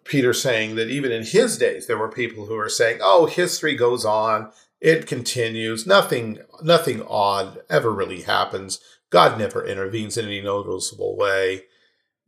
Peter 0.05 0.33
saying 0.33 0.77
that 0.77 0.89
even 0.89 1.11
in 1.11 1.25
his 1.25 1.59
days 1.59 1.89
there 1.89 1.99
were 1.99 2.09
people 2.09 2.47
who 2.47 2.55
were 2.55 2.69
saying, 2.69 3.01
"Oh, 3.03 3.27
history 3.27 3.75
goes 3.75 4.05
on, 4.05 4.53
it 4.81 5.09
continues. 5.09 5.85
Nothing 5.85 6.43
nothing 6.63 7.03
odd 7.03 7.63
ever 7.69 7.91
really 7.91 8.23
happens. 8.23 8.81
God 9.11 9.39
never 9.39 9.65
intervenes 9.65 10.17
in 10.17 10.27
any 10.27 10.41
noticeable 10.41 11.17
way." 11.17 11.65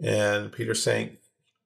And 0.03 0.53
Peter 0.53 0.75
saying, 0.75 1.19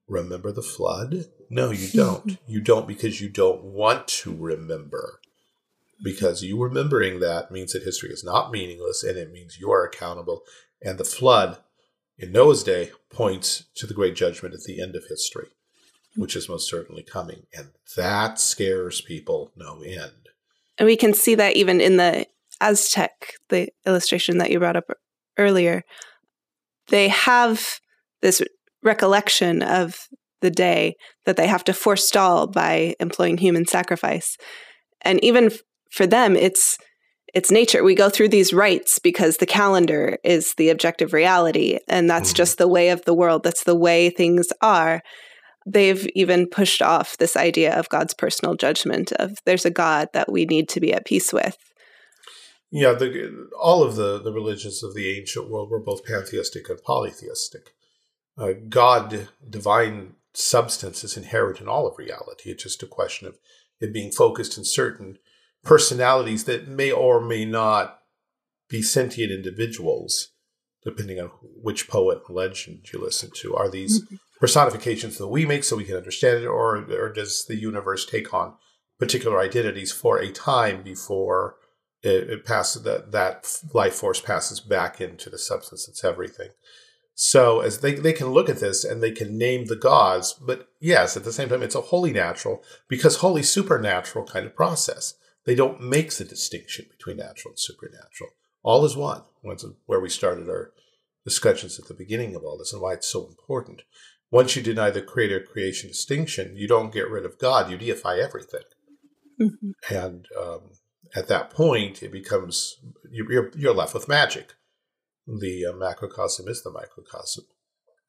"Remember 0.08 0.52
the 0.52 0.62
flood? 0.62 1.26
No, 1.50 1.70
you 1.70 1.88
don't. 1.92 2.38
you 2.46 2.60
don't 2.60 2.86
because 2.86 3.20
you 3.20 3.28
don't 3.28 3.62
want 3.62 4.08
to 4.08 4.34
remember. 4.34 5.20
Because 6.02 6.42
you 6.42 6.62
remembering 6.62 7.20
that 7.20 7.50
means 7.50 7.72
that 7.72 7.82
history 7.82 8.10
is 8.10 8.22
not 8.22 8.50
meaningless 8.52 9.02
and 9.02 9.16
it 9.16 9.32
means 9.32 9.58
you 9.58 9.70
are 9.72 9.84
accountable. 9.84 10.42
And 10.82 10.98
the 10.98 11.04
flood 11.04 11.58
in 12.18 12.32
Noah's 12.32 12.62
day 12.62 12.90
points 13.10 13.64
to 13.76 13.86
the 13.86 13.94
great 13.94 14.14
judgment 14.14 14.54
at 14.54 14.64
the 14.64 14.82
end 14.82 14.94
of 14.94 15.04
history 15.08 15.48
which 16.16 16.34
is 16.34 16.48
most 16.48 16.68
certainly 16.68 17.02
coming. 17.02 17.46
And 17.56 17.68
that 17.96 18.40
scares 18.40 19.00
people 19.00 19.52
no 19.56 19.80
end. 19.82 20.28
And 20.78 20.86
we 20.86 20.96
can 20.96 21.14
see 21.14 21.34
that 21.36 21.56
even 21.56 21.80
in 21.80 21.96
the 21.96 22.26
Aztec, 22.60 23.34
the 23.48 23.68
illustration 23.84 24.38
that 24.38 24.50
you 24.50 24.58
brought 24.58 24.76
up 24.76 24.90
earlier. 25.38 25.82
They 26.88 27.08
have 27.08 27.80
this 28.22 28.42
recollection 28.82 29.62
of 29.62 29.98
the 30.40 30.50
day 30.50 30.94
that 31.24 31.36
they 31.36 31.46
have 31.46 31.64
to 31.64 31.72
forestall 31.72 32.46
by 32.46 32.94
employing 33.00 33.38
human 33.38 33.66
sacrifice. 33.66 34.36
And 35.02 35.22
even 35.24 35.50
for 35.90 36.06
them, 36.06 36.36
it's 36.36 36.78
it's 37.34 37.50
nature. 37.50 37.84
We 37.84 37.94
go 37.94 38.08
through 38.08 38.28
these 38.28 38.54
rites 38.54 38.98
because 38.98 39.36
the 39.36 39.46
calendar 39.46 40.16
is 40.24 40.54
the 40.56 40.70
objective 40.70 41.12
reality, 41.12 41.78
and 41.88 42.08
that's 42.08 42.30
mm-hmm. 42.30 42.36
just 42.36 42.58
the 42.58 42.68
way 42.68 42.88
of 42.88 43.04
the 43.04 43.14
world. 43.14 43.42
That's 43.42 43.64
the 43.64 43.74
way 43.74 44.10
things 44.10 44.48
are 44.62 45.02
they've 45.66 46.06
even 46.14 46.48
pushed 46.48 46.80
off 46.80 47.18
this 47.18 47.36
idea 47.36 47.74
of 47.76 47.88
God's 47.88 48.14
personal 48.14 48.54
judgment 48.54 49.12
of 49.12 49.38
there's 49.44 49.66
a 49.66 49.70
God 49.70 50.08
that 50.12 50.30
we 50.30 50.44
need 50.46 50.68
to 50.70 50.80
be 50.80 50.92
at 50.94 51.04
peace 51.04 51.32
with. 51.32 51.56
Yeah, 52.76 52.92
the, 52.92 53.48
all 53.58 53.82
of 53.82 53.96
the, 53.96 54.20
the 54.20 54.32
religions 54.32 54.82
of 54.82 54.94
the 54.94 55.18
ancient 55.18 55.48
world 55.48 55.70
were 55.70 55.80
both 55.80 56.04
pantheistic 56.04 56.68
and 56.68 56.82
polytheistic. 56.82 57.70
Uh, 58.36 58.52
God, 58.68 59.28
divine 59.48 60.16
substance, 60.34 61.02
is 61.02 61.16
inherent 61.16 61.62
in 61.62 61.68
all 61.68 61.86
of 61.86 61.96
reality. 61.96 62.50
It's 62.50 62.64
just 62.64 62.82
a 62.82 62.86
question 62.86 63.28
of 63.28 63.38
it 63.80 63.94
being 63.94 64.12
focused 64.12 64.58
in 64.58 64.64
certain 64.66 65.16
personalities 65.64 66.44
that 66.44 66.68
may 66.68 66.92
or 66.92 67.18
may 67.18 67.46
not 67.46 68.00
be 68.68 68.82
sentient 68.82 69.32
individuals, 69.32 70.32
depending 70.84 71.18
on 71.18 71.30
which 71.40 71.88
poet 71.88 72.20
and 72.28 72.36
legend 72.36 72.92
you 72.92 73.00
listen 73.02 73.30
to. 73.36 73.56
Are 73.56 73.70
these 73.70 74.02
mm-hmm. 74.02 74.16
personifications 74.38 75.16
that 75.16 75.28
we 75.28 75.46
make 75.46 75.64
so 75.64 75.76
we 75.76 75.84
can 75.84 75.96
understand 75.96 76.44
it, 76.44 76.46
or, 76.46 76.76
or 76.76 77.10
does 77.10 77.46
the 77.48 77.56
universe 77.56 78.04
take 78.04 78.34
on 78.34 78.52
particular 78.98 79.40
identities 79.40 79.92
for 79.92 80.18
a 80.18 80.30
time 80.30 80.82
before 80.82 81.56
it, 82.06 82.30
it 82.30 82.44
passes 82.44 82.82
that 82.82 83.12
that 83.12 83.60
life 83.74 83.94
force 83.94 84.20
passes 84.20 84.60
back 84.60 85.00
into 85.00 85.28
the 85.28 85.38
substance 85.38 85.86
that's 85.86 86.04
everything. 86.04 86.50
So 87.14 87.60
as 87.60 87.80
they, 87.80 87.94
they 87.94 88.12
can 88.12 88.28
look 88.28 88.50
at 88.50 88.60
this 88.60 88.84
and 88.84 89.02
they 89.02 89.10
can 89.10 89.38
name 89.38 89.66
the 89.66 89.76
gods, 89.76 90.34
but 90.34 90.68
yes, 90.80 91.16
at 91.16 91.24
the 91.24 91.32
same 91.32 91.48
time, 91.48 91.62
it's 91.62 91.74
a 91.74 91.80
wholly 91.80 92.12
natural 92.12 92.62
because 92.88 93.16
wholly 93.16 93.42
supernatural 93.42 94.26
kind 94.26 94.46
of 94.46 94.54
process. 94.54 95.14
They 95.46 95.54
don't 95.54 95.80
make 95.80 96.12
the 96.12 96.24
distinction 96.24 96.86
between 96.90 97.16
natural 97.16 97.52
and 97.52 97.58
supernatural. 97.58 98.30
All 98.62 98.84
is 98.84 98.96
one. 98.96 99.22
Once 99.42 99.64
where 99.86 100.00
we 100.00 100.08
started 100.08 100.48
our 100.48 100.72
discussions 101.24 101.78
at 101.78 101.88
the 101.88 101.94
beginning 101.94 102.34
of 102.34 102.44
all 102.44 102.58
this 102.58 102.72
and 102.72 102.82
why 102.82 102.92
it's 102.92 103.08
so 103.08 103.26
important. 103.26 103.82
Once 104.30 104.54
you 104.54 104.62
deny 104.62 104.90
the 104.90 105.00
creator 105.00 105.40
creation 105.40 105.88
distinction, 105.88 106.56
you 106.56 106.68
don't 106.68 106.92
get 106.92 107.08
rid 107.08 107.24
of 107.24 107.38
God, 107.38 107.70
you 107.70 107.78
deify 107.78 108.18
everything. 108.18 108.64
Mm-hmm. 109.40 109.94
And 109.94 110.26
um, 110.38 110.70
at 111.16 111.28
that 111.28 111.50
point, 111.50 112.02
it 112.02 112.12
becomes 112.12 112.78
you're 113.10 113.50
you're 113.56 113.74
left 113.74 113.94
with 113.94 114.08
magic. 114.08 114.54
The 115.26 115.66
uh, 115.66 115.72
macrocosm 115.72 116.46
is 116.46 116.62
the 116.62 116.70
microcosm, 116.70 117.46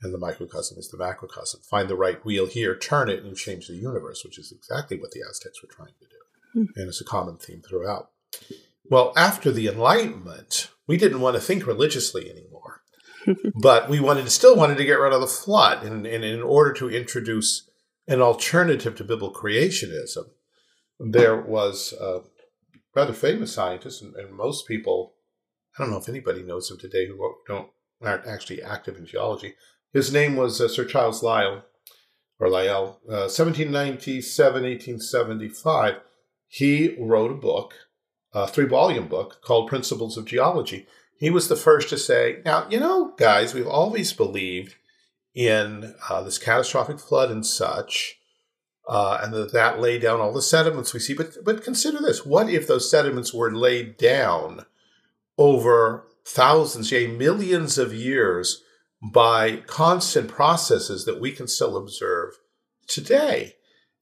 and 0.01 0.13
the 0.13 0.19
microcosm 0.19 0.77
is 0.77 0.89
the 0.89 0.97
macrocosm. 0.97 1.61
Find 1.61 1.89
the 1.89 1.95
right 1.95 2.23
wheel 2.23 2.45
here, 2.45 2.77
turn 2.77 3.09
it, 3.09 3.23
and 3.23 3.35
change 3.35 3.67
the 3.67 3.75
universe, 3.75 4.23
which 4.23 4.37
is 4.37 4.51
exactly 4.51 4.99
what 4.99 5.11
the 5.11 5.21
Aztecs 5.27 5.63
were 5.63 5.69
trying 5.69 5.93
to 5.99 6.05
do, 6.05 6.59
mm-hmm. 6.59 6.79
and 6.79 6.89
it's 6.89 7.01
a 7.01 7.05
common 7.05 7.37
theme 7.37 7.61
throughout. 7.61 8.11
Well, 8.89 9.13
after 9.15 9.51
the 9.51 9.67
Enlightenment, 9.67 10.69
we 10.85 10.97
didn't 10.97 11.21
want 11.21 11.35
to 11.35 11.41
think 11.41 11.65
religiously 11.65 12.29
anymore, 12.29 12.81
but 13.61 13.89
we 13.89 13.99
wanted 14.01 14.29
still 14.31 14.55
wanted 14.55 14.77
to 14.77 14.85
get 14.85 14.99
rid 14.99 15.13
of 15.13 15.21
the 15.21 15.27
flood, 15.27 15.83
and, 15.83 16.05
and 16.05 16.25
in 16.25 16.41
order 16.41 16.73
to 16.73 16.89
introduce 16.89 17.69
an 18.07 18.21
alternative 18.21 18.95
to 18.95 19.03
biblical 19.03 19.33
creationism, 19.33 20.25
there 20.99 21.39
was 21.39 21.93
a 21.93 22.21
rather 22.97 23.13
famous 23.13 23.53
scientist, 23.53 24.01
and, 24.01 24.15
and, 24.15 24.33
most 24.33 24.67
people, 24.67 25.13
I 25.77 25.83
don't 25.83 25.91
know 25.91 25.99
if 25.99 26.09
anybody 26.09 26.41
knows 26.41 26.71
him 26.71 26.79
today 26.79 27.05
who 27.05 27.35
don't 27.47 27.69
aren't 28.01 28.25
actually 28.25 28.61
active 28.61 28.97
in 28.97 29.05
geology. 29.05 29.53
His 29.93 30.11
name 30.11 30.35
was 30.35 30.59
uh, 30.59 30.67
Sir 30.67 30.83
Charles 30.83 31.21
Lyell, 31.21 31.63
or 32.39 32.49
Lyell, 32.49 32.99
uh, 33.07 33.29
1797, 33.29 34.63
1875. 34.63 35.95
He 36.47 36.95
wrote 36.99 37.31
a 37.31 37.35
book, 37.35 37.75
a 38.33 38.47
three 38.47 38.65
volume 38.65 39.07
book 39.07 39.41
called 39.43 39.69
Principles 39.69 40.17
of 40.17 40.25
Geology. 40.25 40.87
He 41.19 41.29
was 41.29 41.49
the 41.49 41.55
first 41.55 41.89
to 41.89 41.99
say, 41.99 42.41
now, 42.45 42.67
you 42.69 42.79
know, 42.79 43.13
guys, 43.17 43.53
we've 43.53 43.67
always 43.67 44.11
believed 44.13 44.73
in 45.35 45.93
uh, 46.09 46.23
this 46.23 46.39
catastrophic 46.39 46.99
flood 46.99 47.29
and 47.29 47.45
such 47.45 48.17
uh, 48.87 49.19
and 49.21 49.33
that 49.33 49.53
that 49.53 49.79
laid 49.79 50.01
down 50.01 50.19
all 50.19 50.33
the 50.33 50.41
sediments 50.41 50.93
we 50.93 50.99
see. 50.99 51.13
But 51.13 51.43
but 51.43 51.63
consider 51.63 51.99
this: 51.99 52.25
what 52.25 52.49
if 52.49 52.67
those 52.67 52.89
sediments 52.89 53.33
were 53.33 53.53
laid 53.53 53.97
down 53.97 54.65
over 55.37 56.07
thousands, 56.25 56.91
yea, 56.91 57.07
millions 57.07 57.77
of 57.77 57.93
years 57.93 58.63
by 59.01 59.57
constant 59.67 60.29
processes 60.29 61.05
that 61.05 61.19
we 61.19 61.31
can 61.31 61.47
still 61.47 61.77
observe 61.77 62.33
today? 62.87 63.53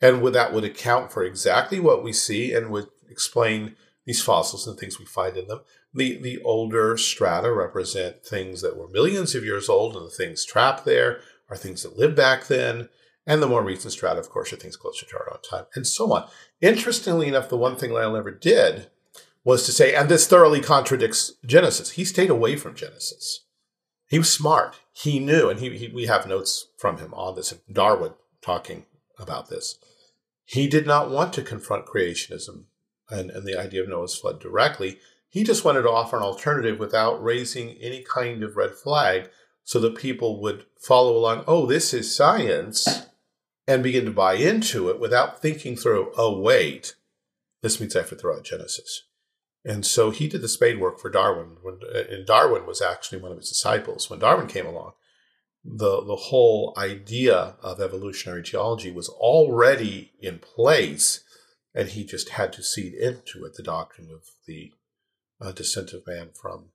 And 0.02 0.22
would, 0.22 0.34
that 0.34 0.54
would 0.54 0.66
account 0.66 1.12
for 1.12 1.24
exactly 1.24 1.80
what 1.80 2.04
we 2.04 2.12
see 2.14 2.54
and 2.54 2.70
would 2.70 2.88
explain 3.10 3.76
these 4.06 4.22
fossils 4.22 4.68
and 4.68 4.78
things 4.78 5.00
we 5.00 5.06
find 5.06 5.38
in 5.38 5.48
them. 5.48 5.62
The, 5.94 6.22
the 6.22 6.42
older 6.44 6.98
strata 6.98 7.52
represent 7.52 8.26
things 8.26 8.62
that 8.62 8.78
were 8.78 8.90
millions 8.90 9.34
of 9.34 9.46
years 9.46 9.70
old, 9.70 9.96
and 9.96 10.06
the 10.06 10.10
things 10.10 10.46
trapped 10.46 10.86
there 10.86 11.22
are 11.50 11.56
things 11.56 11.84
that 11.84 11.98
lived 11.98 12.16
back 12.16 12.48
then. 12.48 12.90
And 13.28 13.42
the 13.42 13.48
more 13.48 13.64
recent 13.64 13.94
strata, 13.94 14.20
of 14.20 14.30
course, 14.30 14.54
are 14.54 14.58
things 14.58 14.78
closer 14.78 15.06
to 15.06 15.18
our 15.18 15.32
own 15.32 15.42
time, 15.42 15.66
and 15.74 15.88
so 15.88 16.14
on. 16.14 16.28
Interestingly 16.62 17.28
enough, 17.28 17.50
the 17.50 17.58
one 17.58 17.76
thing 17.76 17.92
Lyell 17.92 18.14
never 18.14 18.32
did 18.32 18.88
was 19.44 19.66
to 19.66 19.72
say, 19.72 19.96
and 19.96 20.10
this 20.10 20.28
thoroughly 20.28 20.62
contradicts 20.62 21.34
Genesis. 21.46 21.92
He 21.92 22.06
stayed 22.06 22.30
away 22.30 22.56
from 22.56 22.76
Genesis. 22.76 23.46
He 24.08 24.20
was 24.20 24.32
smart. 24.32 24.76
He 24.92 25.20
knew, 25.20 25.50
and 25.50 25.60
he, 25.60 25.78
he, 25.78 25.88
we 25.88 26.06
have 26.06 26.28
notes 26.28 26.68
from 26.78 26.98
him 26.98 27.14
on 27.14 27.36
this, 27.36 27.54
Darwin 27.72 28.14
talking 28.42 28.86
about 29.20 29.50
this. 29.50 29.80
He 30.46 30.68
did 30.68 30.86
not 30.86 31.10
want 31.10 31.34
to 31.34 31.42
confront 31.42 31.88
creationism 31.88 32.66
and, 33.10 33.32
and 33.32 33.46
the 33.46 33.60
idea 33.60 33.82
of 33.82 33.90
Noah's 33.90 34.16
flood 34.16 34.40
directly. 34.40 35.00
He 35.28 35.44
just 35.44 35.66
wanted 35.66 35.82
to 35.84 35.92
offer 35.92 36.18
an 36.18 36.24
alternative 36.24 36.80
without 36.80 37.24
raising 37.24 37.72
any 37.82 38.04
kind 38.04 38.44
of 38.44 38.56
red 38.56 38.72
flag 38.72 39.30
so 39.64 39.80
that 39.80 39.96
people 39.96 40.40
would 40.42 40.66
follow 40.80 41.18
along. 41.18 41.44
Oh, 41.48 41.66
this 41.66 41.94
is 41.94 42.16
science 42.16 43.08
and 43.68 43.84
begin 43.84 44.06
to 44.06 44.12
buy 44.12 44.36
into 44.36 44.90
it 44.90 45.00
without 45.00 45.42
thinking 45.42 45.76
through, 45.76 46.12
oh, 46.18 46.40
wait, 46.40 46.96
this 47.62 47.80
means 47.80 47.96
I 47.96 48.00
have 48.00 48.10
to 48.10 48.16
throw 48.16 48.36
out 48.36 48.44
Genesis. 48.44 49.04
And 49.64 49.84
so 49.86 50.12
he 50.12 50.28
did 50.28 50.42
the 50.42 50.48
spade 50.48 50.80
work 50.80 51.00
for 51.00 51.10
Darwin. 51.10 51.58
When, 51.64 51.80
and 51.94 52.26
Darwin 52.26 52.68
was 52.68 52.82
actually 52.82 53.20
one 53.20 53.32
of 53.32 53.40
his 53.40 53.50
disciples. 53.50 54.10
When 54.10 54.20
Darwin 54.20 54.48
came 54.48 54.68
along, 54.68 54.92
the, 55.64 56.04
the 56.06 56.16
whole 56.16 56.76
idea 56.78 57.56
of 57.64 57.82
evolutionary 57.82 58.44
geology 58.44 58.92
was 58.92 59.10
already 59.10 60.12
in 60.20 60.38
place, 60.38 61.24
and 61.74 61.90
he 61.90 62.06
just 62.06 62.30
had 62.30 62.54
to 62.54 62.62
seed 62.62 62.94
into 62.94 63.44
it 63.46 63.56
the 63.56 63.64
doctrine 63.64 64.10
of 64.14 64.30
the 64.46 64.72
uh, 65.42 65.52
descent 65.52 65.92
of 65.94 66.06
man 66.06 66.30
from, 66.40 66.66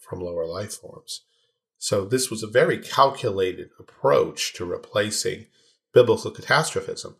from 0.00 0.20
lower 0.20 0.46
life 0.46 0.72
forms. 0.72 1.22
So 1.76 2.06
this 2.06 2.30
was 2.30 2.42
a 2.42 2.46
very 2.46 2.78
calculated 2.78 3.70
approach 3.78 4.54
to 4.54 4.64
replacing 4.64 5.46
biblical 5.92 6.30
catastrophism 6.30 7.16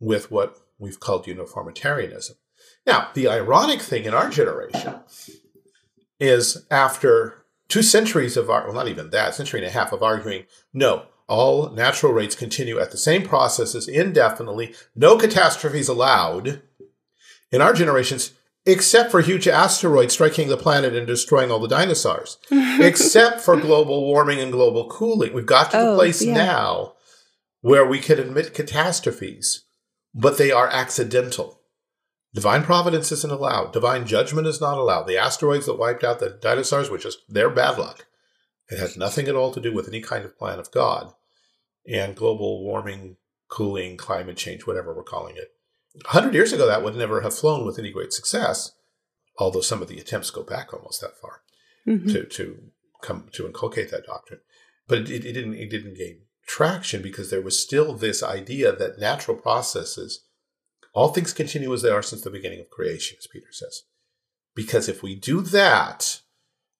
with 0.00 0.30
what 0.30 0.56
we've 0.78 1.00
called 1.00 1.26
uniformitarianism. 1.26 2.36
Now, 2.86 3.08
the 3.14 3.28
ironic 3.28 3.80
thing 3.80 4.04
in 4.04 4.14
our 4.14 4.30
generation 4.30 4.94
is 6.20 6.66
after 6.70 7.44
two 7.68 7.82
centuries 7.82 8.36
of 8.36 8.50
our, 8.50 8.64
well, 8.64 8.74
not 8.74 8.88
even 8.88 9.10
that, 9.10 9.34
century 9.34 9.60
and 9.60 9.68
a 9.68 9.72
half 9.72 9.92
of 9.92 10.02
arguing, 10.02 10.44
no, 10.72 11.06
all 11.28 11.70
natural 11.70 12.12
rates 12.12 12.34
continue 12.34 12.78
at 12.78 12.90
the 12.90 12.96
same 12.96 13.22
processes 13.22 13.86
indefinitely, 13.86 14.74
no 14.96 15.18
catastrophes 15.18 15.88
allowed. 15.88 16.62
In 17.50 17.62
our 17.62 17.72
generations, 17.72 18.32
except 18.66 19.10
for 19.10 19.22
huge 19.22 19.48
asteroids 19.48 20.12
striking 20.12 20.48
the 20.48 20.56
planet 20.56 20.94
and 20.94 21.06
destroying 21.06 21.50
all 21.50 21.58
the 21.58 21.68
dinosaurs, 21.68 22.38
except 22.50 23.40
for 23.40 23.56
global 23.56 24.04
warming 24.04 24.40
and 24.40 24.52
global 24.52 24.88
cooling. 24.88 25.32
We've 25.32 25.46
got 25.46 25.70
to 25.70 25.76
the 25.78 25.90
oh, 25.90 25.96
place 25.96 26.22
yeah. 26.22 26.34
now 26.34 26.92
where 27.60 27.86
we 27.86 27.98
can 27.98 28.18
admit 28.18 28.54
catastrophes, 28.54 29.64
but 30.14 30.38
they 30.38 30.50
are 30.50 30.68
accidental. 30.68 31.60
Divine 32.34 32.62
providence 32.62 33.10
isn't 33.10 33.32
allowed. 33.32 33.72
Divine 33.72 34.06
judgment 34.06 34.46
is 34.46 34.60
not 34.60 34.78
allowed. 34.78 35.04
The 35.04 35.18
asteroids 35.18 35.66
that 35.66 35.78
wiped 35.78 36.04
out 36.04 36.18
the 36.18 36.30
dinosaurs 36.30 36.90
were 36.90 36.98
just 36.98 37.20
their 37.28 37.50
bad 37.50 37.78
luck. 37.78 38.06
It 38.68 38.78
has 38.78 38.96
nothing 38.96 39.28
at 39.28 39.34
all 39.34 39.52
to 39.52 39.60
do 39.60 39.72
with 39.72 39.88
any 39.88 40.00
kind 40.00 40.24
of 40.24 40.38
plan 40.38 40.58
of 40.58 40.70
God. 40.70 41.12
And 41.90 42.14
global 42.14 42.62
warming, 42.62 43.16
cooling, 43.48 43.96
climate 43.96 44.36
change, 44.36 44.66
whatever 44.66 44.94
we're 44.94 45.02
calling 45.02 45.36
it. 45.36 45.52
A 46.04 46.10
hundred 46.10 46.34
years 46.34 46.52
ago, 46.52 46.66
that 46.66 46.84
would 46.84 46.94
never 46.94 47.22
have 47.22 47.36
flown 47.36 47.64
with 47.64 47.78
any 47.78 47.90
great 47.90 48.12
success, 48.12 48.72
although 49.38 49.62
some 49.62 49.80
of 49.80 49.88
the 49.88 49.98
attempts 49.98 50.30
go 50.30 50.42
back 50.42 50.72
almost 50.74 51.00
that 51.00 51.16
far 51.16 51.40
mm-hmm. 51.86 52.08
to, 52.08 52.24
to 52.24 52.58
come 53.00 53.28
to 53.32 53.46
inculcate 53.46 53.90
that 53.90 54.06
doctrine. 54.06 54.40
But 54.86 54.98
it, 55.10 55.24
it, 55.24 55.32
didn't 55.32 55.54
it 55.54 55.70
didn't 55.70 55.96
gain 55.96 56.20
traction 56.48 57.02
because 57.02 57.30
there 57.30 57.42
was 57.42 57.62
still 57.62 57.92
this 57.92 58.22
idea 58.22 58.74
that 58.74 58.98
natural 58.98 59.36
processes, 59.36 60.24
all 60.94 61.08
things 61.08 61.32
continue 61.32 61.72
as 61.72 61.82
they 61.82 61.90
are 61.90 62.02
since 62.02 62.22
the 62.22 62.30
beginning 62.30 62.58
of 62.58 62.70
creation, 62.70 63.16
as 63.20 63.28
Peter 63.28 63.52
says. 63.52 63.82
Because 64.56 64.88
if 64.88 65.02
we 65.02 65.14
do 65.14 65.42
that, 65.42 66.22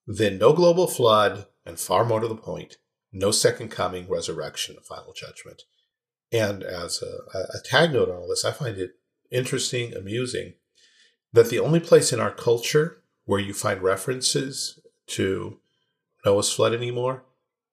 then 0.07 0.39
no 0.39 0.53
global 0.53 0.89
flood, 0.89 1.47
and 1.64 1.79
far 1.79 2.05
more 2.05 2.19
to 2.19 2.27
the 2.27 2.35
point, 2.35 2.79
no 3.12 3.31
second 3.31 3.69
coming, 3.69 4.09
resurrection, 4.09 4.77
final 4.83 5.12
judgment. 5.12 5.62
And 6.33 6.62
as 6.62 7.03
a, 7.03 7.39
a 7.39 7.61
tag 7.62 7.93
note 7.93 8.09
on 8.09 8.16
all 8.16 8.29
this, 8.29 8.45
I 8.45 8.53
find 8.53 8.79
it 8.79 8.93
interesting, 9.31 9.95
amusing, 9.95 10.55
that 11.33 11.51
the 11.51 11.61
only 11.61 11.81
place 11.81 12.12
in 12.12 12.21
our 12.21 12.31
culture 12.31 13.03
where 13.27 13.39
you 13.39 13.53
find 13.53 13.83
references 13.83 14.79
to 15.09 15.59
Noah's 16.25 16.51
flood 16.51 16.73
anymore 16.73 17.25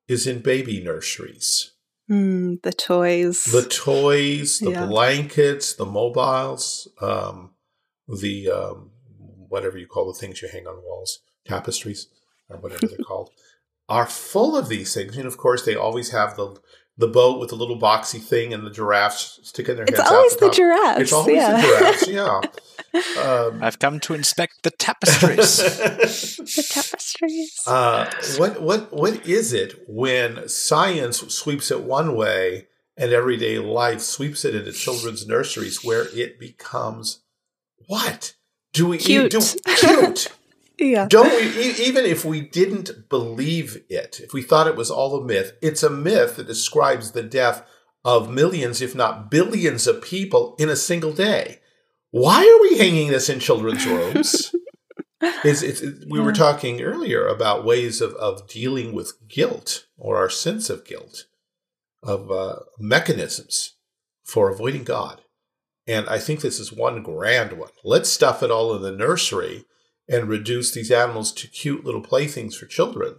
is 0.07 0.27
in 0.27 0.39
baby 0.39 0.83
nurseries. 0.83 1.71
Mm, 2.09 2.61
the 2.61 2.71
toys. 2.71 3.43
The 3.45 3.63
toys, 3.63 4.59
the 4.59 4.71
yeah. 4.71 4.85
blankets, 4.85 5.73
the 5.73 5.85
mobiles, 5.85 6.87
um, 7.01 7.51
the 8.07 8.51
um, 8.51 8.91
whatever 9.49 9.77
you 9.77 9.87
call 9.87 10.11
the 10.11 10.19
things 10.19 10.41
you 10.41 10.47
hang 10.47 10.67
on 10.67 10.83
walls, 10.83 11.19
tapestries 11.45 12.07
or 12.49 12.57
whatever 12.57 12.87
they're 12.87 12.97
called, 13.05 13.31
are 13.89 14.05
full 14.05 14.55
of 14.55 14.69
these 14.69 14.93
things. 14.93 15.17
And 15.17 15.25
of 15.25 15.37
course, 15.37 15.65
they 15.65 15.75
always 15.75 16.11
have 16.11 16.35
the 16.35 16.57
the 16.97 17.07
boat 17.07 17.39
with 17.39 17.49
the 17.49 17.55
little 17.55 17.79
boxy 17.79 18.21
thing 18.21 18.53
and 18.53 18.65
the 18.65 18.71
giraffes 18.71 19.39
sticking 19.43 19.75
their 19.75 19.85
hands. 19.85 19.99
It's 19.99 19.99
heads 19.99 20.11
always 20.11 20.33
out 20.33 20.39
the 20.39 20.45
top. 20.47 20.55
giraffes. 20.55 21.01
It's 21.01 21.13
always 21.13 21.35
yeah. 21.35 21.61
the 21.61 21.67
giraffes, 21.67 22.07
yeah. 22.07 22.41
Um, 23.21 23.61
I've 23.61 23.79
come 23.79 23.99
to 24.01 24.13
inspect 24.13 24.63
the 24.63 24.71
tapestries. 24.71 25.57
the 25.57 26.67
tapestries. 26.69 27.59
uh, 27.67 28.09
what 28.37 28.61
what 28.61 28.93
what 28.93 29.25
is 29.27 29.51
it 29.51 29.83
when 29.87 30.47
science 30.47 31.19
sweeps 31.33 31.71
it 31.71 31.83
one 31.83 32.15
way 32.15 32.67
and 32.95 33.11
everyday 33.11 33.59
life 33.59 33.99
sweeps 33.99 34.45
it 34.45 34.55
into 34.55 34.71
children's 34.71 35.27
nurseries 35.27 35.83
where 35.83 36.07
it 36.15 36.39
becomes 36.39 37.23
what? 37.87 38.35
Do 38.71 38.87
we 38.87 38.97
Cute. 38.97 39.31
do 39.31 39.41
cute? 39.65 40.27
Yeah. 40.79 41.07
Don't 41.09 41.29
we? 41.31 41.47
e- 41.63 41.85
Even 41.87 42.05
if 42.05 42.25
we 42.25 42.41
didn't 42.41 43.09
believe 43.09 43.83
it, 43.89 44.19
if 44.23 44.33
we 44.33 44.41
thought 44.41 44.67
it 44.67 44.75
was 44.75 44.91
all 44.91 45.15
a 45.19 45.23
myth, 45.23 45.53
it's 45.61 45.83
a 45.83 45.89
myth 45.89 46.35
that 46.37 46.47
describes 46.47 47.11
the 47.11 47.23
death 47.23 47.63
of 48.03 48.29
millions, 48.29 48.81
if 48.81 48.93
not 48.95 49.29
billions, 49.31 49.87
of 49.87 50.01
people 50.01 50.55
in 50.59 50.69
a 50.69 50.75
single 50.75 51.11
day. 51.13 51.59
Why 52.11 52.39
are 52.45 52.61
we 52.61 52.77
hanging 52.77 53.09
this 53.09 53.29
in 53.29 53.39
children's 53.39 53.85
rooms? 53.85 54.53
Is 55.43 55.63
it's, 55.63 55.81
it- 55.81 56.05
we 56.09 56.19
were 56.19 56.33
talking 56.33 56.81
earlier 56.81 57.25
about 57.27 57.65
ways 57.65 57.99
of, 58.01 58.13
of 58.15 58.47
dealing 58.47 58.93
with 58.93 59.27
guilt 59.27 59.85
or 59.97 60.17
our 60.17 60.29
sense 60.29 60.69
of 60.69 60.85
guilt, 60.85 61.25
of 62.03 62.29
uh, 62.31 62.57
mechanisms 62.77 63.75
for 64.23 64.49
avoiding 64.49 64.83
God. 64.83 65.21
And 65.87 66.07
I 66.09 66.19
think 66.19 66.41
this 66.41 66.59
is 66.59 66.71
one 66.73 67.01
grand 67.03 67.53
one. 67.53 67.69
Let's 67.83 68.09
stuff 68.09 68.41
it 68.43 68.51
all 68.51 68.75
in 68.75 68.81
the 68.81 68.91
nursery 68.91 69.65
and 70.07 70.29
reduce 70.29 70.71
these 70.71 70.91
animals 70.91 71.31
to 71.33 71.47
cute 71.47 71.83
little 71.83 72.01
playthings 72.01 72.55
for 72.55 72.65
children. 72.65 73.15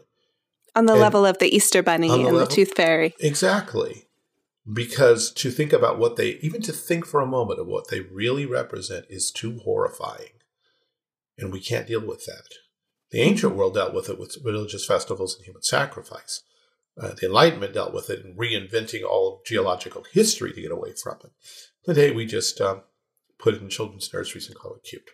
On 0.74 0.86
the 0.86 0.92
And- 0.92 1.00
level 1.02 1.24
of 1.24 1.38
the 1.38 1.54
Easter 1.54 1.82
Bunny 1.82 2.08
the 2.08 2.26
and 2.26 2.36
the 2.38 2.46
Tooth 2.46 2.74
Fairy. 2.74 3.14
Exactly. 3.20 4.08
Because 4.70 5.30
to 5.34 5.50
think 5.50 5.72
about 5.72 5.98
what 5.98 6.16
they, 6.16 6.30
even 6.42 6.60
to 6.62 6.72
think 6.72 7.06
for 7.06 7.20
a 7.20 7.26
moment 7.26 7.60
of 7.60 7.66
what 7.66 7.88
they 7.88 8.00
really 8.00 8.46
represent 8.46 9.06
is 9.08 9.30
too 9.30 9.58
horrifying. 9.58 10.32
And 11.38 11.52
we 11.52 11.60
can't 11.60 11.86
deal 11.86 12.04
with 12.04 12.24
that. 12.26 12.48
The 13.10 13.20
ancient 13.20 13.54
world 13.54 13.74
dealt 13.74 13.94
with 13.94 14.08
it 14.08 14.18
with 14.18 14.38
religious 14.42 14.84
festivals 14.84 15.36
and 15.36 15.44
human 15.44 15.62
sacrifice. 15.62 16.42
Uh, 17.00 17.12
the 17.14 17.26
Enlightenment 17.26 17.74
dealt 17.74 17.92
with 17.94 18.10
it 18.10 18.24
in 18.24 18.34
reinventing 18.36 19.04
all 19.04 19.34
of 19.34 19.44
geological 19.44 20.04
history 20.12 20.52
to 20.52 20.62
get 20.62 20.72
away 20.72 20.92
from 21.00 21.18
it. 21.22 21.30
Today 21.84 22.10
we 22.10 22.26
just 22.26 22.60
um, 22.60 22.82
put 23.38 23.54
it 23.54 23.62
in 23.62 23.68
children's 23.68 24.12
nurseries 24.12 24.48
and 24.48 24.56
call 24.56 24.74
it 24.74 24.82
cute. 24.82 25.10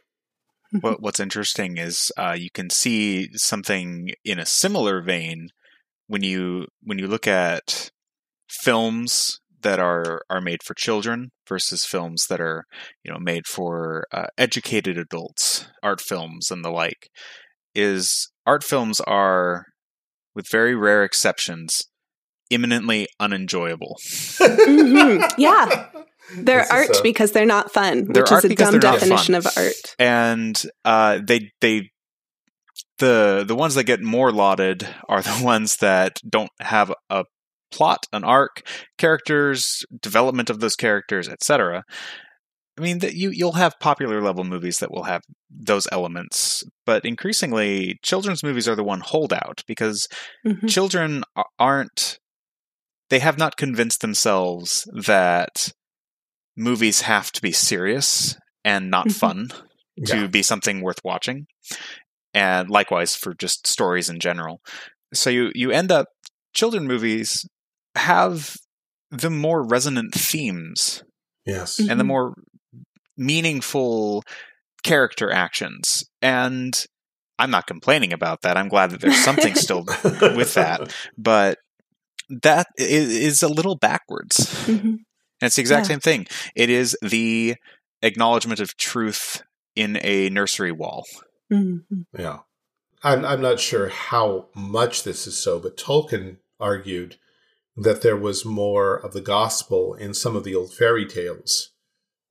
What, 0.80 1.02
what's 1.02 1.20
interesting 1.20 1.78
is 1.78 2.10
uh, 2.16 2.36
you 2.38 2.50
can 2.50 2.70
see 2.70 3.28
something 3.34 4.12
in 4.24 4.38
a 4.38 4.46
similar 4.46 5.02
vein 5.02 5.48
when 6.06 6.22
you 6.22 6.66
when 6.82 6.98
you 6.98 7.06
look 7.06 7.26
at 7.26 7.90
films 8.48 9.40
that 9.62 9.78
are 9.78 10.22
are 10.28 10.40
made 10.40 10.62
for 10.62 10.74
children 10.74 11.30
versus 11.48 11.84
films 11.84 12.26
that 12.28 12.40
are 12.40 12.64
you 13.04 13.12
know 13.12 13.18
made 13.18 13.46
for 13.46 14.04
uh, 14.12 14.26
educated 14.36 14.98
adults, 14.98 15.66
art 15.82 16.00
films 16.00 16.50
and 16.50 16.64
the 16.64 16.70
like. 16.70 17.08
Is 17.74 18.30
art 18.46 18.62
films 18.62 19.00
are, 19.00 19.64
with 20.34 20.50
very 20.50 20.74
rare 20.74 21.04
exceptions, 21.04 21.84
imminently 22.52 23.08
unenjoyable. 23.20 23.96
Mhm. 24.38 25.32
Yeah. 25.38 25.88
They're 26.36 26.60
This 26.60 26.70
art 26.70 26.88
a- 26.90 27.00
because 27.02 27.32
they're 27.32 27.44
not 27.44 27.72
fun, 27.72 28.06
They're 28.10 28.22
which 28.22 28.28
is 28.30 28.32
art 28.32 28.44
a 28.44 28.48
because 28.48 28.70
dumb 28.70 28.80
they're 28.80 28.90
not 28.90 29.00
definition 29.00 29.34
fun. 29.34 29.46
of 29.46 29.46
art. 29.58 29.94
and 29.98 30.62
uh, 30.84 31.18
they 31.26 31.50
they 31.60 31.90
the 32.98 33.44
the 33.46 33.54
ones 33.56 33.74
that 33.74 33.84
get 33.84 34.00
more 34.02 34.32
lauded 34.32 34.86
are 35.08 35.22
the 35.22 35.40
ones 35.44 35.76
that 35.76 36.18
don't 36.28 36.50
have 36.60 36.92
a 37.10 37.24
plot, 37.70 38.06
an 38.12 38.24
arc, 38.24 38.62
characters, 38.98 39.84
development 40.00 40.50
of 40.50 40.60
those 40.60 40.76
characters, 40.76 41.28
etc. 41.28 41.82
I 42.78 42.80
mean, 42.80 43.00
that 43.00 43.14
you 43.14 43.30
you'll 43.30 43.52
have 43.52 43.74
popular 43.80 44.22
level 44.22 44.44
movies 44.44 44.78
that 44.78 44.90
will 44.90 45.02
have 45.04 45.22
those 45.50 45.86
elements, 45.92 46.64
but 46.86 47.04
increasingly, 47.04 47.98
children's 48.02 48.42
movies 48.42 48.66
are 48.68 48.76
the 48.76 48.84
one 48.84 49.00
holdout 49.00 49.62
because 49.66 50.08
Mhm. 50.46 50.68
children 50.68 51.24
aren't 51.58 52.18
they 53.12 53.18
have 53.18 53.36
not 53.36 53.58
convinced 53.58 54.00
themselves 54.00 54.88
that 54.94 55.70
movies 56.56 57.02
have 57.02 57.30
to 57.32 57.42
be 57.42 57.52
serious 57.52 58.36
and 58.64 58.90
not 58.90 59.08
Mhm. 59.08 59.12
fun 59.22 59.48
to 60.06 60.20
Yeah. 60.22 60.26
be 60.28 60.42
something 60.42 60.80
worth 60.80 61.00
watching 61.04 61.46
and 62.32 62.70
likewise 62.70 63.14
for 63.14 63.34
just 63.34 63.66
stories 63.66 64.08
in 64.08 64.18
general 64.18 64.60
so 65.12 65.28
you 65.28 65.52
you 65.54 65.70
end 65.70 65.92
up 65.92 66.06
children 66.54 66.86
movies 66.86 67.46
have 67.96 68.56
the 69.10 69.28
more 69.30 69.62
resonant 69.62 70.14
themes 70.14 71.02
Yes. 71.44 71.78
and 71.78 72.00
the 72.00 72.04
Mhm. 72.04 72.14
more 72.14 72.34
meaningful 73.18 74.24
character 74.82 75.30
actions 75.30 76.04
and 76.22 76.86
i'm 77.38 77.50
not 77.50 77.66
complaining 77.66 78.12
about 78.12 78.40
that 78.42 78.56
i'm 78.56 78.68
glad 78.68 78.90
that 78.90 79.00
there's 79.02 79.22
something 79.22 79.54
still 79.54 79.84
with 80.40 80.54
that 80.54 80.80
but 81.18 81.58
that 82.42 82.66
i- 82.78 82.82
is 82.82 83.42
a 83.42 83.48
little 83.48 83.76
backwards 83.76 84.36
Mhm. 84.66 84.82
and 84.84 84.98
it's 85.42 85.56
the 85.56 85.62
exact 85.62 85.84
Yeah. 85.84 85.88
same 85.94 86.00
thing 86.00 86.26
it 86.54 86.70
is 86.70 86.96
the 87.02 87.56
acknowledgement 88.02 88.60
of 88.60 88.76
truth 88.76 89.42
in 89.76 89.98
a 90.02 90.28
nursery 90.30 90.72
wall 90.72 91.04
Mhm. 91.52 91.84
Yeah. 92.18 92.38
I'm, 93.04 93.24
I'm 93.24 93.42
not 93.42 93.58
sure 93.60 93.88
how 93.88 94.48
much 94.54 95.02
this 95.02 95.26
is 95.26 95.36
so, 95.36 95.58
but 95.58 95.76
Tolkien 95.76 96.38
argued 96.60 97.16
that 97.76 98.00
there 98.02 98.16
was 98.16 98.44
more 98.44 98.94
of 98.96 99.12
the 99.12 99.20
gospel 99.20 99.94
in 99.94 100.14
some 100.14 100.36
of 100.36 100.44
the 100.44 100.54
old 100.54 100.72
fairy 100.72 101.04
tales. 101.04 101.70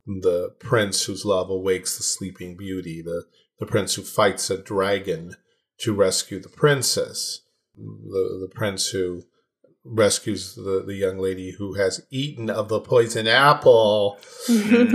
The 0.07 0.49
prince 0.59 1.03
whose 1.05 1.25
love 1.25 1.49
awakes 1.49 1.97
the 1.97 2.03
sleeping 2.03 2.55
beauty, 2.57 3.01
the, 3.01 3.25
the 3.59 3.65
prince 3.65 3.95
who 3.95 4.01
fights 4.01 4.49
a 4.49 4.57
dragon 4.57 5.35
to 5.79 5.93
rescue 5.93 6.39
the 6.39 6.49
princess, 6.49 7.41
the, 7.77 8.37
the 8.41 8.49
prince 8.53 8.87
who 8.89 9.23
rescues 9.84 10.55
the, 10.55 10.84
the 10.86 10.93
young 10.93 11.17
lady 11.17 11.51
who 11.51 11.73
has 11.73 12.05
eaten 12.11 12.49
of 12.49 12.69
the 12.69 12.79
poison 12.79 13.27
apple. 13.27 14.19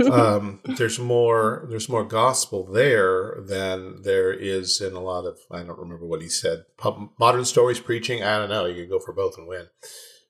Um, 0.07 0.61
there's 0.77 0.99
more 0.99 1.65
there's 1.69 1.89
more 1.89 2.03
gospel 2.03 2.65
there 2.65 3.37
than 3.39 4.01
there 4.03 4.31
is 4.31 4.81
in 4.81 4.93
a 4.93 5.01
lot 5.01 5.25
of 5.25 5.39
I 5.51 5.63
don't 5.63 5.79
remember 5.79 6.05
what 6.05 6.21
he 6.21 6.29
said 6.29 6.65
Pub, 6.77 7.09
modern 7.19 7.45
stories 7.45 7.79
preaching. 7.79 8.23
I 8.23 8.37
don't 8.37 8.49
know. 8.49 8.65
You 8.65 8.75
could 8.75 8.89
go 8.89 8.99
for 8.99 9.13
both 9.13 9.37
and 9.37 9.47
win. 9.47 9.67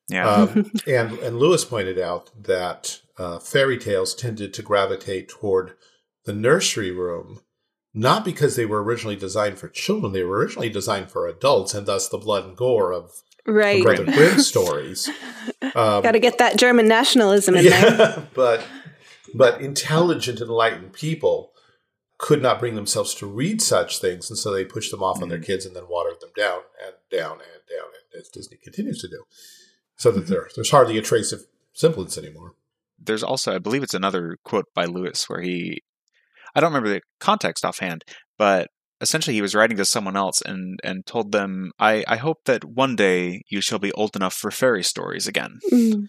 Yeah. 0.10 0.30
Um, 0.30 0.72
and 0.88 1.18
and 1.20 1.40
Lewis 1.40 1.66
pointed 1.66 2.00
out 2.00 2.32
that 2.44 3.02
uh, 3.18 3.40
fairy 3.40 3.78
tales 3.78 4.14
tended 4.14 4.54
to 4.54 4.62
gravitate 4.62 5.30
toward 5.30 5.74
the 6.26 6.34
nursery 6.34 6.92
room 6.92 7.42
not 7.94 8.24
because 8.24 8.56
they 8.56 8.66
were 8.66 8.84
originally 8.84 9.16
designed 9.16 9.58
for 9.58 9.70
children 9.70 10.14
they 10.14 10.24
were 10.24 10.38
originally 10.38 10.70
designed 10.70 11.10
for 11.10 11.28
adults 11.28 11.74
and 11.74 11.88
thus 11.88 12.10
the 12.10 12.18
blood 12.18 12.46
and 12.46 12.58
gore 12.58 12.92
of 12.92 13.24
right. 13.48 13.82
Brother 13.84 14.06
Grimm 14.12 14.40
stories 14.40 15.10
um, 15.62 16.04
Got 16.04 16.12
to 16.12 16.20
get 16.20 16.38
that 16.38 16.58
German 16.58 16.88
nationalism 16.88 17.56
in 17.56 17.66
there. 17.66 18.28
but 18.36 18.66
but 19.34 19.60
intelligent, 19.62 20.40
enlightened 20.40 20.94
people 20.94 21.52
could 22.20 22.42
not 22.42 22.60
bring 22.60 22.76
themselves 22.76 23.14
to 23.16 23.28
read 23.28 23.62
such 23.62 24.00
things, 24.00 24.30
and 24.30 24.38
so 24.40 24.52
they 24.52 24.66
pushed 24.66 24.92
them 24.92 25.04
off 25.04 25.22
on 25.22 25.30
their 25.30 25.38
Mhm. 25.38 25.46
kids 25.46 25.66
and 25.66 25.76
then 25.76 25.84
watered 25.88 26.20
them 26.22 26.32
down 26.36 26.62
and 26.84 26.96
down 27.12 27.34
and 27.34 27.62
down, 27.70 27.88
and 27.94 28.20
as 28.22 28.28
Disney 28.30 28.58
continues 28.64 29.00
to 29.02 29.08
do, 29.08 29.24
so 29.98 30.12
that 30.12 30.28
there, 30.28 30.50
there's 30.56 30.72
hardly 30.72 30.98
a 30.98 31.02
trace 31.02 31.32
of 31.32 31.46
semblance 31.74 32.18
anymore. 32.18 32.54
there's 33.00 33.22
also 33.22 33.54
i 33.54 33.60
believe 33.60 33.84
it's 33.84 33.94
another 33.94 34.38
quote 34.44 34.66
by 34.74 34.84
lewis 34.86 35.30
where 35.30 35.42
he 35.42 35.84
i 36.56 36.60
don't 36.60 36.72
remember 36.72 36.90
the 36.90 37.02
context 37.20 37.64
offhand 37.64 38.04
but 38.40 38.70
essentially 39.02 39.34
he 39.36 39.42
was 39.42 39.54
writing 39.56 39.78
to 39.78 39.86
someone 39.86 40.16
else 40.16 40.42
and 40.42 40.80
and 40.84 41.06
told 41.06 41.32
them 41.32 41.72
i 41.80 42.04
i 42.08 42.16
hope 42.16 42.40
that 42.46 42.64
one 42.64 42.96
day 42.96 43.44
you 43.50 43.62
shall 43.62 43.80
be 43.80 43.92
old 43.94 44.16
enough 44.16 44.34
for 44.34 44.52
fairy 44.52 44.84
stories 44.84 45.28
again 45.28 45.60
Mhm. 45.72 46.08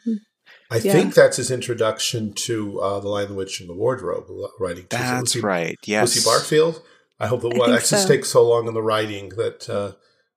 I 0.71 0.77
Yeah. 0.77 0.93
think 0.93 1.15
that's 1.15 1.39
his 1.39 1.51
introduction 1.51 2.35
to 2.47 2.79
uh, 2.81 3.01
the 3.01 3.09
Lion, 3.09 3.29
the 3.29 3.35
Witch, 3.35 3.59
and 3.61 3.69
the 3.71 3.75
Wardrobe 3.75 4.27
writing. 4.61 4.85
to- 4.89 4.97
that's 4.97 5.35
Lucy, 5.35 5.41
right 5.41 5.79
yes 5.87 6.15
Lucy 6.15 6.27
Barfield. 6.29 6.83
I 7.19 7.27
hope 7.27 7.41
that 7.43 7.55
I 7.55 7.59
one 7.59 7.71
think 7.71 7.85
so. 7.85 8.07
takes 8.07 8.29
so 8.29 8.47
long 8.47 8.69
in 8.69 8.75
the 8.75 8.83
writing 8.83 9.31
that 9.31 9.69
uh, 9.71 9.93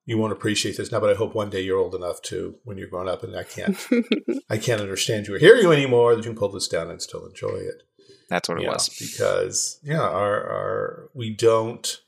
you 0.06 0.16
won't 0.18 0.32
appreciate 0.32 0.76
this 0.78 0.90
now. 0.90 1.00
But 1.00 1.10
I 1.10 1.14
hope 1.14 1.34
one 1.34 1.50
day 1.50 1.60
you're 1.60 1.78
old 1.78 1.94
enough 1.94 2.22
to, 2.22 2.56
when 2.64 2.76
you're 2.78 2.88
grown 2.88 3.08
up, 3.08 3.22
and 3.22 3.36
I 3.36 3.44
can't 3.44 3.76
I 4.50 4.56
can't 4.56 4.80
understand 4.80 5.26
you 5.26 5.34
or 5.34 5.38
hear 5.38 5.56
you 5.56 5.70
anymore, 5.70 6.14
that 6.16 6.24
you 6.24 6.30
can 6.30 6.38
pull 6.38 6.50
this 6.50 6.66
down 6.68 6.90
and 6.90 7.00
still 7.02 7.24
enjoy 7.26 7.56
it. 7.72 7.82
that's 8.30 8.48
what 8.48 8.60
it 8.60 8.66
was 8.66 8.88
because 8.98 9.78
yeah, 9.82 10.00
our 10.00 10.42
our 10.44 11.10
we 11.14 11.28
don't 11.34 12.00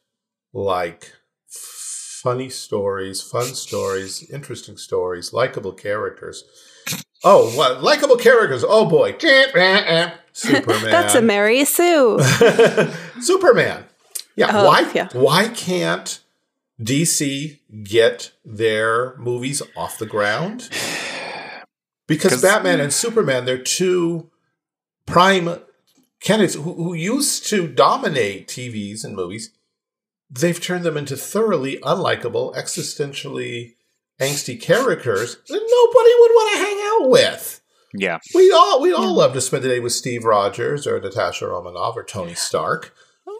like 0.54 1.12
funny 1.48 2.48
stories, 2.48 3.20
fun 3.20 3.54
stories, 3.54 4.22
interesting 4.30 4.78
stories, 4.78 5.32
likable 5.34 5.72
characters. 5.72 6.44
Oh, 7.22 7.50
what 7.56 7.82
likable 7.82 8.16
characters? 8.16 8.64
Oh 8.66 8.86
boy, 8.88 9.12
Superman. 10.32 10.90
That's 10.90 11.14
a 11.14 11.22
Mary 11.22 11.64
Sue. 11.64 12.18
Superman. 13.20 13.84
Yeah, 14.36 14.50
Oh, 14.52 14.66
why 14.66 14.90
yeah. 14.94 15.08
why 15.12 15.48
can't 15.48 16.20
DC 16.80 17.60
get 17.84 18.32
their 18.44 19.16
movies 19.16 19.62
off 19.76 19.98
the 19.98 20.06
ground? 20.06 20.68
Because 22.06 22.42
Batman 22.42 22.80
and 22.80 22.92
Superman, 22.92 23.44
they're 23.44 23.56
two 23.58 24.30
prime 25.06 25.48
candidates 26.20 26.54
who, 26.54 26.74
who 26.74 26.94
used 26.94 27.46
to 27.48 27.66
dominate 27.66 28.48
TVs 28.48 29.04
and 29.04 29.14
movies. 29.14 29.50
They've 30.38 30.60
turned 30.60 30.84
them 30.84 30.96
into 30.96 31.16
thoroughly 31.16 31.78
unlikable, 31.82 32.54
existentially 32.56 33.74
angsty 34.20 34.60
characters 34.60 35.36
that 35.48 35.54
nobody 35.54 36.14
would 36.20 36.34
want 36.34 36.52
to 36.52 36.58
hang 36.64 36.78
out 37.02 37.10
with. 37.10 37.60
Yeah. 37.96 38.18
We 38.34 38.50
all 38.50 38.80
we 38.80 38.92
all 38.92 39.14
love 39.14 39.32
to 39.34 39.40
spend 39.40 39.62
the 39.64 39.68
day 39.68 39.80
with 39.80 39.92
Steve 39.92 40.24
Rogers 40.24 40.86
or 40.86 41.00
Natasha 41.00 41.46
Romanoff 41.46 41.96
or 41.96 42.02
Tony 42.04 42.34
Stark. 42.34 42.92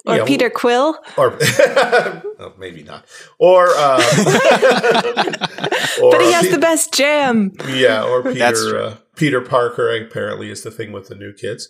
Or 0.07 0.15
You 0.15 0.21
know, 0.21 0.27
Peter 0.27 0.51
Quill. 0.51 0.99
or 1.17 1.39
oh, 1.41 2.53
maybe 2.59 2.83
not, 2.83 3.07
or, 3.39 3.69
um, 3.71 4.01
or 4.01 4.01
but 6.11 6.21
he 6.23 6.33
has 6.33 6.47
Pe- 6.47 6.51
the 6.53 6.59
best 6.61 6.93
jam. 6.93 7.53
yeah, 7.69 8.05
or 8.05 8.23
Peter 8.23 8.79
uh, 8.79 8.97
Peter 9.17 9.41
Parker 9.41 9.95
apparently 9.97 10.51
is 10.51 10.63
the 10.63 10.71
thing 10.71 10.93
with 10.93 11.09
the 11.09 11.15
new 11.15 11.33
kids, 11.33 11.69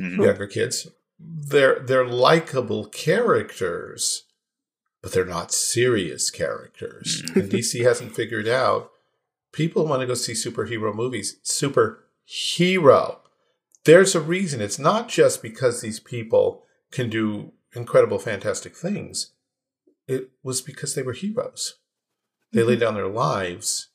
Mhm. 0.00 0.24
younger 0.24 0.46
kids. 0.46 0.88
They're 1.18 1.80
they're 1.80 2.06
likable 2.06 2.86
characters, 2.86 4.24
but 5.06 5.12
they're 5.12 5.24
not 5.24 5.52
serious 5.52 6.32
characters. 6.32 7.22
Mm-hmm. 7.22 7.38
and 7.38 7.48
DC 7.48 7.84
hasn't 7.84 8.16
figured 8.16 8.48
out. 8.48 8.90
People 9.52 9.86
want 9.86 10.00
to 10.00 10.06
go 10.06 10.14
see 10.14 10.32
superhero 10.32 10.92
movies. 10.92 11.36
Superhero. 11.44 13.18
There's 13.84 14.16
a 14.16 14.20
reason. 14.20 14.60
It's 14.60 14.80
not 14.80 15.08
just 15.08 15.42
because 15.42 15.80
these 15.80 16.00
people 16.00 16.64
can 16.90 17.08
do 17.08 17.52
incredible, 17.72 18.18
fantastic 18.18 18.74
things. 18.74 19.34
It 20.08 20.30
was 20.42 20.60
because 20.60 20.96
they 20.96 21.02
were 21.02 21.12
heroes. 21.12 21.74
They 22.50 22.64
laid 22.64 22.80
down 22.80 22.94
their 22.94 23.06
lives 23.06 23.90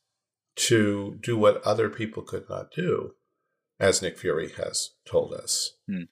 to 0.67 1.19
do 1.21 1.37
what 1.37 1.61
other 1.63 1.89
people 1.89 2.23
could 2.23 2.49
not 2.49 2.71
do, 2.71 3.15
as 3.81 4.01
Nick 4.01 4.17
Fury 4.17 4.53
has 4.53 4.91
told 5.05 5.33
us. 5.33 5.73
Hmm. 5.89 6.03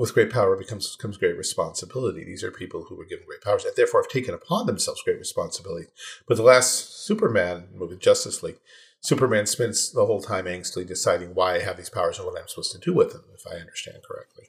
With 0.00 0.14
great 0.14 0.30
power 0.30 0.56
becomes 0.56 0.96
comes 0.96 1.18
great 1.18 1.36
responsibility. 1.36 2.24
These 2.24 2.42
are 2.42 2.50
people 2.50 2.84
who 2.84 2.96
were 2.96 3.04
given 3.04 3.26
great 3.26 3.42
powers 3.42 3.66
and 3.66 3.76
therefore 3.76 4.00
have 4.00 4.10
taken 4.10 4.32
upon 4.32 4.64
themselves 4.64 5.02
great 5.02 5.18
responsibility. 5.18 5.88
But 6.26 6.38
the 6.38 6.42
last 6.42 7.04
Superman 7.04 7.68
movie, 7.74 7.98
Justice 7.98 8.42
League, 8.42 8.60
Superman 9.02 9.44
spends 9.44 9.92
the 9.92 10.06
whole 10.06 10.22
time 10.22 10.46
angstily 10.46 10.86
deciding 10.86 11.34
why 11.34 11.56
I 11.56 11.58
have 11.58 11.76
these 11.76 11.90
powers 11.90 12.16
and 12.16 12.26
what 12.26 12.40
I'm 12.40 12.48
supposed 12.48 12.72
to 12.72 12.78
do 12.78 12.94
with 12.94 13.12
them, 13.12 13.24
if 13.34 13.46
I 13.46 13.56
understand 13.56 13.98
correctly. 14.02 14.44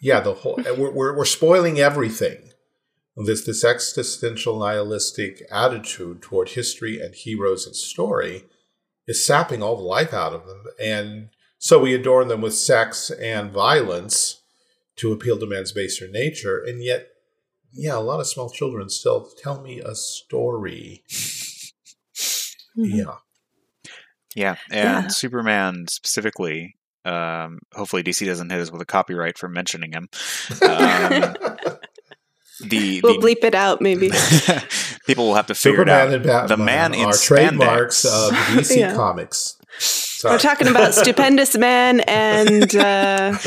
Yeah, 0.00 0.18
the 0.18 0.34
whole 0.34 0.56
we're 0.56 0.90
we're, 0.90 1.16
we're 1.16 1.26
spoiling 1.26 1.78
everything. 1.78 2.50
This 3.16 3.44
this 3.44 3.62
existential 3.62 4.58
nihilistic 4.58 5.44
attitude 5.48 6.22
toward 6.22 6.48
history 6.48 7.00
and 7.00 7.14
heroes 7.14 7.66
and 7.66 7.76
story 7.76 8.46
is 9.06 9.24
sapping 9.24 9.62
all 9.62 9.76
the 9.76 9.84
life 9.84 10.12
out 10.12 10.32
of 10.32 10.44
them, 10.48 10.64
and 10.82 11.28
so 11.60 11.78
we 11.78 11.94
adorn 11.94 12.26
them 12.26 12.40
with 12.40 12.56
sex 12.56 13.12
and 13.12 13.52
violence 13.52 14.41
to 14.96 15.12
appeal 15.12 15.38
to 15.38 15.46
man's 15.46 15.72
baser 15.72 16.08
nature, 16.08 16.62
and 16.62 16.82
yet, 16.82 17.08
yeah, 17.72 17.96
a 17.96 18.00
lot 18.00 18.20
of 18.20 18.26
small 18.26 18.50
children 18.50 18.88
still 18.88 19.30
tell 19.42 19.62
me 19.62 19.80
a 19.80 19.94
story. 19.94 21.02
Yeah. 22.76 23.16
Yeah, 24.34 24.56
and 24.70 25.04
Yeah. 25.04 25.08
Superman 25.08 25.86
specifically. 25.88 26.76
Um, 27.04 27.58
hopefully, 27.74 28.02
DC 28.02 28.24
doesn't 28.26 28.50
hit 28.50 28.60
us 28.60 28.70
with 28.70 28.80
a 28.80 28.86
copyright 28.86 29.36
for 29.36 29.48
mentioning 29.48 29.92
him. 29.92 30.08
Um, 30.62 31.34
the 32.64 33.00
We'll 33.02 33.20
the 33.20 33.26
bleep 33.26 33.44
it 33.44 33.54
out, 33.54 33.80
maybe. 33.80 34.10
people 35.06 35.26
will 35.26 35.34
have 35.34 35.46
to 35.48 35.54
figure 35.54 35.78
Superman 35.80 36.12
it 36.12 36.14
and 36.22 36.26
out. 36.30 36.48
Batman 36.48 36.58
the 36.58 36.64
man 36.64 36.94
in 36.94 37.06
are 37.06 37.12
trademarks 37.14 38.04
spandex. 38.06 38.28
of 38.28 38.34
DC 38.56 38.76
Yeah. 38.78 38.94
Comics. 38.94 39.58
Sorry. 39.78 40.34
We're 40.34 40.38
talking 40.38 40.68
about 40.68 40.94
Stupendous 40.94 41.56
Man 41.56 42.00
and 42.00 42.74
uh, 42.76 43.32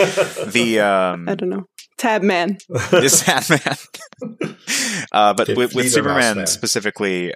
the 0.47 0.80
um, 0.82 1.30
I 1.30 1.36
don't 1.36 1.49
know, 1.49 1.63
Tab 1.97 2.21
Man. 2.21 2.57
the 2.69 3.07
Sandman. 3.09 4.57
uh, 5.11 5.34
but 5.34 5.47
with, 5.49 5.57
with 5.57 5.71
Fleet 5.71 5.84
or 5.84 5.84
Mouse 5.86 5.93
Superman 5.93 6.38
Man? 6.38 6.47
specifically, 6.47 7.34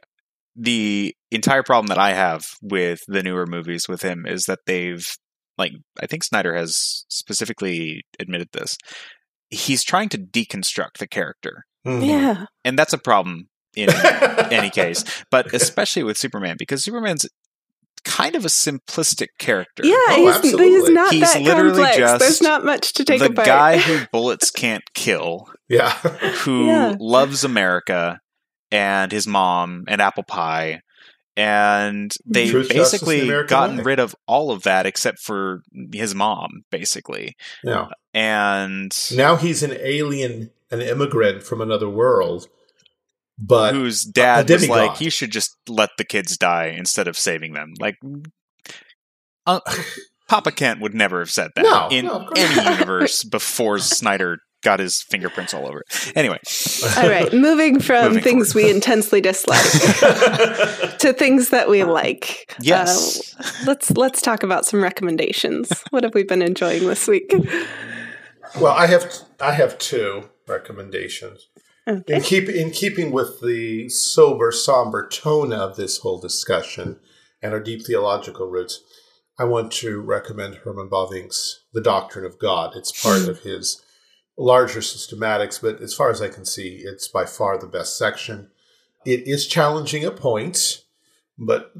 the 0.55 1.15
entire 1.31 1.63
problem 1.63 1.87
that 1.87 1.97
I 1.97 2.13
have 2.13 2.43
with 2.61 2.99
the 3.07 3.23
newer 3.23 3.45
movies 3.45 3.87
with 3.87 4.01
him 4.01 4.25
is 4.27 4.45
that 4.45 4.59
they've, 4.65 5.05
like, 5.57 5.71
I 6.01 6.05
think 6.07 6.23
Snyder 6.23 6.55
has 6.55 7.05
specifically 7.09 8.01
admitted 8.19 8.49
this. 8.51 8.77
He's 9.49 9.83
trying 9.83 10.09
to 10.09 10.17
deconstruct 10.17 10.97
the 10.99 11.07
character, 11.07 11.63
Mhm. 11.87 12.05
Yeah. 12.07 12.45
and 12.65 12.77
that's 12.77 12.93
a 12.93 12.97
problem 12.97 13.47
in 13.75 13.89
any 14.51 14.69
case, 14.69 15.03
but 15.31 15.53
especially 15.53 16.03
with 16.03 16.17
Superman 16.17 16.55
because 16.59 16.83
Superman's 16.83 17.25
kind 18.01 18.35
of 18.35 18.45
a 18.45 18.49
simplistic 18.49 19.27
character. 19.37 19.83
Yeah, 19.85 19.95
Oh, 20.09 20.25
he's, 20.25 20.35
absolutely. 20.35 20.69
he's 20.69 20.89
not 20.89 21.13
He's 21.13 21.33
that 21.33 21.41
literally 21.41 21.69
complex. 21.83 21.97
just 21.97 22.19
There's 22.19 22.41
not 22.41 22.65
much 22.65 22.93
to 22.93 23.05
take 23.05 23.19
the 23.19 23.25
apart. 23.31 23.45
guy 23.45 23.77
who 23.77 24.05
bullets 24.11 24.51
can't 24.51 24.83
kill 24.93 25.47
yeah. 25.67 25.91
who 25.91 26.65
Yeah. 26.67 26.95
loves 26.99 27.43
America 27.43 28.19
and 28.71 29.11
his 29.11 29.27
mom 29.27 29.85
and 29.87 30.01
apple 30.01 30.23
pie. 30.23 30.81
And 31.37 32.11
they've 32.25 32.51
Truth, 32.51 32.69
justice, 32.69 33.01
and 33.01 33.11
the 33.11 33.15
basically 33.15 33.47
gotten 33.47 33.77
way. 33.77 33.83
rid 33.83 33.99
of 33.99 34.13
all 34.27 34.51
of 34.51 34.63
that 34.63 34.85
except 34.85 35.19
for 35.19 35.61
his 35.93 36.13
mom, 36.13 36.63
basically. 36.69 37.35
yeah. 37.63 37.87
And 38.13 38.91
Now 39.15 39.37
he's 39.37 39.63
an 39.63 39.71
alien, 39.79 40.51
an 40.69 40.81
immigrant 40.81 41.43
from 41.43 41.61
another 41.61 41.87
world, 41.87 42.47
but 43.39 43.73
whose 43.73 44.03
dad 44.03 44.49
was 44.49 44.67
like, 44.67 44.79
demigod. 44.81 45.01
you 45.01 45.09
should 45.09 45.31
just 45.31 45.55
let 45.67 45.89
the 45.97 46.03
kids 46.03 46.37
die 46.37 46.75
instead 46.77 47.07
of 47.07 47.17
saving 47.17 47.53
them. 47.53 47.73
Like, 47.79 47.95
uh, 49.45 49.59
Papa 50.27 50.51
Kent 50.51 50.81
would 50.81 50.93
never 50.93 51.19
have 51.19 51.31
said 51.31 51.51
that 51.55 51.63
No, 51.63 51.87
in 51.89 52.05
no, 52.05 52.29
any 52.35 52.69
universe 52.71 53.23
before 53.23 53.79
Snyder 53.79 54.39
got 54.61 54.79
his 54.81 55.01
fingerprints 55.01 55.53
all 55.53 55.65
over 55.65 55.79
it. 55.79 56.11
Anyway, 56.17 56.37
All 56.97 57.09
right, 57.09 57.31
moving 57.33 57.79
from 57.81 58.09
Moving 58.09 58.23
things 58.23 58.51
forward. 58.51 58.65
we 58.65 58.71
intensely 58.71 59.21
dislike 59.21 59.61
to 60.99 61.13
things 61.17 61.49
that 61.49 61.67
we 61.69 61.83
like. 61.85 62.53
yes. 62.59 63.35
Uh, 63.39 63.43
let's 63.65 63.91
let's 63.91 64.21
talk 64.21 64.43
about 64.43 64.65
some 64.65 64.83
recommendations. 64.83 65.71
What 65.91 66.03
have 66.03 66.13
we 66.13 66.23
been 66.23 66.41
enjoying 66.41 66.85
this 66.85 67.07
week? 67.07 67.33
well, 68.59 68.73
I 68.73 68.85
have 68.87 69.11
I 69.39 69.53
have 69.53 69.77
two 69.79 70.29
recommendations. 70.47 71.47
Okay. 71.89 72.15
In 72.15 72.21
keep 72.21 72.47
in 72.47 72.69
keeping 72.69 73.11
with 73.11 73.41
the 73.41 73.89
sober, 73.89 74.51
somber 74.51 75.07
tone 75.07 75.51
of 75.51 75.75
this 75.75 75.97
whole 75.97 76.19
discussion 76.19 76.99
and 77.41 77.51
our 77.51 77.59
deep 77.59 77.83
theological 77.83 78.47
roots, 78.47 78.83
I 79.39 79.45
want 79.45 79.71
to 79.73 79.99
recommend 79.99 80.55
Herman 80.55 80.89
Bavinck's 80.89 81.63
The 81.73 81.81
Doctrine 81.81 82.25
of 82.25 82.37
God. 82.37 82.75
It's 82.75 83.01
part 83.01 83.27
of 83.27 83.39
his 83.39 83.81
larger 84.37 84.81
systematics, 84.81 85.59
but 85.59 85.81
as 85.81 85.95
far 85.95 86.11
as 86.11 86.21
I 86.21 86.27
can 86.27 86.45
see, 86.45 86.81
it's 86.83 87.07
by 87.07 87.25
far 87.25 87.57
the 87.57 87.65
best 87.65 87.97
section. 87.97 88.51
It 89.05 89.27
is 89.27 89.47
challenging 89.47 90.03
at 90.03 90.15
points, 90.15 90.83
but 91.37 91.73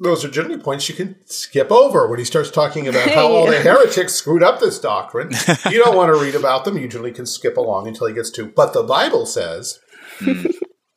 those 0.00 0.24
are 0.24 0.28
generally 0.30 0.58
points 0.60 0.88
you 0.88 0.94
can 0.94 1.14
skip 1.26 1.70
over 1.70 2.08
when 2.08 2.18
he 2.18 2.24
starts 2.24 2.50
talking 2.50 2.88
about 2.88 3.08
how 3.10 3.28
all 3.28 3.46
the 3.46 3.60
heretics 3.68 4.14
screwed 4.14 4.42
up 4.42 4.58
this 4.58 4.78
doctrine. 4.80 5.30
You 5.70 5.84
don't 5.84 5.96
want 5.96 6.12
to 6.14 6.20
read 6.20 6.34
about 6.34 6.64
them. 6.64 6.78
You 6.78 6.88
generally 6.88 7.12
can 7.12 7.26
skip 7.26 7.56
along 7.56 7.86
until 7.86 8.06
he 8.06 8.14
gets 8.14 8.30
to, 8.32 8.46
but 8.46 8.72
the 8.72 8.82
Bible 8.82 9.26
says. 9.26 9.78
Mm, 10.20 10.52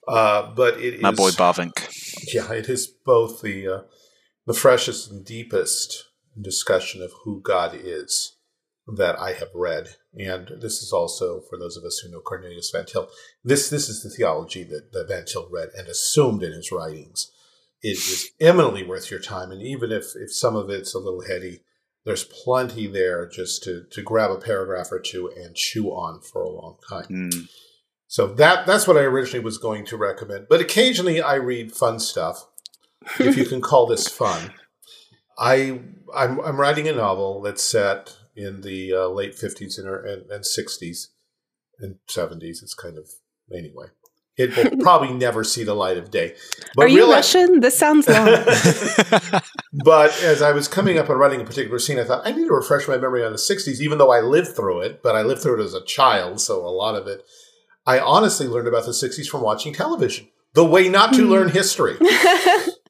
Uh, 0.05 0.53
but 0.53 0.73
it 0.81 0.95
is 0.95 1.01
my 1.01 1.11
boy 1.11 1.31
Bavinck. 1.31 1.87
yeah, 2.33 2.51
it 2.51 2.67
is 2.67 2.87
both 2.87 3.41
the 3.41 3.65
uh, 3.67 3.81
the 4.45 4.53
freshest 4.53 5.09
and 5.09 5.25
deepest 5.25 6.05
discussion 6.39 7.01
of 7.01 7.11
who 7.23 7.41
God 7.41 7.71
is 7.73 8.35
that 8.85 9.17
I 9.17 9.31
have 9.31 9.47
read, 9.55 9.95
and 10.13 10.49
this 10.59 10.81
is 10.83 10.91
also 10.91 11.41
for 11.49 11.57
those 11.57 11.77
of 11.77 11.85
us 11.85 11.99
who 11.99 12.11
know 12.11 12.19
Cornelius 12.19 12.69
Van 12.71 12.85
Til. 12.85 13.07
This 13.45 13.69
this 13.69 13.87
is 13.87 14.03
the 14.03 14.09
theology 14.09 14.63
that, 14.65 14.91
that 14.91 15.07
Van 15.07 15.23
Til 15.25 15.47
read 15.49 15.69
and 15.77 15.87
assumed 15.87 16.43
in 16.43 16.51
his 16.51 16.69
writings. 16.69 17.31
It 17.83 17.97
is 17.97 18.31
eminently 18.39 18.83
worth 18.83 19.11
your 19.11 19.19
time, 19.19 19.51
and 19.51 19.61
even 19.61 19.91
if 19.91 20.15
if 20.15 20.33
some 20.33 20.55
of 20.55 20.69
it's 20.69 20.95
a 20.95 20.99
little 20.99 21.25
heady, 21.27 21.59
there's 22.05 22.23
plenty 22.23 22.87
there 22.87 23.27
just 23.27 23.63
to 23.63 23.83
to 23.91 24.01
grab 24.01 24.31
a 24.31 24.37
paragraph 24.37 24.91
or 24.91 24.99
two 24.99 25.29
and 25.35 25.55
chew 25.55 25.89
on 25.89 26.21
for 26.21 26.41
a 26.41 26.49
long 26.49 26.77
time. 26.89 27.05
Mm, 27.09 27.49
So 28.07 28.27
that 28.35 28.65
that's 28.65 28.87
what 28.87 28.97
I 28.97 29.01
originally 29.01 29.43
was 29.43 29.57
going 29.57 29.85
to 29.87 29.97
recommend. 29.97 30.47
But 30.49 30.61
occasionally 30.61 31.21
I 31.21 31.35
read 31.35 31.73
fun 31.73 31.99
stuff, 31.99 32.47
if 33.19 33.35
you 33.35 33.45
can 33.45 33.61
call 33.69 33.85
this 33.85 34.07
fun. 34.07 34.53
I 35.37 35.81
I'm 36.15 36.39
I'm 36.39 36.59
writing 36.59 36.87
a 36.87 36.93
novel 36.93 37.41
that's 37.41 37.63
set 37.63 38.15
in 38.35 38.61
the 38.61 38.93
uh, 38.93 39.07
late 39.07 39.35
fifties 39.35 39.77
and, 39.77 39.87
and 39.87 40.31
and 40.31 40.45
sixties 40.45 41.09
and 41.79 41.97
seventies. 42.07 42.61
It's 42.63 42.73
kind 42.75 42.97
of 42.97 43.09
anyway. 43.51 43.87
It 44.37 44.55
will 44.57 44.77
probably 44.83 45.13
never 45.13 45.43
see 45.43 45.63
the 45.63 45.73
light 45.75 45.97
of 45.97 46.09
day. 46.11 46.35
But 46.75 46.85
Are 46.85 46.87
you 46.87 46.97
realize- 46.97 47.35
Russian? 47.35 47.59
This 47.59 47.77
sounds 47.77 48.07
long. 48.07 48.25
but 49.85 50.11
as 50.23 50.41
I 50.41 50.51
was 50.51 50.67
coming 50.67 50.97
up 50.97 51.09
and 51.09 51.19
writing 51.19 51.41
a 51.41 51.45
particular 51.45 51.79
scene, 51.79 51.99
I 51.99 52.03
thought 52.03 52.25
I 52.25 52.31
need 52.31 52.47
to 52.47 52.53
refresh 52.53 52.87
my 52.87 52.97
memory 52.97 53.23
on 53.23 53.31
the 53.31 53.37
'60s, 53.37 53.79
even 53.79 53.97
though 53.97 54.11
I 54.11 54.21
lived 54.21 54.55
through 54.55 54.81
it. 54.81 55.03
But 55.03 55.15
I 55.15 55.21
lived 55.21 55.41
through 55.41 55.61
it 55.61 55.65
as 55.65 55.73
a 55.73 55.83
child, 55.83 56.41
so 56.41 56.65
a 56.65 56.69
lot 56.69 56.95
of 56.95 57.07
it 57.07 57.25
I 57.85 57.99
honestly 57.99 58.47
learned 58.47 58.67
about 58.67 58.85
the 58.85 58.91
60s 58.91 59.27
from 59.27 59.41
watching 59.41 59.73
television. 59.73 60.27
The 60.53 60.65
way 60.65 60.87
not 60.87 61.13
to 61.13 61.27
learn 61.27 61.49
history. 61.49 61.97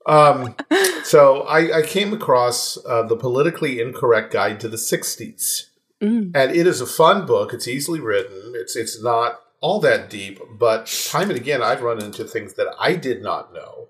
Um, 0.06 0.58
so 1.06 1.44
I, 1.44 1.78
I 1.78 1.82
came 1.82 2.12
across 2.12 2.78
uh, 2.86 3.04
the 3.04 3.16
politically 3.16 3.80
incorrect 3.80 4.34
guide 4.34 4.60
to 4.60 4.68
the 4.68 4.76
60s. 4.76 5.68
Mm. 6.02 6.32
And 6.36 6.52
it 6.54 6.68
is 6.68 6.82
a 6.82 6.86
fun 6.86 7.26
book. 7.26 7.54
It's 7.54 7.70
easily 7.70 8.02
written. 8.02 8.52
It's 8.54 8.76
it's 8.76 9.02
not 9.02 9.40
all 9.64 9.80
that 9.80 10.10
deep, 10.10 10.40
but 10.60 10.86
time 11.10 11.30
and 11.30 11.40
again 11.40 11.64
I've 11.64 11.82
run 11.82 12.04
into 12.04 12.26
things 12.26 12.54
that 12.56 12.68
I 12.80 12.96
did 12.96 13.24
not 13.24 13.54
know. 13.54 13.88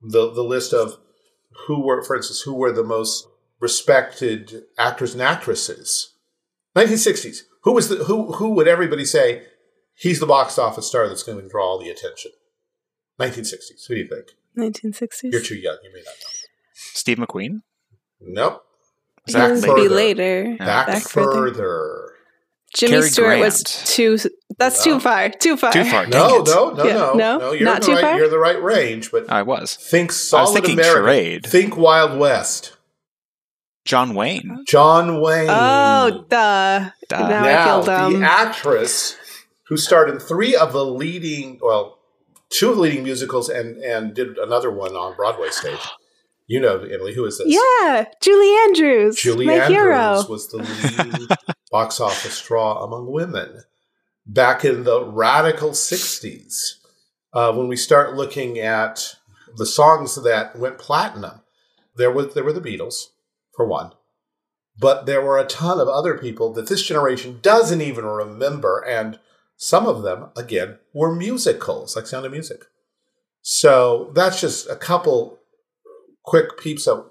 The 0.00 0.32
the 0.32 0.44
list 0.44 0.72
of 0.72 0.96
who 1.66 1.84
were, 1.84 2.02
for 2.02 2.16
instance, 2.16 2.42
who 2.42 2.54
were 2.54 2.72
the 2.72 2.84
most 2.84 3.26
respected 3.60 4.62
actors 4.78 5.12
and 5.12 5.22
actresses. 5.22 6.14
1960s. 6.76 7.42
Who 7.64 7.72
was 7.72 7.88
the 7.88 8.04
who 8.04 8.32
who 8.32 8.50
would 8.50 8.68
everybody 8.68 9.04
say 9.04 9.42
he's 9.94 10.20
the 10.20 10.26
box 10.26 10.58
office 10.58 10.86
star 10.86 11.08
that's 11.08 11.22
going 11.22 11.40
to 11.40 11.48
draw 11.48 11.66
all 11.72 11.78
the 11.78 11.90
attention? 11.90 12.30
1960s. 13.20 13.86
Who 13.88 13.94
do 13.94 14.00
you 14.00 14.08
think? 14.08 14.28
1960s. 14.56 15.32
You're 15.32 15.40
too 15.42 15.56
young. 15.56 15.78
You 15.82 15.90
may 15.92 16.00
not 16.00 16.06
know. 16.06 16.30
Steve 16.74 17.18
McQueen. 17.18 17.62
Nope. 18.20 18.62
It 19.26 19.32
Back 19.34 19.50
would 19.52 19.62
be 19.62 19.68
further. 19.68 19.88
later. 19.90 20.56
Back, 20.58 20.86
Back 20.86 21.02
further. 21.02 21.32
further. 21.32 22.08
Jimmy 22.74 22.92
Cary 22.92 23.08
Stewart 23.10 23.38
was 23.38 23.62
too. 23.62 24.18
That's 24.58 24.84
No. 24.84 24.94
too 24.94 25.00
far. 25.00 25.28
Too 25.30 25.56
far. 25.56 25.72
Too 25.72 25.84
far. 25.84 26.06
No, 26.08 26.40
it. 26.40 26.46
no, 26.46 26.70
no, 26.70 26.84
Yeah. 26.84 26.92
no, 26.94 27.12
No? 27.14 27.38
no. 27.38 27.52
You're 27.52 27.64
Not 27.64 27.82
too 27.82 27.92
right. 27.92 28.00
far? 28.00 28.18
You're 28.18 28.28
the 28.28 28.38
right 28.38 28.62
range, 28.62 29.10
but 29.10 29.30
I 29.30 29.42
was. 29.42 29.74
think 29.76 30.12
solid 30.12 30.52
thinking 30.54 30.74
American. 30.78 31.02
charade. 31.02 31.46
Think 31.46 31.76
Wild 31.76 32.18
West. 32.18 32.76
John 33.84 34.14
Wayne. 34.14 34.56
Oh. 34.60 34.62
John 34.66 35.10
oh, 35.10 35.20
Wayne. 35.20 35.48
Oh, 35.50 36.24
duh. 36.28 36.90
Duh. 37.08 37.28
Now 37.28 37.44
I 37.44 37.64
feel 37.64 37.82
dumb. 37.84 38.20
the 38.20 38.26
actress 38.26 39.16
who 39.66 39.76
starred 39.76 40.08
in 40.08 40.18
three 40.20 40.54
of 40.54 40.72
the 40.72 40.84
leading, 40.84 41.58
well, 41.60 41.98
two 42.48 42.70
of 42.70 42.76
the 42.76 42.82
leading 42.82 43.02
musicals, 43.02 43.48
and 43.48 43.78
and 43.82 44.14
did 44.14 44.38
another 44.38 44.70
one 44.70 44.92
on 44.94 45.16
Broadway 45.16 45.48
stage. 45.50 45.80
You 46.46 46.60
know, 46.60 46.80
Emily, 46.80 47.14
who 47.14 47.24
is 47.24 47.38
this? 47.38 47.46
Yeah, 47.48 48.04
Julie 48.20 48.54
Andrews. 48.66 49.16
Julie 49.16 49.46
my 49.46 49.54
Andrews 49.54 49.68
hero. 49.70 50.24
was 50.28 50.48
the 50.48 50.58
leading 50.58 51.26
box 51.70 51.98
office 52.00 52.40
draw 52.42 52.84
among 52.84 53.10
women 53.10 53.62
back 54.26 54.64
in 54.64 54.84
the 54.84 55.04
radical 55.04 55.70
60s. 55.70 56.74
Uh, 57.32 57.52
when 57.52 57.68
we 57.68 57.76
start 57.76 58.14
looking 58.14 58.58
at 58.58 59.16
the 59.56 59.66
songs 59.66 60.22
that 60.22 60.58
went 60.58 60.78
platinum, 60.78 61.40
there 61.96 62.10
was 62.10 62.34
there 62.34 62.44
were 62.44 62.52
the 62.52 62.60
Beatles, 62.60 63.08
for 63.54 63.66
one. 63.66 63.92
But 64.78 65.06
there 65.06 65.22
were 65.22 65.38
a 65.38 65.46
ton 65.46 65.80
of 65.80 65.88
other 65.88 66.16
people 66.16 66.52
that 66.54 66.68
this 66.68 66.82
generation 66.82 67.38
doesn't 67.42 67.80
even 67.80 68.04
remember, 68.04 68.84
and 68.86 69.18
some 69.56 69.86
of 69.86 70.02
them, 70.02 70.30
again, 70.36 70.78
were 70.94 71.14
musicals, 71.14 71.94
like 71.94 72.06
Sound 72.06 72.26
of 72.26 72.32
Music. 72.32 72.64
So 73.42 74.10
that's 74.14 74.40
just 74.40 74.68
a 74.70 74.76
couple 74.76 75.38
quick 76.24 76.58
peeps 76.58 76.86
of 76.86 77.10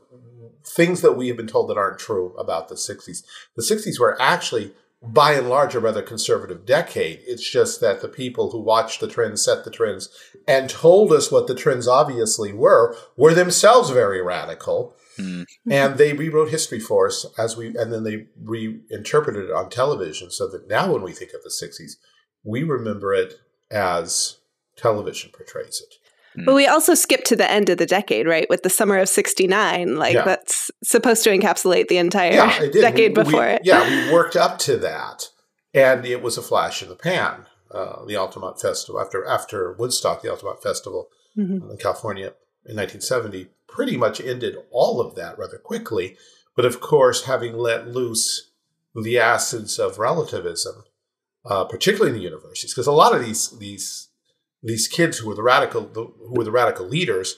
things 0.66 1.02
that 1.02 1.14
we 1.14 1.28
have 1.28 1.38
been 1.38 1.48
told 1.48 1.70
that 1.70 1.78
aren't 1.78 2.00
true 2.00 2.34
about 2.38 2.70
the 2.70 2.76
60s. 2.76 3.24
The 3.56 3.62
60s 3.62 4.00
were 4.00 4.20
actually, 4.22 4.74
by 5.02 5.34
and 5.34 5.50
large, 5.50 5.74
a 5.74 5.80
rather 5.80 6.02
conservative 6.02 6.66
decade. 6.66 7.22
It's 7.26 7.50
just 7.50 7.82
that 7.82 8.02
the 8.02 8.08
people 8.08 8.52
who 8.52 8.60
watched 8.60 9.02
the 9.02 9.08
trends, 9.08 9.44
set 9.44 9.64
the 9.64 9.72
trends, 9.72 10.10
and 10.48 10.70
told 10.70 11.12
us 11.12 11.32
what 11.32 11.48
the 11.48 11.56
trends 11.56 11.88
obviously 11.88 12.54
were, 12.54 12.96
were 13.18 13.34
themselves 13.34 13.90
very 13.90 14.22
radical. 14.22 14.96
Hmm. 15.18 15.44
And 15.70 15.98
they 15.98 16.14
rewrote 16.14 16.50
history 16.50 16.80
for 16.80 17.08
us 17.08 17.26
as 17.38 17.58
we, 17.58 17.68
and 17.68 17.92
then 17.92 18.04
they 18.04 18.28
reinterpreted 18.42 19.46
it 19.46 19.52
on 19.52 19.70
television 19.70 20.30
so 20.30 20.48
that 20.50 20.68
now 20.68 20.94
when 20.94 21.02
we 21.02 21.14
think 21.14 21.32
of 21.34 21.44
the 21.44 21.50
60s, 21.50 21.94
we 22.44 22.64
remember 22.64 23.14
it 23.14 23.40
as 23.70 24.38
television 24.78 25.32
portrays 25.34 25.82
it. 25.82 25.96
But 26.46 26.56
we 26.56 26.66
also 26.68 26.94
skipped 26.94 27.26
to 27.28 27.36
the 27.36 27.50
end 27.50 27.70
of 27.70 27.78
the 27.78 27.86
decade, 27.86 28.26
right? 28.28 28.48
With 28.50 28.64
the 28.64 28.70
summer 28.70 28.98
of 28.98 29.10
69. 29.10 29.96
Like, 29.98 30.14
Yeah. 30.14 30.24
that's 30.24 30.72
supposed 30.84 31.24
to 31.26 31.30
encapsulate 31.38 31.88
the 31.88 31.98
entire 31.98 32.34
yeah, 32.34 32.60
decade 32.72 33.16
We- 33.18 33.24
we- 33.24 33.30
before 33.30 33.48
it. 33.48 33.62
Yeah, 33.66 34.08
we 34.08 34.14
worked 34.14 34.36
up 34.36 34.58
to 34.60 34.78
that, 34.78 35.30
and 35.74 36.06
it 36.06 36.22
was 36.22 36.38
a 36.38 36.42
flash 36.42 36.82
in 36.82 36.90
the 36.90 36.96
pan. 36.96 37.46
Uh, 37.70 38.06
the 38.06 38.18
Altamont 38.18 38.60
Festival 38.60 39.00
after 39.00 39.26
after 39.26 39.72
Woodstock, 39.74 40.22
the 40.22 40.30
Altamont 40.30 40.62
Festival 40.62 41.10
Mhm. 41.38 41.72
in 41.72 41.78
California 41.78 42.34
in 42.66 42.76
1970 42.76 43.48
pretty 43.68 43.96
much 43.96 44.20
ended 44.20 44.58
all 44.72 45.00
of 45.00 45.16
that 45.16 45.38
rather 45.38 45.58
quickly. 45.58 46.18
But 46.56 46.66
of 46.66 46.82
course, 46.82 47.24
having 47.24 47.58
let 47.58 47.88
loose 47.88 48.52
the 48.94 49.18
acids 49.20 49.80
of 49.80 50.00
relativism, 50.00 50.84
uh, 51.46 51.64
particularly 51.64 52.12
in 52.12 52.18
the 52.18 52.24
universities, 52.24 52.74
because 52.74 52.88
a 52.88 52.92
lot 52.92 53.16
of 53.16 53.24
these 53.26 53.50
these 53.58 54.10
these 54.64 54.88
kids 54.88 55.18
who 55.18 55.28
were 55.28 55.36
the 55.36 55.44
radical 55.44 55.90
who 55.94 56.34
were 56.36 56.44
the 56.44 56.52
radical 56.52 56.88
leaders 56.88 57.38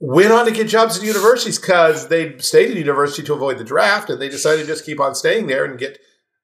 went 0.00 0.30
on 0.32 0.46
to 0.46 0.52
get 0.52 0.68
jobs 0.68 0.96
at 0.96 1.02
universities 1.04 1.58
because 1.58 2.08
they 2.08 2.38
stayed 2.38 2.70
at 2.70 2.76
university 2.76 3.22
to 3.24 3.34
avoid 3.34 3.58
the 3.58 3.64
draft, 3.64 4.08
and 4.08 4.20
they 4.22 4.28
decided 4.28 4.62
to 4.62 4.66
just 4.68 4.86
keep 4.86 5.00
on 5.00 5.14
staying 5.14 5.46
there 5.48 5.64
and 5.64 5.78
get 5.78 5.98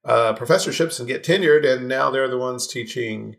uh, 0.05 0.33
professorships 0.35 0.99
and 0.99 1.07
get 1.09 1.23
tenured, 1.25 1.65
and 1.65 1.87
now 1.89 2.11
they're 2.11 2.29
the 2.29 2.37
ones 2.37 2.67
teaching 2.67 3.37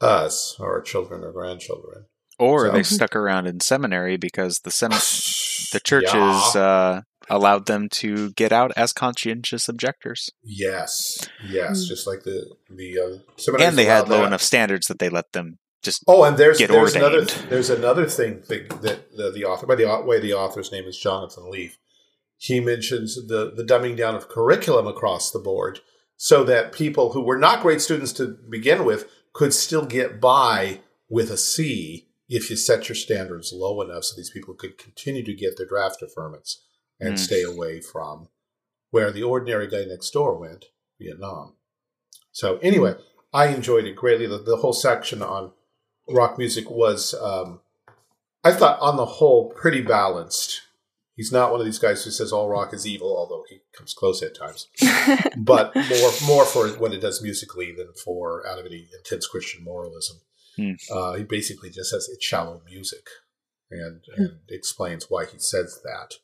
us, 0.00 0.56
our 0.60 0.80
children 0.80 1.22
or 1.22 1.32
grandchildren. 1.32 2.06
Or 2.38 2.66
So- 2.66 2.72
they 2.72 2.82
stuck 2.82 3.14
around 3.14 3.46
in 3.46 3.60
seminary 3.60 4.16
because 4.16 4.60
the 4.60 4.70
sem- 4.70 4.90
the 4.90 5.80
churches 5.84 6.12
Yeah. 6.54 6.60
uh, 6.60 7.00
allowed 7.30 7.66
them 7.66 7.88
to 7.90 8.32
get 8.32 8.52
out 8.52 8.72
as 8.76 8.92
conscientious 8.92 9.68
objectors, 9.68 10.30
Yes, 10.42 11.28
yes, 11.48 11.84
Mm. 11.84 11.88
just 11.88 12.06
like 12.06 12.24
the 12.24 12.44
the 12.68 12.98
uh, 12.98 13.18
seminaries 13.36 13.68
and 13.68 13.78
they 13.78 13.84
had 13.84 14.08
low 14.08 14.18
that. 14.22 14.26
enough 14.26 14.42
standards 14.42 14.88
that 14.88 14.98
they 14.98 15.08
let 15.08 15.30
them 15.32 15.58
just. 15.82 16.04
Oh, 16.06 16.24
and 16.24 16.36
there's 16.36 16.58
there's 16.58 16.94
another 16.94 17.24
there's 17.24 17.70
another 17.70 18.06
thing 18.06 18.42
that, 18.48 18.68
that 18.82 19.16
the, 19.16 19.30
the 19.30 19.44
author 19.44 19.66
by 19.66 19.74
the 19.74 20.02
way 20.04 20.20
the 20.20 20.34
author's 20.34 20.72
name 20.72 20.84
is 20.84 20.98
Jonathan 20.98 21.50
Leaf. 21.50 21.78
He 22.36 22.60
mentions 22.60 23.14
the 23.28 23.52
the 23.54 23.64
dumbing 23.64 23.96
down 23.96 24.14
of 24.14 24.28
curriculum 24.28 24.86
across 24.86 25.30
the 25.30 25.38
board, 25.38 25.80
so 26.16 26.44
that 26.44 26.72
people 26.72 27.12
who 27.12 27.20
were 27.22 27.38
not 27.38 27.62
great 27.62 27.80
students 27.80 28.12
to 28.14 28.38
begin 28.48 28.84
with 28.84 29.08
could 29.32 29.54
still 29.54 29.86
get 29.86 30.20
by 30.20 30.80
with 31.08 31.30
a 31.30 31.36
C 31.36 32.08
if 32.28 32.48
you 32.48 32.56
set 32.56 32.88
your 32.88 32.96
standards 32.96 33.52
low 33.52 33.82
enough, 33.82 34.04
so 34.04 34.16
these 34.16 34.30
people 34.30 34.54
could 34.54 34.78
continue 34.78 35.22
to 35.24 35.34
get 35.34 35.56
their 35.56 35.66
draft 35.66 36.02
deferments 36.02 36.56
and 36.98 37.10
Hmm. 37.10 37.16
stay 37.16 37.42
away 37.42 37.80
from 37.80 38.28
where 38.90 39.10
the 39.10 39.22
ordinary 39.22 39.66
guy 39.68 39.84
next 39.84 40.10
door 40.10 40.38
went, 40.38 40.66
Vietnam. 41.00 41.56
So 42.30 42.58
anyway, 42.58 42.94
I 43.32 43.48
enjoyed 43.48 43.84
it 43.84 43.96
greatly. 43.96 44.26
The, 44.26 44.38
the 44.38 44.56
whole 44.56 44.72
section 44.72 45.22
on 45.22 45.52
rock 46.08 46.38
music 46.38 46.70
was, 46.70 47.14
um, 47.14 47.60
I 48.44 48.52
thought, 48.52 48.80
on 48.80 48.96
the 48.96 49.06
whole, 49.06 49.50
pretty 49.50 49.82
balanced. 49.82 50.62
He's 51.16 51.30
not 51.30 51.50
one 51.50 51.60
of 51.60 51.66
these 51.66 51.78
guys 51.78 52.04
who 52.04 52.10
says 52.10 52.32
all 52.32 52.48
rock 52.48 52.72
is 52.72 52.86
evil, 52.86 53.16
although 53.16 53.44
he 53.48 53.60
comes 53.76 53.92
close 53.92 54.22
at 54.22 54.34
times. 54.34 54.68
but 55.36 55.74
more, 55.76 56.10
more 56.26 56.44
for 56.44 56.68
what 56.78 56.92
it 56.92 57.00
does 57.00 57.22
musically 57.22 57.72
than 57.76 57.92
for 58.04 58.46
out 58.46 58.58
of 58.58 58.66
any 58.66 58.88
intense 58.96 59.26
Christian 59.26 59.62
moralism. 59.62 60.18
Hmm. 60.56 60.72
Uh, 60.90 61.14
he 61.14 61.24
basically 61.24 61.70
just 61.70 61.90
says 61.90 62.08
it's 62.10 62.24
shallow 62.24 62.62
music, 62.66 63.06
and, 63.70 64.02
and 64.16 64.38
explains 64.48 65.06
why 65.08 65.24
he 65.26 65.38
says 65.38 65.80
that. 65.82 66.14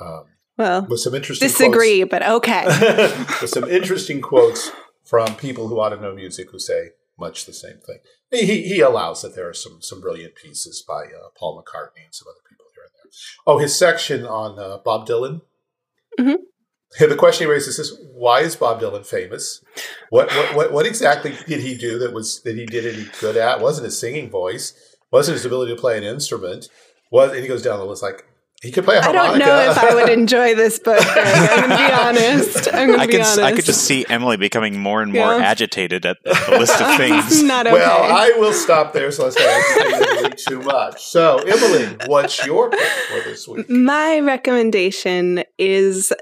Um, 0.00 0.24
well, 0.56 0.86
with 0.88 1.00
some 1.00 1.14
interesting 1.14 1.48
disagree, 1.48 2.04
but 2.04 2.22
okay. 2.22 2.64
with 3.40 3.50
some 3.50 3.64
interesting 3.64 4.20
quotes 4.20 4.70
from 5.04 5.34
people 5.36 5.68
who 5.68 5.78
ought 5.80 5.90
to 5.90 6.00
know 6.00 6.14
music 6.14 6.50
who 6.50 6.58
say 6.58 6.90
much 7.18 7.46
the 7.46 7.52
same 7.52 7.78
thing. 7.86 7.98
He, 8.30 8.62
he 8.62 8.80
allows 8.80 9.22
that 9.22 9.34
there 9.34 9.48
are 9.48 9.54
some 9.54 9.80
some 9.80 10.00
brilliant 10.00 10.34
pieces 10.34 10.84
by 10.86 11.04
uh, 11.04 11.28
Paul 11.38 11.62
McCartney 11.62 12.04
and 12.04 12.14
some 12.14 12.28
other 12.28 12.40
people 12.48 12.66
here 12.74 12.84
and 12.84 12.92
there. 12.94 13.12
Oh, 13.46 13.58
his 13.58 13.76
section 13.76 14.24
on 14.24 14.58
uh, 14.58 14.78
Bob 14.78 15.06
Dylan. 15.06 15.42
Mhm. 16.18 16.36
The 16.98 17.16
question 17.16 17.46
he 17.46 17.52
raises 17.52 17.80
is, 17.80 17.98
why 18.12 18.40
is 18.40 18.54
Bob 18.54 18.80
Dylan 18.80 19.04
famous? 19.04 19.64
What, 20.10 20.28
what 20.30 20.54
what 20.54 20.72
what 20.72 20.86
exactly 20.86 21.34
did 21.46 21.60
he 21.60 21.76
do 21.76 21.98
that 21.98 22.12
was 22.12 22.40
that 22.42 22.56
he 22.56 22.66
did 22.66 22.86
any 22.86 23.08
good 23.20 23.36
at? 23.36 23.60
Wasn't 23.60 23.84
his 23.84 23.98
singing 23.98 24.30
voice? 24.30 24.74
Wasn't 25.10 25.34
his 25.34 25.44
ability 25.44 25.74
to 25.74 25.80
play 25.80 25.98
an 25.98 26.04
instrument? 26.04 26.68
Was 27.10 27.32
and 27.32 27.40
he 27.40 27.48
goes 27.48 27.62
down 27.62 27.78
the 27.78 27.84
list 27.84 28.02
like 28.02 28.26
he 28.64 28.72
could 28.72 28.84
play 28.84 28.96
a 28.96 29.00
I 29.00 29.02
harmonica. 29.04 29.34
I 29.34 29.38
don't 29.38 29.38
know 29.66 29.70
if 29.70 29.78
I 29.78 29.94
would 29.94 30.08
enjoy 30.18 30.54
this 30.54 30.78
book. 30.78 30.98
Greg. 30.98 31.26
I'm 31.26 31.46
going 31.46 31.70
to 31.70 31.76
be 31.76 31.92
honest. 31.92 32.68
I'm 32.72 32.88
going 32.88 33.00
I 33.00 33.02
to 33.04 33.06
be 33.08 33.12
could 33.12 33.20
honest. 33.20 33.38
I 33.38 33.52
could 33.52 33.64
just 33.64 33.82
see 33.84 34.04
Emily 34.08 34.36
becoming 34.36 34.78
more 34.78 35.02
and 35.02 35.12
more 35.12 35.36
Yeah. 35.38 35.44
agitated 35.44 36.06
at 36.06 36.16
the 36.24 36.56
list 36.58 36.80
of 36.80 36.96
things. 36.96 37.42
Not 37.42 37.66
okay. 37.66 37.74
Well, 37.74 38.02
I 38.02 38.30
will 38.38 38.52
stop 38.54 38.92
there 38.94 39.12
so 39.12 39.26
I 39.26 39.30
say 39.30 39.62
Emily 39.92 40.30
too 40.36 40.62
much. 40.62 41.04
So, 41.04 41.36
Emily, 41.38 41.96
what's 42.06 42.44
your 42.46 42.70
pick 42.70 42.80
for 42.80 43.20
this 43.28 43.46
week? 43.46 43.68
My 43.68 44.18
recommendation 44.20 45.44
is 45.58 46.12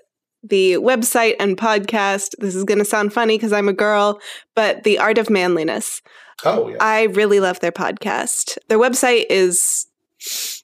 the 0.43 0.73
website 0.75 1.37
and 1.39 1.57
podcast. 1.57 2.31
This 2.39 2.57
is 2.57 2.65
going 2.65 2.79
to 2.81 2.85
sound 2.85 3.13
funny 3.13 3.37
because 3.39 3.53
I'm 3.53 3.69
a 3.69 3.73
girl, 3.73 4.21
but 4.57 4.83
The 4.83 4.99
Art 4.99 5.19
of 5.19 5.31
Manliness. 5.31 6.03
Oh, 6.45 6.69
yeah. 6.71 6.77
I 6.81 7.05
really 7.05 7.39
love 7.39 7.61
their 7.61 7.71
podcast. 7.71 8.59
Their 8.69 8.79
website 8.79 9.27
is, 9.31 9.87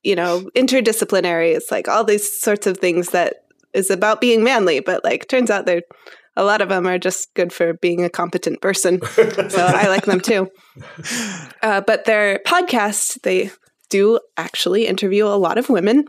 you 0.09 0.17
know, 0.17 0.49
interdisciplinary. 0.57 1.55
It's 1.55 1.71
like 1.71 1.87
all 1.87 2.03
these 2.03 2.41
sorts 2.41 2.67
of 2.67 2.79
things 2.79 3.11
that 3.11 3.45
is 3.75 3.91
about 3.91 4.23
being 4.23 4.43
manly, 4.43 4.81
but 4.81 5.05
like 5.05 5.29
turns 5.29 5.51
out 5.51 5.67
they're 5.67 5.83
a 6.35 6.45
lot 6.45 6.63
of 6.63 6.71
them 6.71 6.87
are 6.87 6.99
just 6.99 7.35
good 7.35 7.53
for 7.53 7.75
being 7.75 8.05
a 8.05 8.09
competent 8.09 8.63
person. 8.63 9.03
so 9.05 9.67
I 9.67 9.89
like 9.89 10.07
them 10.07 10.21
too. 10.21 10.49
Uh, 11.61 11.81
but 11.81 12.05
their 12.05 12.39
podcast, 12.47 13.21
they 13.23 13.51
do 13.91 14.21
actually 14.37 14.87
interview 14.87 15.27
a 15.27 15.35
lot 15.35 15.59
of 15.59 15.69
women 15.69 16.05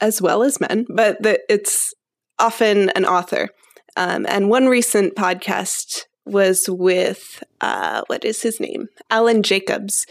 as 0.00 0.22
well 0.22 0.42
as 0.42 0.58
men, 0.58 0.86
but 0.88 1.22
the, 1.22 1.38
it's 1.50 1.92
often 2.38 2.88
an 2.90 3.04
author. 3.04 3.50
Um, 3.94 4.24
and 4.26 4.48
one 4.48 4.68
recent 4.68 5.14
podcast 5.14 6.04
was 6.24 6.64
with, 6.66 7.44
uh, 7.60 8.02
what 8.06 8.24
is 8.24 8.40
his 8.40 8.58
name? 8.58 8.88
Alan 9.10 9.42
Jacobs, 9.42 10.06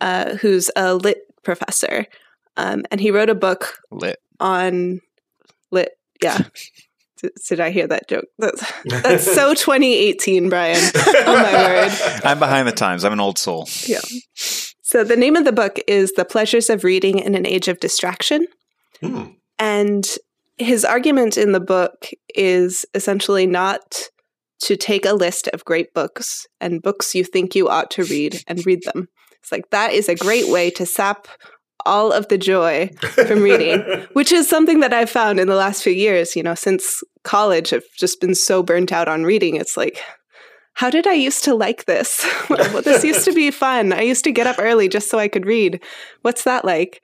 uh, 0.00 0.34
who's 0.34 0.68
a 0.74 0.96
lit 0.96 1.18
professor. 1.44 2.06
Um, 2.56 2.84
and 2.90 3.00
he 3.00 3.10
wrote 3.10 3.30
a 3.30 3.34
book 3.34 3.78
Lit. 3.90 4.20
on 4.40 5.00
lit. 5.70 5.92
Yeah. 6.22 6.38
D- 7.22 7.30
Did 7.48 7.60
I 7.60 7.70
hear 7.70 7.86
that 7.86 8.08
joke? 8.08 8.26
That's, 8.38 8.60
that's 8.84 9.24
so 9.24 9.54
2018, 9.54 10.48
Brian. 10.48 10.80
Oh 10.94 11.24
my 11.26 11.52
word. 11.52 12.20
I'm 12.24 12.38
behind 12.38 12.66
the 12.68 12.72
times. 12.72 13.04
I'm 13.04 13.12
an 13.12 13.20
old 13.20 13.38
soul. 13.38 13.68
Yeah. 13.86 14.00
So 14.34 15.04
the 15.04 15.16
name 15.16 15.36
of 15.36 15.44
the 15.44 15.52
book 15.52 15.78
is 15.86 16.12
The 16.12 16.24
Pleasures 16.24 16.68
of 16.70 16.84
Reading 16.84 17.18
in 17.18 17.34
an 17.34 17.46
Age 17.46 17.68
of 17.68 17.80
Distraction. 17.80 18.46
Hmm. 19.00 19.24
And 19.58 20.06
his 20.58 20.84
argument 20.84 21.36
in 21.38 21.52
the 21.52 21.60
book 21.60 22.08
is 22.34 22.84
essentially 22.94 23.46
not 23.46 24.02
to 24.62 24.76
take 24.76 25.04
a 25.04 25.12
list 25.12 25.48
of 25.48 25.64
great 25.64 25.92
books 25.94 26.46
and 26.60 26.82
books 26.82 27.14
you 27.14 27.24
think 27.24 27.54
you 27.54 27.68
ought 27.68 27.90
to 27.92 28.04
read 28.04 28.42
and 28.46 28.64
read 28.64 28.82
them. 28.84 29.08
It's 29.40 29.52
like 29.52 29.68
that 29.70 29.92
is 29.92 30.08
a 30.08 30.14
great 30.14 30.48
way 30.48 30.70
to 30.70 30.86
sap 30.86 31.28
all 31.86 32.12
of 32.12 32.28
the 32.28 32.38
joy 32.38 32.90
from 33.26 33.42
reading, 33.42 33.80
which 34.12 34.32
is 34.32 34.48
something 34.48 34.80
that 34.80 34.92
I've 34.92 35.10
found 35.10 35.38
in 35.38 35.48
the 35.48 35.56
last 35.56 35.82
few 35.82 35.92
years. 35.92 36.36
You 36.36 36.42
know, 36.42 36.54
since 36.54 37.02
college, 37.22 37.72
I've 37.72 37.88
just 37.96 38.20
been 38.20 38.34
so 38.34 38.62
burnt 38.62 38.92
out 38.92 39.08
on 39.08 39.24
reading. 39.24 39.56
It's 39.56 39.76
like, 39.76 40.00
how 40.74 40.90
did 40.90 41.06
I 41.06 41.12
used 41.12 41.44
to 41.44 41.54
like 41.54 41.84
this? 41.86 42.26
well, 42.50 42.82
this 42.82 43.04
used 43.04 43.24
to 43.24 43.32
be 43.32 43.50
fun. 43.52 43.92
I 43.92 44.02
used 44.02 44.24
to 44.24 44.32
get 44.32 44.46
up 44.46 44.56
early 44.58 44.88
just 44.88 45.08
so 45.08 45.18
I 45.18 45.28
could 45.28 45.46
read. 45.46 45.82
What's 46.22 46.44
that 46.44 46.64
like? 46.64 47.02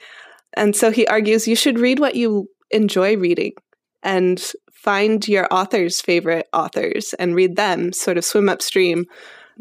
And 0.54 0.74
so 0.74 0.90
he 0.90 1.06
argues 1.06 1.46
you 1.46 1.56
should 1.56 1.78
read 1.78 2.00
what 2.00 2.16
you 2.16 2.48
enjoy 2.70 3.16
reading 3.16 3.52
and 4.02 4.52
find 4.72 5.26
your 5.28 5.46
author's 5.52 6.00
favorite 6.00 6.48
authors 6.52 7.14
and 7.14 7.34
read 7.34 7.56
them, 7.56 7.92
sort 7.92 8.18
of 8.18 8.24
swim 8.24 8.48
upstream. 8.48 9.04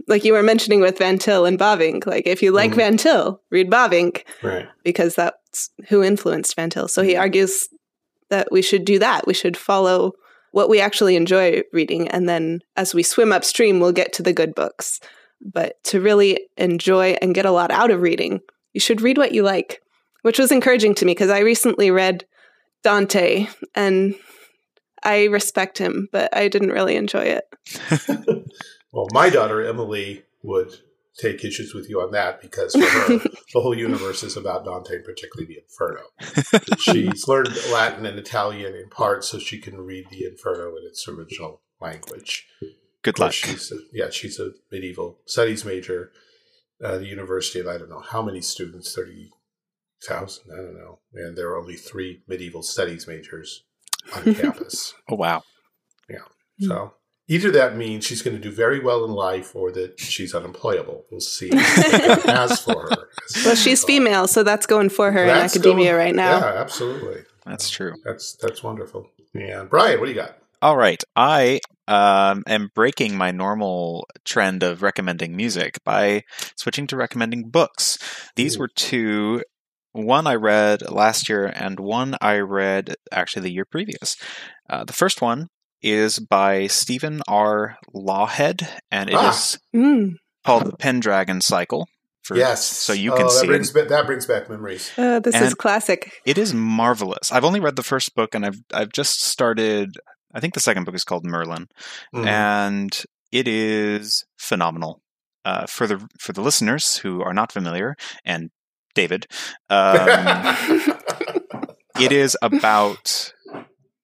Like 0.07 0.23
you 0.23 0.33
were 0.33 0.43
mentioning 0.43 0.81
with 0.81 0.97
Van 0.97 1.17
Til 1.17 1.45
and 1.45 1.57
Bavinck. 1.59 2.05
Like 2.05 2.25
if 2.27 2.41
you 2.41 2.51
like 2.51 2.71
Mhm. 2.71 2.75
Van 2.75 2.97
Til, 2.97 3.41
read 3.51 3.69
Bavinck 3.69 4.23
right. 4.43 4.67
because 4.83 5.15
that's 5.15 5.69
who 5.89 6.01
influenced 6.03 6.55
Van 6.55 6.69
Til. 6.69 6.87
So 6.87 7.01
he 7.01 7.15
argues 7.15 7.67
that 8.29 8.51
we 8.51 8.61
should 8.61 8.85
do 8.85 8.99
that. 8.99 9.25
We 9.27 9.33
should 9.33 9.57
follow 9.57 10.13
what 10.51 10.69
we 10.69 10.79
actually 10.79 11.15
enjoy 11.15 11.61
reading. 11.73 12.07
And 12.07 12.27
then 12.29 12.61
as 12.75 12.93
we 12.93 13.03
swim 13.03 13.31
upstream, 13.31 13.79
we'll 13.79 13.91
get 13.91 14.13
to 14.13 14.23
the 14.23 14.33
good 14.33 14.55
books. 14.55 14.99
But 15.41 15.83
to 15.85 16.01
really 16.01 16.39
enjoy 16.57 17.15
and 17.21 17.33
get 17.35 17.45
a 17.45 17.51
lot 17.51 17.71
out 17.71 17.91
of 17.91 18.01
reading, 18.01 18.41
you 18.73 18.79
should 18.79 19.01
read 19.01 19.17
what 19.17 19.31
you 19.31 19.41
like, 19.43 19.81
which 20.23 20.37
was 20.39 20.51
encouraging 20.51 20.95
to 20.95 21.05
me 21.05 21.11
because 21.13 21.29
I 21.29 21.39
recently 21.39 21.91
read 21.91 22.25
Dante 22.83 23.47
and 23.75 24.15
I 25.03 25.25
respect 25.25 25.77
him, 25.77 26.09
but 26.11 26.35
I 26.35 26.47
didn't 26.49 26.71
really 26.71 26.95
enjoy 26.95 27.39
it. 27.39 27.43
Well, 28.91 29.07
my 29.11 29.29
daughter 29.29 29.65
Emily 29.65 30.23
would 30.43 30.73
take 31.17 31.43
issues 31.43 31.73
with 31.73 31.89
you 31.89 32.01
on 32.01 32.11
that 32.11 32.41
because 32.41 32.73
for 32.73 32.85
her, 32.85 33.17
the 33.53 33.61
whole 33.61 33.77
universe 33.77 34.23
is 34.23 34.37
about 34.37 34.65
Dante, 34.65 34.95
and 34.95 35.05
particularly 35.05 35.53
the 35.53 35.61
Inferno. 35.61 36.01
She's 36.79 37.27
learned 37.27 37.55
Latin 37.71 38.05
and 38.05 38.17
Italian 38.17 38.73
in 38.75 38.89
part 38.89 39.25
so 39.25 39.37
she 39.37 39.59
can 39.59 39.81
read 39.81 40.05
the 40.09 40.25
Inferno 40.25 40.75
in 40.77 40.85
its 40.85 41.07
original 41.07 41.61
language. 41.81 42.47
Good 43.01 43.19
luck. 43.19 43.33
She's 43.33 43.71
a, 43.71 43.77
yeah, 43.91 44.09
she's 44.09 44.39
a 44.39 44.51
medieval 44.71 45.19
studies 45.25 45.65
major 45.65 46.11
at 46.83 46.99
the 46.99 47.07
university, 47.07 47.59
of 47.59 47.67
I 47.67 47.77
don't 47.77 47.89
know 47.89 47.99
how 48.01 48.21
many 48.21 48.41
students, 48.41 48.93
30,000? 48.95 50.43
I 50.51 50.55
don't 50.55 50.77
know. 50.77 50.99
And 51.13 51.37
there 51.37 51.49
are 51.49 51.57
only 51.57 51.75
three 51.75 52.21
medieval 52.27 52.63
studies 52.63 53.07
majors 53.07 53.63
on 54.15 54.33
campus. 54.35 54.93
Oh 55.09 55.15
wow. 55.15 55.43
Yeah. 56.09 56.19
Hmm. 56.59 56.67
So 56.67 56.93
either 57.29 57.51
that 57.51 57.77
means 57.77 58.03
she's 58.05 58.21
going 58.21 58.35
to 58.35 58.41
do 58.41 58.51
very 58.51 58.79
well 58.79 59.05
in 59.05 59.11
life 59.11 59.55
or 59.55 59.71
that 59.71 59.99
she's 59.99 60.35
unemployable. 60.35 61.05
We'll 61.09 61.21
see 61.21 61.49
what 61.53 62.23
has 62.25 62.59
for 62.59 62.89
her. 62.89 63.07
Well, 63.45 63.55
she's 63.55 63.85
female, 63.85 64.27
so 64.27 64.43
that's 64.43 64.65
going 64.65 64.89
for 64.89 65.11
her 65.13 65.25
that's 65.25 65.55
in 65.55 65.61
academia 65.61 65.91
going- 65.91 65.97
right 65.97 66.15
now. 66.15 66.39
Yeah, 66.39 66.59
absolutely. 66.59 67.21
That's 67.45 67.69
true. 67.69 67.93
That's 68.03 68.35
that's 68.35 68.61
wonderful. 68.61 69.09
Yeah, 69.33 69.63
Brian, 69.63 69.99
what 69.99 70.07
do 70.07 70.11
you 70.11 70.17
got? 70.17 70.37
All 70.61 70.75
right. 70.75 71.01
I 71.15 71.61
um, 71.87 72.43
am 72.47 72.69
breaking 72.75 73.15
my 73.15 73.31
normal 73.31 74.07
trend 74.25 74.61
of 74.61 74.83
recommending 74.83 75.35
music 75.35 75.79
by 75.85 76.23
switching 76.57 76.85
to 76.87 76.97
recommending 76.97 77.49
books. 77.49 77.97
These 78.35 78.57
Ooh. 78.57 78.59
were 78.59 78.69
two. 78.75 79.43
One 79.93 80.27
I 80.27 80.35
read 80.35 80.91
last 80.91 81.29
year, 81.29 81.45
and 81.47 81.79
one 81.79 82.15
I 82.21 82.37
read 82.39 82.93
actually 83.11 83.43
the 83.43 83.51
year 83.53 83.65
previous. 83.65 84.17
Uh, 84.69 84.83
the 84.83 84.93
first 84.93 85.19
one 85.21 85.47
is 85.81 86.19
by 86.19 86.67
Stephen 86.67 87.21
R. 87.27 87.77
Lawhead, 87.93 88.67
and 88.91 89.09
it 89.09 89.13
is 89.13 89.59
Ah. 89.73 89.77
Mm. 89.77 90.15
called 90.45 90.65
The 90.65 90.77
Pendragon 90.77 91.41
Cycle. 91.41 91.87
For, 92.23 92.35
yes. 92.37 92.63
So 92.65 92.93
you 92.93 93.13
Oh, 93.13 93.17
can 93.17 93.25
that 93.25 93.31
see 93.31 93.47
brings 93.47 93.75
it. 93.75 93.89
that 93.89 94.05
brings 94.05 94.25
back 94.27 94.49
memories. 94.49 94.91
Uh, 94.97 95.19
this 95.19 95.35
is 95.39 95.53
classic. 95.55 96.11
It 96.25 96.37
is 96.37 96.53
marvelous. 96.53 97.31
I've 97.31 97.45
only 97.45 97.59
read 97.59 97.75
the 97.75 97.83
first 97.83 98.13
book, 98.15 98.35
and 98.35 98.45
I've 98.45 98.59
I've 98.73 98.91
just 98.91 99.23
started. 99.23 99.97
I 100.33 100.39
think 100.39 100.53
the 100.53 100.59
second 100.59 100.83
book 100.83 100.93
is 100.95 101.03
called 101.03 101.25
Merlin. 101.25 101.67
Mhm. 102.13 102.27
and 102.27 103.03
it 103.31 103.47
is 103.47 104.25
phenomenal. 104.37 105.01
Uh, 105.45 105.65
for 105.65 105.87
the 105.87 106.05
for 106.19 106.33
the 106.33 106.41
listeners 106.41 106.97
who 106.97 107.23
are 107.23 107.33
not 107.33 107.51
familiar, 107.51 107.95
and 108.25 108.51
David, 108.93 109.25
um, 109.69 109.97
it 111.99 112.11
is 112.11 112.37
about 112.41 113.33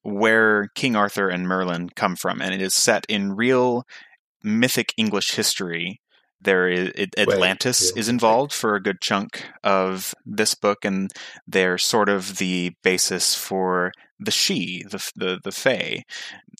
where 0.05 0.67
King 0.75 0.95
Arthur 0.95 1.29
and 1.29 1.47
Merlin 1.47 1.89
come 1.89 2.15
from, 2.15 2.39
and 2.39 2.53
it 2.53 2.61
is 2.61 2.75
set 2.75 3.05
in 3.09 3.35
real 3.35 3.85
mythic 4.43 4.93
English 4.97 5.31
history. 5.31 5.99
There 6.39 6.69
is 6.69 6.89
it, 6.95 7.15
Wait, 7.17 7.27
Atlantis 7.27 7.91
is 7.97 8.07
involved 8.07 8.53
for 8.53 8.75
a 8.75 8.81
good 8.81 9.01
chunk 9.01 9.43
of 9.63 10.13
this 10.23 10.53
book, 10.53 10.85
and 10.85 11.11
they're 11.47 11.79
sort 11.79 12.07
of 12.07 12.37
the 12.37 12.73
basis 12.83 13.33
for 13.33 13.91
the 14.19 14.31
She, 14.31 14.83
the 14.83 15.11
the 15.15 15.39
the 15.43 15.51
Fae, 15.51 16.03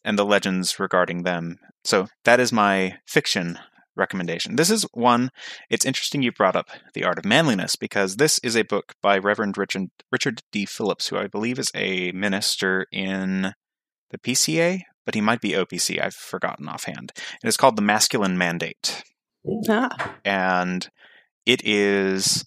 and 0.03 0.17
the 0.17 0.25
legends 0.25 0.79
regarding 0.79 1.21
them. 1.21 1.59
So 1.83 2.07
that 2.23 2.39
is 2.39 2.51
my 2.51 2.97
fiction 3.05 3.59
recommendation. 3.95 4.55
This 4.55 4.69
is 4.69 4.83
one. 4.93 5.29
It's 5.69 5.85
interesting 5.85 6.21
you 6.21 6.31
brought 6.31 6.55
up 6.55 6.69
the 6.93 7.03
Art 7.03 7.19
of 7.19 7.25
Manliness 7.25 7.75
because 7.75 8.15
this 8.15 8.39
is 8.39 8.55
a 8.55 8.63
book 8.63 8.93
by 9.01 9.17
Reverend 9.17 9.57
Richard 9.57 9.87
Richard 10.11 10.41
D. 10.51 10.65
Phillips, 10.65 11.09
who 11.09 11.17
I 11.17 11.27
believe 11.27 11.59
is 11.59 11.71
a 11.75 12.11
minister 12.11 12.85
in 12.91 13.53
the 14.11 14.17
PCA, 14.17 14.81
but 15.05 15.15
he 15.15 15.21
might 15.21 15.41
be 15.41 15.51
OPC. 15.51 16.01
I've 16.01 16.15
forgotten 16.15 16.67
offhand. 16.67 17.11
It 17.43 17.47
is 17.47 17.57
called 17.57 17.75
The 17.75 17.81
Masculine 17.81 18.37
Mandate 18.37 19.03
ah, 19.69 20.15
and 20.23 20.87
it 21.45 21.61
is 21.63 22.45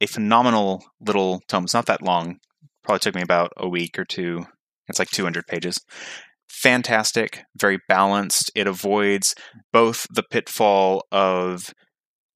a 0.00 0.06
phenomenal 0.06 0.82
little 1.00 1.40
tome. 1.48 1.64
It's 1.64 1.74
not 1.74 1.86
that 1.86 2.02
long. 2.02 2.38
Probably 2.82 3.00
took 3.00 3.14
me 3.14 3.22
about 3.22 3.52
a 3.56 3.68
week 3.68 3.98
or 3.98 4.04
two. 4.04 4.46
It's 4.88 4.98
like 4.98 5.10
200 5.10 5.46
pages. 5.46 5.80
Fantastic, 6.50 7.44
very 7.58 7.78
balanced. 7.88 8.50
It 8.56 8.66
avoids 8.66 9.36
both 9.72 10.06
the 10.10 10.24
pitfall 10.24 11.06
of 11.12 11.72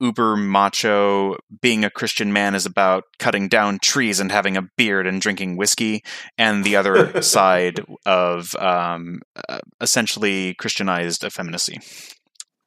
uber 0.00 0.36
macho 0.36 1.36
being 1.60 1.84
a 1.84 1.90
Christian 1.90 2.32
man 2.32 2.54
is 2.54 2.64
about 2.64 3.04
cutting 3.18 3.48
down 3.48 3.80
trees 3.80 4.20
and 4.20 4.30
having 4.30 4.56
a 4.56 4.68
beard 4.76 5.06
and 5.08 5.20
drinking 5.20 5.56
whiskey, 5.56 6.02
and 6.38 6.62
the 6.62 6.76
other 6.76 7.20
side 7.22 7.80
of 8.06 8.54
um, 8.56 9.20
uh, 9.48 9.58
essentially 9.80 10.54
Christianized 10.54 11.24
effeminacy. 11.24 11.80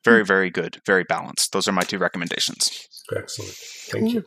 Very, 0.03 0.25
very 0.25 0.49
good. 0.49 0.77
Very 0.85 1.05
balanced. 1.05 1.53
Those 1.53 1.67
are 1.67 1.73
my 1.73 1.81
two 1.81 1.97
recommendations. 1.97 2.87
Excellent. 3.15 3.53
Thank 3.53 4.13
you. 4.13 4.25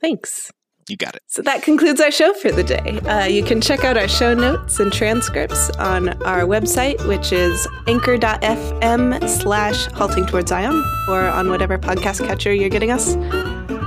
thanks. 0.00 0.50
You 0.88 0.96
got 0.96 1.14
it. 1.14 1.22
So 1.28 1.42
that 1.42 1.62
concludes 1.62 2.00
our 2.00 2.10
show 2.10 2.34
for 2.34 2.52
the 2.52 2.62
day. 2.62 2.98
Uh, 3.00 3.24
you 3.24 3.42
can 3.42 3.60
check 3.60 3.84
out 3.84 3.96
our 3.96 4.08
show 4.08 4.34
notes 4.34 4.80
and 4.80 4.92
transcripts 4.92 5.70
on 5.78 6.10
our 6.24 6.42
website, 6.42 7.06
which 7.08 7.32
is 7.32 7.66
anchor.fm 7.86 9.28
slash 9.28 9.86
halting 9.86 10.26
towards 10.26 10.50
Zion, 10.50 10.84
or 11.08 11.22
on 11.22 11.50
whatever 11.50 11.78
podcast 11.78 12.26
catcher 12.26 12.52
you're 12.52 12.68
getting 12.68 12.90
us. 12.90 13.14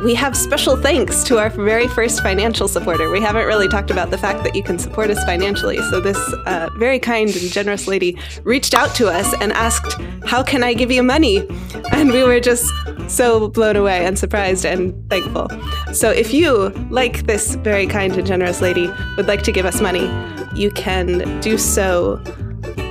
We 0.03 0.13
have 0.13 0.37
special 0.37 0.77
thanks 0.77 1.23
to 1.23 1.39
our 1.39 1.49
very 1.49 1.87
first 1.87 2.21
financial 2.21 2.67
supporter. 2.67 3.09
We 3.09 3.19
haven't 3.19 3.45
really 3.45 3.67
talked 3.67 3.89
about 3.89 4.11
the 4.11 4.17
fact 4.17 4.43
that 4.43 4.53
you 4.53 4.61
can 4.61 4.77
support 4.77 5.09
us 5.09 5.23
financially. 5.23 5.77
So, 5.89 5.99
this 5.99 6.17
uh, 6.45 6.69
very 6.77 6.99
kind 6.99 7.29
and 7.29 7.51
generous 7.51 7.87
lady 7.87 8.17
reached 8.43 8.75
out 8.75 8.93
to 8.95 9.07
us 9.07 9.33
and 9.41 9.51
asked, 9.53 9.99
How 10.23 10.43
can 10.43 10.63
I 10.63 10.75
give 10.75 10.91
you 10.91 11.01
money? 11.01 11.47
And 11.91 12.11
we 12.11 12.23
were 12.23 12.39
just 12.39 12.71
so 13.07 13.47
blown 13.47 13.75
away 13.75 14.05
and 14.05 14.19
surprised 14.19 14.65
and 14.65 14.93
thankful. 15.09 15.49
So, 15.93 16.11
if 16.11 16.31
you, 16.31 16.69
like 16.91 17.25
this 17.25 17.55
very 17.55 17.87
kind 17.87 18.15
and 18.15 18.27
generous 18.27 18.61
lady, 18.61 18.87
would 19.17 19.27
like 19.27 19.41
to 19.43 19.51
give 19.51 19.65
us 19.65 19.81
money, 19.81 20.07
you 20.53 20.69
can 20.71 21.39
do 21.41 21.57
so 21.57 22.21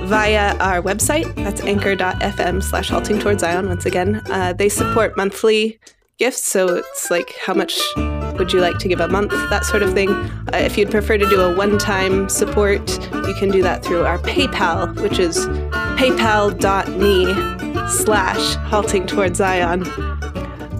via 0.07 0.57
our 0.57 0.81
website. 0.81 1.33
That's 1.35 1.61
anchor.fm 1.61 2.63
slash 2.63 2.89
halting 2.89 3.19
towards 3.19 3.41
Zion. 3.41 3.67
Once 3.69 3.85
again, 3.85 4.21
uh, 4.29 4.51
they 4.53 4.67
support 4.67 5.15
monthly 5.15 5.79
gifts. 6.17 6.43
So 6.43 6.77
it's 6.77 7.11
like, 7.11 7.35
how 7.37 7.53
much 7.53 7.79
would 8.37 8.51
you 8.51 8.59
like 8.59 8.79
to 8.79 8.87
give 8.87 8.99
a 8.99 9.07
month? 9.07 9.31
That 9.49 9.65
sort 9.65 9.83
of 9.83 9.93
thing. 9.93 10.09
Uh, 10.09 10.49
if 10.53 10.77
you'd 10.77 10.89
prefer 10.89 11.17
to 11.17 11.29
do 11.29 11.41
a 11.41 11.55
one 11.55 11.77
time 11.77 12.27
support, 12.27 12.89
you 13.27 13.35
can 13.35 13.51
do 13.51 13.61
that 13.61 13.85
through 13.85 14.05
our 14.05 14.17
PayPal, 14.19 14.99
which 15.01 15.19
is 15.19 15.45
paypal.me 15.97 17.33
slash 17.89 18.55
halting 18.69 19.05
towards 19.05 19.37
Zion. 19.37 19.85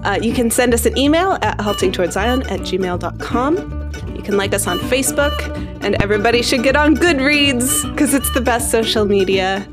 Uh, 0.04 0.18
you 0.20 0.32
can 0.32 0.50
send 0.50 0.74
us 0.74 0.86
an 0.86 0.96
email 0.98 1.38
at 1.42 1.58
haltingtowardszion 1.58 2.50
at 2.50 2.60
gmail.com. 2.60 4.16
You 4.16 4.22
can 4.22 4.36
like 4.36 4.52
us 4.54 4.66
on 4.66 4.78
Facebook, 4.80 5.38
and 5.82 5.94
everybody 6.02 6.42
should 6.42 6.62
get 6.62 6.76
on 6.76 6.96
Goodreads 6.96 7.88
because 7.90 8.14
it's 8.14 8.32
the 8.34 8.40
best 8.40 8.70
social 8.70 9.04
media. 9.04 9.68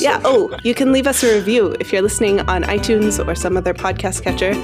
Yeah, 0.00 0.20
oh, 0.24 0.56
you 0.64 0.74
can 0.74 0.92
leave 0.92 1.06
us 1.06 1.22
a 1.22 1.34
review 1.34 1.76
if 1.80 1.92
you're 1.92 2.02
listening 2.02 2.40
on 2.40 2.62
iTunes 2.64 3.24
or 3.24 3.34
some 3.34 3.56
other 3.56 3.74
podcast 3.74 4.22
catcher 4.22 4.54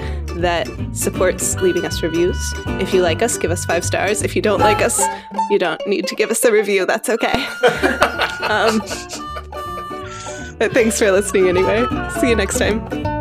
that 0.41 0.69
supports 0.93 1.57
leaving 1.57 1.85
us 1.85 2.03
reviews. 2.03 2.39
If 2.81 2.93
you 2.93 3.03
like 3.03 3.23
us, 3.23 3.39
give 3.39 3.51
us 3.51 3.65
five 3.65 3.85
stars. 3.85 4.23
If 4.23 4.37
you 4.37 4.43
don't 4.43 4.61
like 4.61 4.83
us, 4.83 5.03
you 5.51 5.59
don't 5.59 5.81
need 5.87 6.07
to 6.07 6.15
give 6.15 6.31
us 6.31 6.45
a 6.45 6.53
review. 6.53 6.87
That's 6.87 7.09
okay. 7.09 7.33
um, 8.43 8.81
but 10.59 10.73
thanks 10.73 10.99
for 10.99 11.11
listening 11.11 11.49
anyway. 11.49 11.87
See 12.21 12.31
you 12.31 12.37
next 12.37 12.59
time. 12.59 13.18